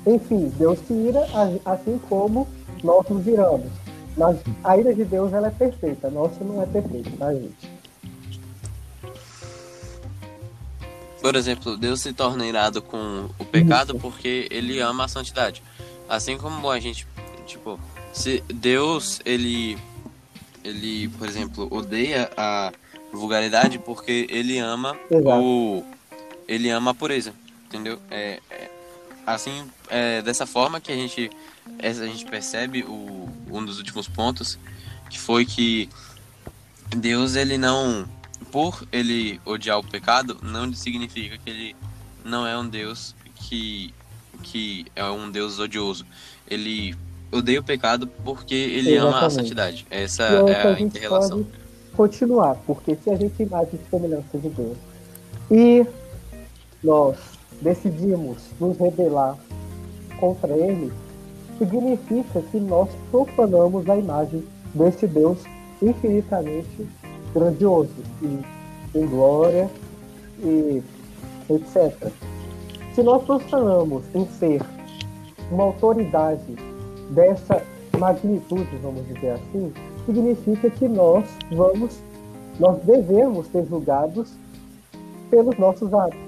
Enfim, 0.05 0.51
Deus 0.57 0.79
se 0.87 0.93
ira 0.93 1.21
assim 1.65 1.99
como 2.09 2.47
nós 2.83 3.07
nos 3.09 3.25
iramos. 3.25 3.71
Mas 4.15 4.37
a 4.63 4.77
ira 4.77 4.93
de 4.93 5.05
Deus 5.05 5.33
ela 5.33 5.47
é 5.47 5.51
perfeita, 5.51 6.07
a 6.07 6.11
nossa 6.11 6.43
não 6.43 6.61
é 6.61 6.65
perfeita, 6.65 7.09
tá, 7.17 7.33
gente? 7.33 7.73
Por 11.19 11.35
exemplo, 11.35 11.77
Deus 11.77 12.01
se 12.01 12.11
torna 12.11 12.45
irado 12.45 12.81
com 12.81 13.29
o 13.39 13.45
pecado 13.45 13.93
Isso. 13.93 14.01
porque 14.01 14.47
ele 14.51 14.79
ama 14.79 15.05
a 15.05 15.07
santidade. 15.07 15.63
Assim 16.07 16.37
como 16.37 16.69
a 16.69 16.79
gente, 16.79 17.07
tipo, 17.47 17.79
se 18.11 18.43
Deus, 18.53 19.21
ele 19.25 19.77
ele, 20.63 21.09
por 21.09 21.27
exemplo, 21.27 21.67
odeia 21.71 22.29
a 22.37 22.71
vulgaridade 23.11 23.79
porque 23.79 24.27
ele 24.29 24.59
ama 24.59 24.97
Exato. 25.09 25.41
o 25.41 25.83
ele 26.47 26.69
ama 26.69 26.91
a 26.91 26.93
pureza, 26.93 27.33
entendeu? 27.65 27.99
É, 28.11 28.39
é 28.49 28.69
assim, 29.25 29.63
é 29.89 30.21
dessa 30.21 30.45
forma 30.45 30.81
que 30.81 30.91
a 30.91 30.95
gente 30.95 31.29
a 31.81 32.05
gente 32.05 32.25
percebe 32.25 32.83
o 32.83 33.29
um 33.49 33.63
dos 33.63 33.77
últimos 33.77 34.07
pontos 34.07 34.57
que 35.09 35.19
foi 35.19 35.45
que 35.45 35.89
Deus 36.95 37.35
ele 37.35 37.57
não 37.57 38.05
por 38.51 38.87
ele 38.91 39.39
odiar 39.45 39.79
o 39.79 39.83
pecado, 39.83 40.37
não 40.43 40.71
significa 40.73 41.37
que 41.37 41.49
ele 41.49 41.75
não 42.23 42.45
é 42.45 42.57
um 42.57 42.67
Deus 42.67 43.15
que, 43.35 43.93
que 44.43 44.85
é 44.95 45.03
um 45.05 45.29
Deus 45.29 45.57
odioso. 45.59 46.05
Ele 46.47 46.95
odeia 47.31 47.59
o 47.59 47.63
pecado 47.63 48.07
porque 48.23 48.53
ele 48.53 48.95
ama 48.95 49.07
a 49.07 49.09
Exatamente. 49.09 49.33
santidade. 49.35 49.87
Essa 49.89 50.23
E 50.23 50.51
é 50.51 50.61
que 50.61 50.67
a 50.67 50.79
inter-relação. 50.79 51.43
pode 51.43 51.47
continuar, 51.95 52.55
porque 52.65 52.95
se 52.95 53.09
a 53.09 53.15
gente 53.15 53.41
imagem 53.41 53.73
e 53.73 53.89
semelhança 53.89 54.37
de 54.37 54.49
Deus 54.49 54.77
e 55.49 55.85
nós 56.83 57.17
decidimos 57.61 58.37
nos 58.59 58.77
rebelar 58.77 59.37
contra 60.19 60.53
ele, 60.55 60.91
significa 61.57 62.41
que 62.41 62.59
nós 62.59 62.89
profanamos 63.11 63.89
a 63.89 63.97
imagem 63.97 64.43
desse 64.73 65.07
Deus 65.07 65.39
infinitamente 65.81 66.87
grandioso 67.33 67.91
e 68.21 68.39
em 68.97 69.07
glória 69.07 69.69
e 70.39 70.81
etc. 71.49 72.11
Se 72.93 73.01
nós 73.01 73.23
profanamos 73.23 74.03
em 74.13 74.25
ser 74.27 74.61
uma 75.51 75.65
autoridade 75.65 76.55
dessa 77.09 77.61
magnitude, 77.97 78.69
vamos 78.81 79.05
dizer 79.07 79.31
assim, 79.31 79.73
significa 80.05 80.69
que 80.69 80.87
nós 80.87 81.25
vamos, 81.51 81.99
nós 82.59 82.81
devemos 82.83 83.47
ser 83.47 83.65
julgados 83.65 84.31
pelos 85.29 85.57
nossos 85.57 85.93
atos. 85.93 86.19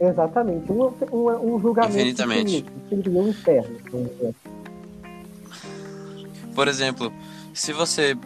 Exatamente, 0.00 0.72
um, 0.72 0.90
um, 1.12 1.54
um 1.54 1.60
julgamento 1.60 1.98
infinito, 1.98 2.72
seria 2.88 3.20
o 3.20 3.28
inferno. 3.28 3.76
vamos 3.92 4.10
dizer 4.12 4.28
assim. 4.28 4.59
Por 6.54 6.68
exemplo, 6.68 7.12
se 7.54 7.72
você 7.72 8.16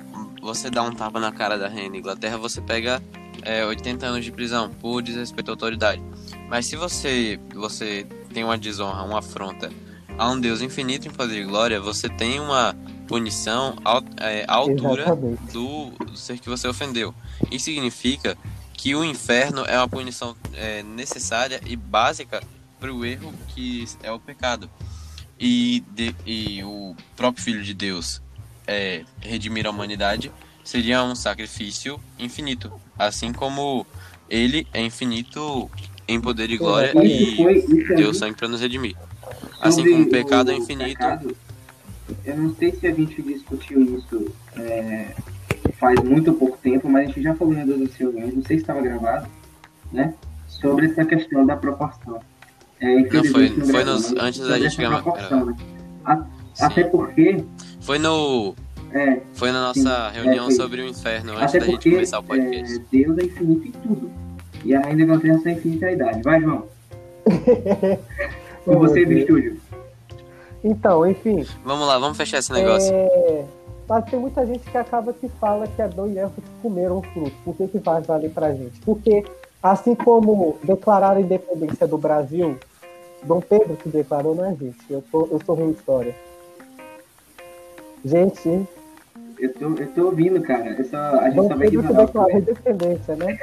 você 0.41 0.68
dá 0.68 0.83
um 0.83 0.93
tapa 0.93 1.18
na 1.18 1.33
cara 1.33 1.57
da 1.57 1.68
Rainha 1.68 1.97
Inglaterra, 1.99 2.37
você 2.37 2.61
pega 2.61 3.03
é, 3.43 3.64
80 3.64 4.07
anos 4.07 4.25
de 4.25 4.31
prisão 4.31 4.70
por 4.81 5.03
desrespeito 5.03 5.51
à 5.51 5.55
autoridade. 5.55 6.03
Mas 6.49 6.66
se 6.66 6.77
você 6.77 7.41
você 7.55 8.07
tem 8.33 8.45
uma 8.45 8.59
desonra, 8.59 9.03
uma 9.05 9.20
afronta 9.20 9.70
a 10.18 10.31
um 10.31 10.39
Deus 10.39 10.61
infinito 10.61 11.09
em 11.09 11.11
poder 11.11 11.41
e 11.41 11.45
glória, 11.45 11.81
você 11.81 12.09
tem 12.09 12.39
uma 12.41 12.75
punição 13.09 13.77
ao- 13.85 14.03
é, 14.18 14.45
à 14.47 14.55
altura 14.55 15.03
Exatamente. 15.03 15.53
do 15.53 15.93
ser 16.14 16.39
que 16.39 16.49
você 16.49 16.68
ofendeu. 16.68 17.14
Isso 17.51 17.66
significa 17.66 18.37
que 18.72 18.95
o 18.95 19.05
inferno 19.05 19.64
é 19.66 19.77
uma 19.79 19.89
punição 19.89 20.37
é, 20.53 20.83
necessária 20.83 21.61
e 21.66 21.75
básica 21.75 22.43
para 22.79 22.93
o 22.93 23.05
erro 23.05 23.33
que 23.49 23.85
é 24.03 24.12
o 24.12 24.18
pecado. 24.20 24.68
E, 25.39 25.82
de- 25.93 26.14
e 26.24 26.62
o 26.64 26.95
próprio 27.16 27.43
Filho 27.45 27.62
de 27.62 27.74
Deus 27.74 28.22
é, 28.66 29.05
redimir 29.20 29.66
a 29.66 29.70
humanidade 29.70 30.30
seria 30.62 31.03
um 31.03 31.14
sacrifício 31.14 31.99
infinito. 32.18 32.72
Assim 32.99 33.32
como 33.32 33.87
ele 34.30 34.66
é 34.72 34.80
infinito 34.80 35.70
em 36.07 36.20
poder 36.20 36.51
e 36.51 36.57
glória 36.57 36.93
e 37.05 37.37
deu 37.97 38.14
sangue 38.14 38.37
para 38.37 38.49
nos 38.49 38.61
redimir. 38.61 38.97
Assim 39.61 39.82
como 39.91 40.05
o 40.05 40.11
pecado 40.11 40.51
é 40.51 40.55
infinito. 40.55 41.03
eu 42.24 42.37
não 42.37 42.55
sei 42.55 42.72
se 42.72 42.87
a 42.87 42.93
gente 42.93 43.20
discutiu 43.22 43.99
isso 43.99 44.32
é, 44.57 45.14
faz 45.78 46.01
muito 46.03 46.32
pouco 46.35 46.57
tempo, 46.59 46.89
mas 46.89 47.05
a 47.05 47.07
gente 47.09 47.22
já 47.22 47.35
falou 47.35 47.55
em 47.55 47.62
uma 47.62 47.76
das 47.78 47.95
reuniões, 47.97 48.35
não 48.35 48.43
sei 48.45 48.57
se 48.57 48.62
estava 48.62 48.80
gravado, 48.80 49.28
né? 49.93 50.14
Sobre 50.49 50.87
essa 50.87 51.05
questão 51.05 51.45
da 51.45 51.57
proporção. 51.57 52.20
É, 52.81 52.87
Não, 52.97 53.09
foi- 53.09 53.18
infelizmente, 53.47 53.70
foi 53.70 53.85
nos- 53.85 54.12
antes 54.16 54.41
da 54.41 54.59
gente 54.59 54.66
essa 54.66 54.83
gravar- 54.83 55.31
né? 55.31 55.57
Até 56.61 56.85
porque, 56.85 57.43
Foi 57.81 57.99
no 57.99 58.55
é, 58.93 59.20
foi 59.33 59.51
na 59.51 59.61
nossa 59.68 60.11
Sim, 60.12 60.20
reunião 60.20 60.49
é, 60.49 60.51
sobre 60.53 60.81
o 60.83 60.87
inferno 60.89 61.33
antes 61.33 61.43
até 61.55 61.59
da 61.61 61.64
gente 61.66 61.75
porque 61.77 61.91
começar 61.91 62.18
o 62.20 62.22
podcast. 62.22 62.75
é, 62.77 62.79
Deus 62.93 63.18
é 63.18 63.25
infinito 63.25 63.68
em 63.68 63.70
tudo. 63.72 64.11
E 64.64 64.75
a 64.75 64.81
Rainha 64.81 64.97
da 64.99 65.03
Inglaterra 65.03 65.41
é 65.47 65.51
infinita 65.53 65.91
idade. 65.91 66.22
Vai, 66.22 66.41
João. 66.41 66.64
Com 68.64 68.79
você 68.79 69.05
do 69.05 69.12
estúdio. 69.12 69.61
Então, 70.62 71.07
enfim, 71.07 71.45
Vamos 71.64 71.87
lá, 71.87 71.99
vamos 71.99 72.16
fechar 72.16 72.39
esse 72.39 72.51
negócio. 72.53 72.91
É, 72.95 73.45
mas 73.89 74.05
tem 74.07 74.18
muita 74.18 74.47
gente 74.47 74.61
que 74.70 74.79
acaba 74.79 75.12
que 75.12 75.29
fala 75.41 75.66
que 75.66 75.83
Adão 75.83 76.09
e 76.11 76.16
Eva 76.18 76.33
comeram 76.62 76.99
o 76.99 77.03
fruto. 77.03 77.33
Por 77.45 77.55
que, 77.57 77.68
que 77.68 77.79
vai 77.79 78.01
valer 78.01 78.31
pra 78.31 78.53
gente? 78.55 78.79
Porque, 78.81 79.22
assim 79.64 79.94
como 79.94 80.58
declararam 80.62 81.16
a 81.16 81.20
independência 81.22 81.86
do 81.88 81.96
Brasil, 81.96 82.58
Dom 83.22 83.40
Pedro 83.40 83.76
que 83.76 83.88
declarou, 83.88 84.34
não 84.34 84.44
é 84.44 84.50
gente. 84.54 84.76
Eu, 84.90 85.02
tô, 85.10 85.26
eu 85.30 85.40
sou 85.44 85.54
ruim 85.54 85.72
de 85.72 85.78
história. 85.78 86.14
Gente, 88.04 88.66
Eu 89.38 89.52
tô, 89.54 89.74
eu 89.74 89.92
tô 89.94 90.04
ouvindo, 90.06 90.40
cara. 90.42 90.68
Eu 90.78 90.84
só, 90.84 90.96
a 91.18 91.24
gente 91.30 91.36
Dom 91.36 91.48
só 91.48 91.56
vai 91.56 91.68
Pedro 91.70 91.82
que 91.82 91.94
declarou 91.94 92.34
a 92.36 92.38
independência, 92.38 93.16
né? 93.16 93.38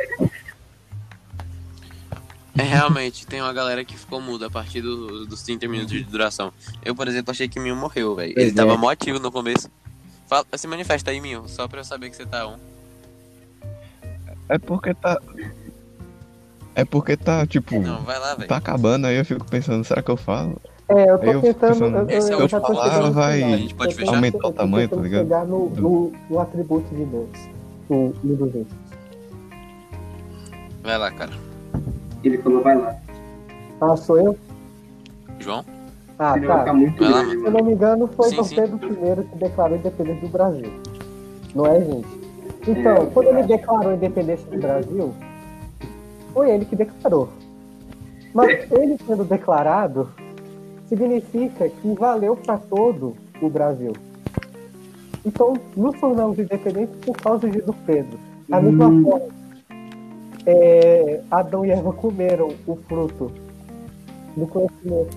É, 2.58 2.64
realmente, 2.64 3.26
tem 3.26 3.42
uma 3.42 3.52
galera 3.54 3.84
que 3.84 3.98
ficou 3.98 4.22
muda 4.22 4.46
a 4.48 4.50
partir 4.52 4.82
do- 4.82 5.26
dos 5.26 5.42
30 5.42 5.68
minutos 5.68 5.94
de 5.94 6.04
duração. 6.04 6.54
Eu, 6.86 6.94
por 6.94 7.08
exemplo, 7.08 7.32
achei 7.32 7.48
que 7.48 7.60
Minho 7.60 7.76
morreu, 7.76 8.14
velho. 8.14 8.32
Ele 8.32 8.36
Pois 8.36 8.54
tava 8.54 8.74
é. 8.74 8.78
mó 8.78 8.90
ativo 8.90 9.20
no 9.20 9.32
começo. 9.32 9.70
Fala, 10.28 10.46
se 10.56 10.68
manifesta 10.68 11.10
aí, 11.12 11.20
Minho, 11.20 11.48
só 11.48 11.68
pra 11.68 11.80
eu 11.80 11.84
saber 11.84 12.10
que 12.12 12.16
você 12.16 12.26
tá 12.26 12.46
on. 12.48 12.58
É 14.50 14.58
porque 14.60 14.94
tá. 14.94 15.20
É 16.76 16.86
porque 16.86 17.18
tá, 17.18 17.46
tipo, 17.46 17.80
Não, 17.80 18.02
vai 18.02 18.18
lá, 18.20 18.36
velho. 18.36 18.48
tá 18.48 18.58
acabando, 18.58 19.06
aí 19.08 19.18
eu 19.18 19.26
fico 19.26 19.46
pensando, 19.46 19.84
será 19.84 20.02
que 20.02 20.10
eu 20.10 20.18
falo? 20.18 20.56
É, 20.88 21.10
eu 21.10 21.18
tô 21.20 21.24
Aí 21.26 21.34
eu 21.34 21.42
fico 21.42 21.54
tentando. 21.54 21.74
pensando, 21.74 21.96
eu, 21.98 22.10
eu, 22.10 22.18
esse 22.18 22.32
é 22.32 22.34
eu 22.36 22.46
o 22.46 22.50
falar, 22.50 23.10
vai- 23.12 23.44
a 23.44 23.58
gente 23.58 23.76
pode 23.76 23.96
fechar. 23.96 24.16
Aumentar 24.16 24.48
o 24.48 24.54
tamanho, 24.54 24.90
tá 24.90 24.96
ligado? 24.98 25.24
chegar 25.24 25.46
no, 25.46 25.70
no, 25.70 26.12
no 26.30 26.40
atributo 26.40 26.94
de 26.96 27.06
Deus. 27.06 27.30
No, 27.90 28.14
no 28.24 28.36
dos 28.36 28.48
íntimos. 28.50 28.68
Vai 30.84 30.98
lá, 30.98 31.12
cara. 31.12 31.32
Ele 32.24 32.38
falou, 32.40 32.62
vai 32.64 32.78
lá. 32.78 32.96
Ah, 33.82 33.96
sou 33.98 34.18
eu? 34.18 34.38
João? 35.40 35.66
Ah, 36.20 36.36
tá. 36.40 36.74
muito. 36.74 37.04
Se 37.04 37.34
eu 37.34 37.52
não 37.52 37.64
me 37.64 37.74
engano, 37.74 38.08
foi 38.08 38.30
Sim, 38.30 38.44
sim. 38.44 38.56
Pedro 38.56 38.78
I 38.78 39.24
que 39.28 39.38
declarou 39.38 39.78
independência 39.78 40.22
do 40.22 40.28
Brasil. 40.30 40.74
Não 41.56 41.66
é, 41.66 41.80
gente? 41.82 42.08
Então, 42.68 42.98
É, 42.98 43.06
quando 43.08 43.28
ele 43.28 43.44
declarou 43.44 43.92
a 43.92 43.96
independência 43.96 44.46
do 44.50 44.58
Brasil, 44.60 45.14
foi 46.34 46.52
ele 46.52 46.66
que 46.66 46.76
declarou. 46.76 47.30
Mas 48.34 48.72
ele 48.72 48.98
sendo 49.06 49.24
declarado, 49.26 50.10
significa 50.88 51.70
que 51.70 51.94
valeu 51.94 52.36
para 52.36 52.58
todo 52.58 53.16
o 53.42 53.50
Brasil. 53.50 53.94
Então, 55.26 55.54
nos 55.76 56.00
tornamos 56.00 56.40
independentes 56.40 56.96
por 57.06 57.16
causa 57.18 57.50
de 57.50 57.62
Dom 57.62 57.76
Pedro. 57.86 58.20
Da 58.50 58.62
mesma 58.62 58.88
Hum. 58.88 59.04
forma, 59.04 59.26
é, 60.46 61.22
Adão 61.30 61.66
e 61.66 61.72
Eva 61.72 61.94
comeram 61.94 62.50
o 62.66 62.76
fruto 62.88 63.32
do 64.36 64.48
conhecimento. 64.48 65.16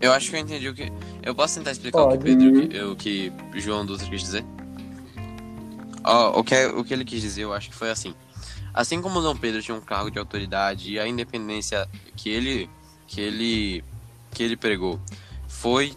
Eu 0.00 0.12
acho 0.12 0.30
que 0.30 0.36
eu 0.36 0.40
entendi 0.40 0.68
o 0.68 0.74
que. 0.74 0.92
Eu 1.22 1.34
posso 1.34 1.58
tentar 1.58 1.72
explicar 1.72 2.02
o 2.02 2.08
que 2.10 2.18
Pode. 2.18 2.36
Pedro, 2.36 2.92
o 2.92 2.96
que 2.96 3.32
João 3.54 3.86
Dutra 3.86 4.06
quis 4.08 4.20
dizer? 4.20 4.44
Ó, 6.04 6.38
o, 6.38 6.44
que, 6.44 6.66
o 6.66 6.84
que 6.84 6.92
ele 6.92 7.04
quis 7.04 7.20
dizer, 7.20 7.42
eu 7.42 7.52
acho 7.52 7.70
que 7.70 7.74
foi 7.74 7.90
assim. 7.90 8.14
Assim 8.76 9.00
como 9.00 9.22
Dom 9.22 9.34
Pedro 9.34 9.62
tinha 9.62 9.74
um 9.74 9.80
cargo 9.80 10.10
de 10.10 10.18
autoridade 10.18 10.92
e 10.92 11.00
a 11.00 11.08
independência 11.08 11.88
que 12.14 12.28
ele 12.28 12.68
que 13.06 13.22
ele 13.22 13.82
que 14.32 14.42
ele 14.42 14.54
pregou 14.54 15.00
foi 15.48 15.96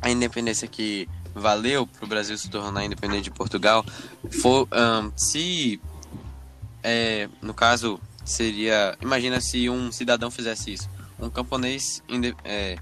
a 0.00 0.10
independência 0.10 0.66
que 0.66 1.06
valeu 1.34 1.86
para 1.86 2.04
o 2.06 2.08
Brasil 2.08 2.36
se 2.38 2.48
tornar 2.48 2.82
independente 2.82 3.24
de 3.24 3.30
Portugal, 3.30 3.84
ahn, 4.70 5.12
se 5.14 5.78
é, 6.82 7.28
no 7.42 7.52
caso 7.52 8.00
seria, 8.24 8.96
imagina 9.02 9.38
se 9.38 9.68
um 9.68 9.92
cidadão 9.92 10.30
fizesse 10.30 10.72
isso, 10.72 10.88
um 11.20 11.28
camponês 11.28 12.02
é, 12.42 12.76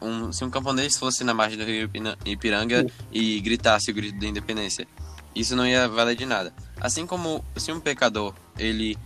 um, 0.00 0.30
se 0.30 0.44
um 0.44 0.50
camponês 0.50 0.98
fosse 0.98 1.24
na 1.24 1.32
margem 1.32 1.58
do 1.58 1.64
rio 1.64 1.90
Ipiranga 2.26 2.86
e 3.10 3.40
gritasse 3.40 3.90
o 3.90 3.94
grito 3.94 4.18
da 4.18 4.26
independência, 4.26 4.86
isso 5.34 5.56
não 5.56 5.66
ia 5.66 5.88
valer 5.88 6.16
de 6.16 6.26
nada. 6.26 6.52
Assim 6.80 7.06
como 7.06 7.42
se 7.56 7.72
um 7.72 7.80
pecador 7.80 8.32
ele 8.58 8.96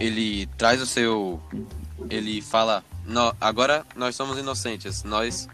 ele 0.00 0.46
traz 0.58 0.80
o 0.80 0.86
seu 0.86 1.40
ele 2.10 2.40
fala 2.40 2.82
"No- 3.06 3.34
agora 3.40 3.84
nós 3.96 4.14
somos 4.16 4.38
inocentes, 4.38 5.02
nós 5.04 5.48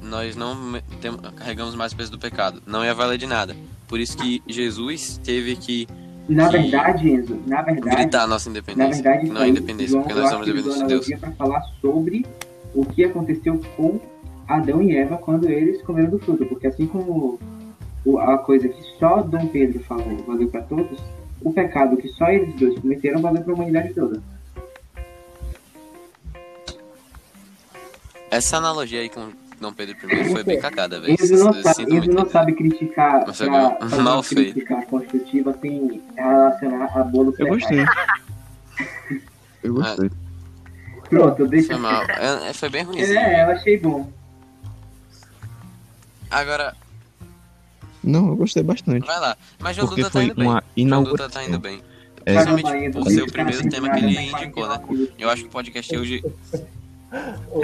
nós 0.00 0.36
não 0.36 0.80
tem- 1.00 1.16
carregamos 1.36 1.74
mais 1.74 1.92
o 1.92 1.96
peso 1.96 2.10
do 2.12 2.18
pecado, 2.18 2.62
não 2.66 2.84
ia 2.84 2.94
valer 2.94 3.18
de 3.18 3.26
nada. 3.26 3.56
Por 3.88 3.98
isso 3.98 4.16
que 4.16 4.42
Jesus 4.46 5.20
teve 5.24 5.56
que 5.56 5.88
Na 6.28 6.46
Que- 6.50 6.58
verdade, 6.58 7.08
Enzo, 7.10 7.40
na 7.46 7.62
verdade, 7.62 7.96
gritar 7.96 8.24
a 8.24 8.26
nossa 8.26 8.50
na 8.50 8.58
independência, 8.58 9.02
verdade, 9.02 9.26
que 9.26 9.32
não 9.32 9.42
é 9.42 9.48
independência, 9.48 9.92
João, 9.92 10.02
porque 10.02 10.20
nós 10.20 10.30
somos 10.30 10.46
dependentes 10.46 10.78
de 10.78 10.86
Deus. 10.86 11.08
para 11.20 11.32
falar 11.32 11.62
sobre 11.80 12.26
o 12.74 12.84
que 12.84 13.02
aconteceu 13.02 13.58
com 13.78 13.98
Adão 14.46 14.82
e 14.82 14.94
Eva 14.94 15.16
quando 15.16 15.48
eles 15.48 15.80
comeram 15.82 16.10
do 16.10 16.18
fruto, 16.18 16.44
porque 16.44 16.66
assim 16.66 16.86
como 16.86 17.40
a 18.20 18.36
coisa 18.38 18.68
que 18.68 18.78
só 18.98 19.22
Dom 19.22 19.46
Pedro 19.48 19.80
falou 19.84 20.16
valeu 20.26 20.48
para 20.48 20.62
todos, 20.62 20.98
o 21.42 21.52
pecado 21.52 21.96
que 21.96 22.08
só 22.08 22.28
eles 22.28 22.54
dois 22.56 22.78
cometeram 22.80 23.20
valeu 23.22 23.42
para 23.42 23.52
a 23.52 23.54
humanidade 23.54 23.94
toda. 23.94 24.22
Essa 28.30 28.58
analogia 28.58 29.00
aí 29.00 29.08
com 29.08 29.30
Dom 29.60 29.72
Pedro 29.72 29.96
I 30.12 30.30
foi 30.30 30.44
bem 30.44 30.60
cagada, 30.60 31.00
velho. 31.00 31.14
Enzo 31.14 31.36
não 31.44 31.54
Eu 31.54 31.62
sabe, 31.62 31.86
muito. 31.86 32.12
não 32.12 32.28
sabe 32.28 32.52
criticar, 32.52 33.26
Não 33.26 33.34
pra, 33.34 33.98
mal 34.02 34.22
feito. 34.22 34.52
crítica 34.52 34.82
construtiva 34.86 35.56
sem 35.60 36.02
relacionar 36.14 36.90
a 36.94 37.02
bolo 37.04 37.34
Eu 37.38 37.48
gostei. 37.48 37.84
Eu 39.62 39.74
gostei. 39.74 40.10
Pronto, 41.08 41.46
deixa. 41.48 41.68
Foi 41.68 41.78
mal. 41.78 42.02
É, 42.04 42.50
é, 42.50 42.52
foi 42.52 42.68
bem 42.68 42.84
ruimzinho. 42.84 43.18
É, 43.18 43.42
eu 43.44 43.50
achei 43.50 43.78
bom. 43.78 44.08
Agora, 46.30 46.76
Não, 48.08 48.28
eu 48.28 48.36
gostei 48.36 48.62
bastante. 48.62 49.06
vai 49.06 49.20
lá. 49.20 49.36
Mas 49.58 49.76
João 49.76 49.88
Porque 49.88 50.02
Duda 50.02 50.10
tá 50.12 50.18
foi 50.18 50.24
indo 50.24 50.34
bem. 50.34 50.46
uma 50.46 50.64
João 50.76 51.04
Duda 51.04 51.28
tá 51.28 51.44
indo 51.44 51.58
bem. 51.58 51.82
É, 52.24 52.34
Principalmente 52.34 52.90
por 52.92 53.04
ser 53.10 53.22
o 53.22 53.32
primeiro 53.32 53.68
tema 53.68 53.90
que 53.90 53.98
ele 53.98 54.20
indicou, 54.20 54.66
né? 54.68 54.80
Eu 55.18 55.30
acho 55.30 55.42
que 55.42 55.48
o 55.48 55.52
podcast 55.52 55.96
hoje. 55.96 56.24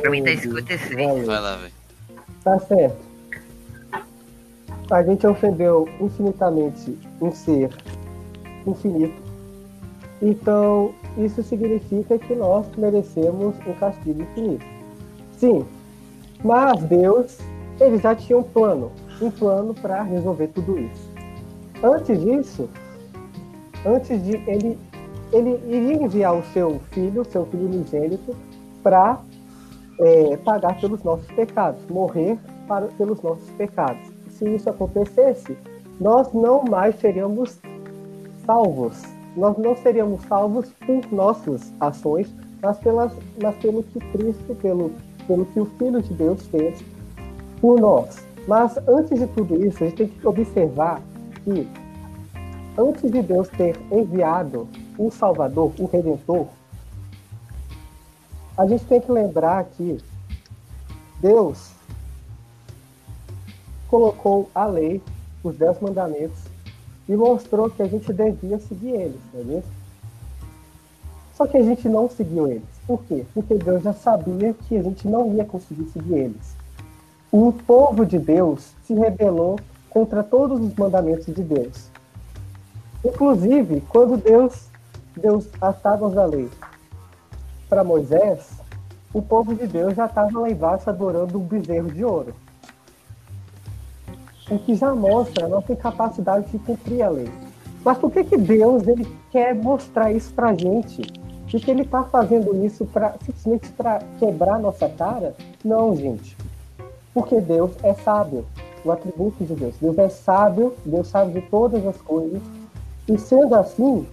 Pra 0.01 0.11
mim 0.11 0.23
tá 0.23 0.31
Valeu. 0.35 1.27
Vai 1.27 1.41
lá, 1.41 1.57
velho. 1.57 1.73
Tá 2.43 2.59
certo. 2.61 2.97
A 4.91 5.03
gente 5.03 5.27
ofendeu 5.27 5.89
infinitamente 5.99 6.99
um 7.21 7.33
ser 7.33 7.71
infinito. 8.67 9.23
Então, 10.21 10.95
isso 11.19 11.43
significa 11.43 12.19
que 12.19 12.35
nós 12.35 12.67
merecemos 12.77 13.55
um 13.67 13.73
castigo 13.75 14.23
infinito. 14.23 14.65
Sim, 15.39 15.67
mas 16.43 16.83
Deus, 16.85 17.39
ele 17.81 17.99
já 17.99 18.15
tinha 18.15 18.39
um 18.39 18.43
plano, 18.43 18.93
um 19.21 19.31
plano 19.31 19.75
para 19.75 20.03
resolver 20.03 20.49
tudo 20.49 20.79
isso. 20.79 21.11
Antes 21.83 22.21
disso, 22.21 22.69
antes 23.85 24.23
de 24.23 24.37
ele, 24.49 24.79
ele 25.33 25.61
iria 25.67 26.03
enviar 26.03 26.35
o 26.35 26.43
seu 26.53 26.81
filho, 26.91 27.25
seu 27.25 27.47
filho 27.47 27.67
unigênito, 27.67 28.35
para 28.83 29.21
é, 30.01 30.37
pagar 30.39 30.81
pelos 30.81 31.03
nossos 31.03 31.27
pecados, 31.29 31.85
morrer 31.89 32.39
para, 32.67 32.87
pelos 32.89 33.21
nossos 33.23 33.49
pecados. 33.51 34.03
Se 34.31 34.49
isso 34.55 34.69
acontecesse, 34.69 35.57
nós 36.01 36.33
não 36.33 36.65
mais 36.65 36.99
seríamos 36.99 37.59
salvos. 38.45 39.03
Nós 39.37 39.57
não 39.59 39.77
seríamos 39.77 40.23
salvos 40.25 40.73
por 40.87 41.13
nossas 41.13 41.73
ações, 41.81 42.33
mas, 42.63 42.79
pelas, 42.79 43.13
mas 43.43 43.57
pelo 43.57 43.83
que 43.83 43.99
Cristo, 43.99 44.55
pelo, 44.61 44.93
pelo 45.27 45.45
que 45.47 45.61
o 45.61 45.67
Filho 45.67 46.01
de 46.01 46.15
Deus 46.15 46.47
fez 46.47 46.85
por 47.61 47.81
nós. 47.81 48.25
Mas 48.47 48.77
antes 48.87 49.19
de 49.19 49.27
tudo 49.29 49.65
isso, 49.65 49.83
a 49.83 49.87
gente 49.87 49.97
tem 49.97 50.09
que 50.09 50.27
observar 50.27 51.01
que 51.43 51.69
antes 52.77 53.11
de 53.11 53.23
Deus 53.23 53.49
ter 53.49 53.77
enviado 53.91 54.69
um 54.99 55.11
Salvador, 55.11 55.73
um 55.79 55.87
Redentor, 55.87 56.47
a 58.57 58.67
gente 58.67 58.85
tem 58.85 59.01
que 59.01 59.11
lembrar 59.11 59.65
que 59.65 59.99
Deus 61.21 61.73
colocou 63.89 64.51
a 64.55 64.67
lei, 64.67 65.03
os 65.43 65.57
dez 65.57 65.81
mandamentos, 65.81 66.45
e 67.09 67.17
mostrou 67.17 67.71
que 67.71 67.83
a 67.83 67.87
gente 67.87 68.13
devia 68.13 68.59
seguir 68.59 68.91
eles, 68.91 69.21
não 69.33 69.59
é? 69.59 69.63
Só 71.35 71.47
que 71.47 71.57
a 71.57 71.63
gente 71.63 71.89
não 71.89 72.09
seguiu 72.09 72.47
eles. 72.47 72.63
Por 72.87 73.03
quê? 73.05 73.25
Porque 73.35 73.55
Deus 73.55 73.83
já 73.83 73.93
sabia 73.93 74.55
que 74.55 74.77
a 74.77 74.83
gente 74.83 75.09
não 75.09 75.35
ia 75.35 75.45
conseguir 75.45 75.87
seguir 75.91 76.15
eles. 76.15 76.64
O 77.37 77.53
povo 77.53 78.07
de 78.07 78.17
Deus 78.17 78.77
se 78.85 78.95
rebelou 78.95 79.59
contra 79.91 80.23
todos 80.23 80.61
os 80.61 80.73
mandamentos 80.77 81.35
de 81.35 81.43
Deus. 81.43 81.91
Inclusive, 83.05 83.81
quando 83.89 84.17
Deus 84.17 84.69
deu 85.17 85.45
as 85.61 85.83
tábuas 85.83 86.15
da 86.15 86.25
lei 86.27 86.49
para 87.69 87.83
Moisés, 87.83 88.51
o 89.13 89.21
povo 89.21 89.53
de 89.53 89.67
Deus 89.67 89.97
já 89.97 90.07
estava 90.07 90.39
lá 90.39 90.49
embaixo 90.49 90.89
adorando 90.89 91.37
um 91.37 91.43
bezerro 91.43 91.91
de 91.91 92.05
ouro. 92.05 92.33
O 94.49 94.57
que 94.57 94.77
já 94.77 94.95
mostra 94.95 95.47
a 95.47 95.49
nossa 95.49 95.73
incapacidade 95.73 96.49
de 96.53 96.59
cumprir 96.61 97.03
a 97.03 97.09
lei. 97.09 97.29
Mas 97.85 97.99
por 97.99 98.13
que, 98.13 98.23
que 98.23 98.37
Deus 98.37 98.87
ele 98.87 99.13
quer 99.33 99.57
mostrar 99.57 100.13
isso 100.13 100.33
pra 100.33 100.55
gente? 100.55 101.03
E 101.53 101.59
que 101.59 101.69
ele 101.69 101.83
está 101.83 102.05
fazendo 102.05 102.65
isso 102.65 102.85
pra, 102.87 103.17
simplesmente 103.25 103.71
para 103.73 104.01
quebrar 104.21 104.61
nossa 104.61 104.89
cara? 104.89 105.35
Não, 105.65 105.97
gente. 105.97 106.44
Porque 107.15 107.41
Deus 107.41 107.71
é 107.83 107.95
sábio. 107.95 108.45
O 108.85 108.93
atributo 108.93 109.43
de 109.45 109.55
Deus. 109.55 109.77
Deus 109.81 109.97
é 109.97 110.11
sábio, 110.11 110.75
Deus 110.85 111.09
sabe 111.09 111.41
de 111.41 111.49
todas 111.49 111.87
as 111.87 111.97
coisas. 112.03 112.43
E 113.09 113.17
sendo 113.17 113.55
assim, 113.55 114.07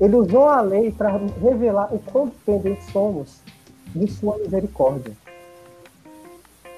ele 0.00 0.16
usou 0.16 0.46
a 0.46 0.60
lei 0.60 0.90
para 0.90 1.16
revelar 1.40 1.94
o 1.94 1.98
quão 1.98 2.26
dependentes 2.26 2.90
somos 2.90 3.40
de 3.94 4.10
sua 4.10 4.36
misericórdia. 4.38 5.12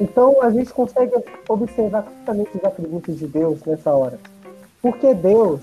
Então 0.00 0.42
a 0.42 0.50
gente 0.50 0.72
consegue 0.72 1.12
observar 1.48 2.04
claramente 2.24 2.56
os 2.56 2.64
atributos 2.64 3.16
de 3.18 3.26
Deus 3.26 3.64
nessa 3.64 3.92
hora. 3.92 4.18
Porque 4.80 5.14
Deus, 5.14 5.60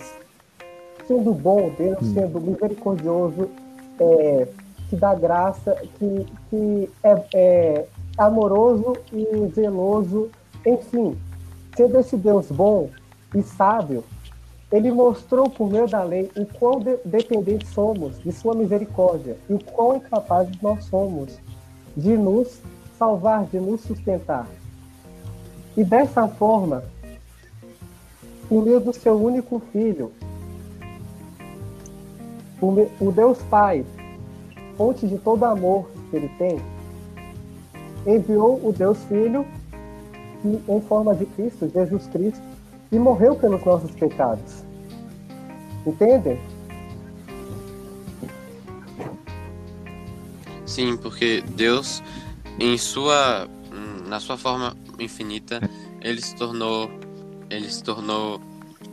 sendo 1.07 1.33
bom, 1.33 1.69
Deus 1.77 1.99
sendo 2.13 2.39
misericordioso, 2.39 3.49
é, 3.99 4.47
que 4.89 4.95
dá 4.95 5.13
graça, 5.13 5.75
que, 5.97 6.25
que 6.49 6.89
é, 7.03 7.23
é 7.33 7.85
amoroso 8.19 8.97
e 9.13 9.47
zeloso, 9.55 10.29
enfim, 10.65 11.17
sendo 11.75 11.97
esse 11.97 12.17
Deus 12.17 12.51
bom 12.51 12.89
e 13.33 13.41
sábio, 13.41 14.03
ele 14.69 14.91
mostrou 14.91 15.49
por 15.49 15.71
meio 15.71 15.87
da 15.87 16.03
lei 16.03 16.29
o 16.35 16.45
quão 16.45 16.79
de 16.79 16.97
dependentes 17.05 17.69
somos 17.69 18.21
de 18.21 18.31
sua 18.33 18.53
misericórdia 18.53 19.37
e 19.49 19.53
o 19.53 19.63
quão 19.63 19.95
incapazes 19.95 20.61
nós 20.61 20.83
somos 20.85 21.39
de 21.95 22.17
nos 22.17 22.61
salvar, 22.97 23.45
de 23.45 23.59
nos 23.59 23.81
sustentar. 23.81 24.45
E 25.77 25.83
dessa 25.83 26.27
forma, 26.27 26.83
por 28.49 28.63
meio 28.63 28.81
do 28.81 28.91
seu 28.91 29.15
único 29.15 29.59
filho, 29.71 30.11
o 32.61 33.11
Deus 33.11 33.41
Pai, 33.43 33.85
fonte 34.75 35.07
de 35.07 35.17
todo 35.17 35.45
amor 35.45 35.89
que 36.09 36.17
ele 36.17 36.29
tem, 36.37 36.59
enviou 38.15 38.59
o 38.65 38.73
Deus 38.73 38.97
Filho 39.05 39.45
em 40.43 40.81
forma 40.81 41.15
de 41.15 41.25
Cristo, 41.25 41.69
Jesus 41.73 42.07
Cristo, 42.07 42.41
e 42.91 42.97
morreu 42.97 43.35
pelos 43.35 43.63
nossos 43.63 43.91
pecados. 43.91 44.63
Entendem? 45.85 46.39
Sim, 50.65 50.97
porque 50.97 51.43
Deus, 51.55 52.01
em 52.59 52.77
sua, 52.77 53.47
na 54.07 54.19
sua 54.19 54.37
forma 54.37 54.75
infinita, 54.99 55.59
ele 56.01 56.21
se 56.21 56.35
tornou, 56.35 56.89
ele 57.49 57.69
se 57.69 57.83
tornou, 57.83 58.39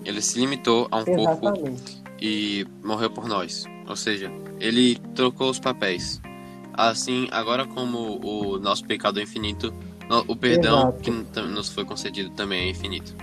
ele 0.05 0.21
se 0.21 0.39
limitou 0.39 0.89
a 0.91 0.99
um 0.99 1.01
Exatamente. 1.03 1.41
corpo 1.41 2.07
e 2.21 2.67
morreu 2.83 3.11
por 3.11 3.29
nós. 3.29 3.65
Ou 3.89 3.95
seja, 3.95 4.31
ele 4.59 4.97
trocou 5.15 5.51
os 5.51 5.61
papéis. 5.61 6.21
Assim, 6.77 7.29
agora 7.31 7.67
como 7.67 8.21
o 8.23 8.59
nosso 8.59 8.85
pecado 8.85 9.19
é 9.19 9.23
infinito, 9.23 9.73
o 10.27 10.37
perdão 10.37 10.91
Exato. 10.91 11.01
que 11.01 11.11
nos 11.41 11.69
foi 11.69 11.85
concedido 11.85 12.31
também 12.31 12.67
é 12.67 12.71
infinito. 12.71 13.15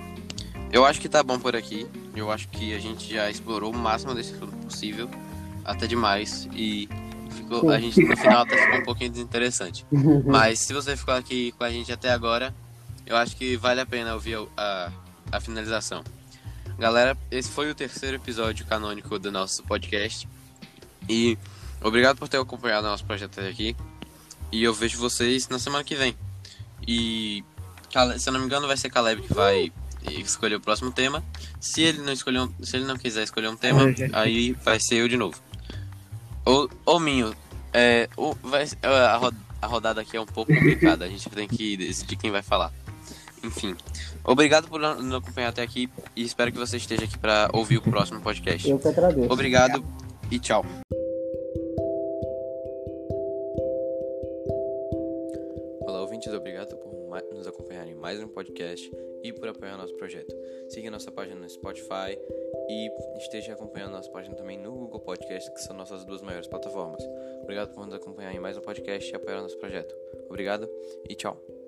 Eu 0.71 0.85
acho 0.85 0.99
que 0.99 1.07
tá 1.07 1.21
bom 1.21 1.37
por 1.37 1.55
aqui. 1.55 1.87
Eu 2.15 2.31
acho 2.31 2.47
que 2.49 2.73
a 2.73 2.79
gente 2.79 3.13
já 3.13 3.29
explorou 3.29 3.71
o 3.71 3.77
máximo 3.77 4.15
desse 4.15 4.33
assunto 4.33 4.55
possível, 4.57 5.09
até 5.63 5.85
demais, 5.85 6.49
e 6.51 6.89
ficou, 7.29 7.69
a 7.69 7.79
gente 7.79 8.01
no 8.03 8.17
final 8.17 8.41
até 8.41 8.57
ficou 8.57 8.79
um 8.79 8.83
pouquinho 8.83 9.11
desinteressante. 9.11 9.85
Mas 10.25 10.59
se 10.59 10.73
você 10.73 10.97
ficou 10.97 11.13
aqui 11.13 11.51
com 11.51 11.63
a 11.63 11.69
gente 11.69 11.91
até 11.91 12.11
agora, 12.11 12.53
eu 13.05 13.15
acho 13.15 13.35
que 13.35 13.55
vale 13.55 13.81
a 13.81 13.85
pena 13.85 14.13
ouvir 14.13 14.37
a, 14.57 14.91
a 15.31 15.39
finalização. 15.39 16.03
Galera, 16.77 17.15
esse 17.29 17.49
foi 17.49 17.69
o 17.69 17.75
terceiro 17.75 18.15
episódio 18.15 18.65
canônico 18.65 19.19
do 19.19 19.31
nosso 19.31 19.63
podcast. 19.63 20.27
E 21.07 21.37
obrigado 21.83 22.17
por 22.17 22.27
ter 22.27 22.37
acompanhado 22.37 22.87
nosso 22.87 23.05
projeto 23.05 23.39
até 23.39 23.49
aqui. 23.49 23.75
E 24.51 24.63
eu 24.63 24.73
vejo 24.73 24.97
vocês 24.99 25.47
na 25.49 25.59
semana 25.59 25.83
que 25.83 25.95
vem. 25.95 26.15
E 26.87 27.43
se 28.19 28.29
eu 28.29 28.33
não 28.33 28.39
me 28.39 28.45
engano, 28.45 28.67
vai 28.67 28.77
ser 28.77 28.89
Caleb 28.89 29.21
que 29.21 29.33
vai 29.33 29.71
escolher 30.11 30.55
o 30.55 30.59
próximo 30.59 30.91
tema. 30.91 31.23
Se 31.59 31.81
ele 31.81 31.99
não 32.01 32.11
escolher, 32.13 32.39
um- 32.41 32.53
se 32.63 32.75
ele 32.75 32.85
não 32.85 32.97
quiser 32.97 33.23
escolher 33.23 33.47
um 33.47 33.55
tema, 33.55 33.81
aí 34.13 34.51
vai 34.63 34.79
ser 34.79 34.95
eu 34.95 35.07
de 35.07 35.17
novo. 35.17 35.35
Ou, 36.45 36.69
ou 36.85 36.99
Minho, 36.99 37.33
é, 37.71 38.09
vai, 38.43 38.67
a, 38.83 39.15
ro- 39.17 39.33
a 39.61 39.67
rodada 39.67 40.01
aqui 40.01 40.17
é 40.17 40.21
um 40.21 40.25
pouco 40.25 40.53
complicada. 40.53 41.05
A 41.05 41.09
gente 41.09 41.29
tem 41.29 41.47
que 41.47 41.77
decidir 41.77 42.15
quem 42.17 42.31
vai 42.31 42.41
falar. 42.41 42.71
Enfim, 43.43 43.75
obrigado 44.23 44.67
por 44.67 44.79
nos 44.79 45.13
acompanhar 45.15 45.49
até 45.49 45.61
aqui 45.63 45.89
e 46.15 46.23
espero 46.23 46.51
que 46.51 46.57
você 46.57 46.77
esteja 46.77 47.03
aqui 47.05 47.17
para 47.17 47.49
ouvir 47.53 47.77
o 47.77 47.81
próximo 47.81 48.21
podcast. 48.21 48.69
Eu 48.69 48.77
que 48.79 48.87
agradeço. 48.87 49.31
Obrigado 49.33 49.83
e 50.29 50.37
tchau. 50.39 50.65
Ouvintes, 56.23 56.33
obrigado 56.33 56.77
por 56.77 57.33
nos 57.33 57.47
acompanhar 57.47 57.87
em 57.87 57.95
mais 57.95 58.19
um 58.19 58.27
podcast 58.27 58.91
e 59.23 59.33
por 59.33 59.47
apoiar 59.47 59.77
nosso 59.77 59.93
projeto. 59.95 60.33
Siga 60.69 60.89
nossa 60.89 61.11
página 61.11 61.39
no 61.39 61.49
Spotify 61.49 62.17
e 62.69 62.89
esteja 63.17 63.53
acompanhando 63.53 63.91
nossa 63.91 64.09
página 64.09 64.35
também 64.35 64.57
no 64.57 64.71
Google 64.71 64.99
Podcast, 65.01 65.51
que 65.51 65.61
são 65.61 65.75
nossas 65.75 66.05
duas 66.05 66.21
maiores 66.21 66.47
plataformas. 66.47 67.03
Obrigado 67.41 67.73
por 67.73 67.85
nos 67.85 67.95
acompanhar 67.95 68.33
em 68.33 68.39
mais 68.39 68.57
um 68.57 68.61
podcast 68.61 69.11
e 69.11 69.15
apoiar 69.15 69.41
nosso 69.41 69.57
projeto. 69.57 69.95
Obrigado 70.29 70.69
e 71.09 71.15
tchau. 71.15 71.62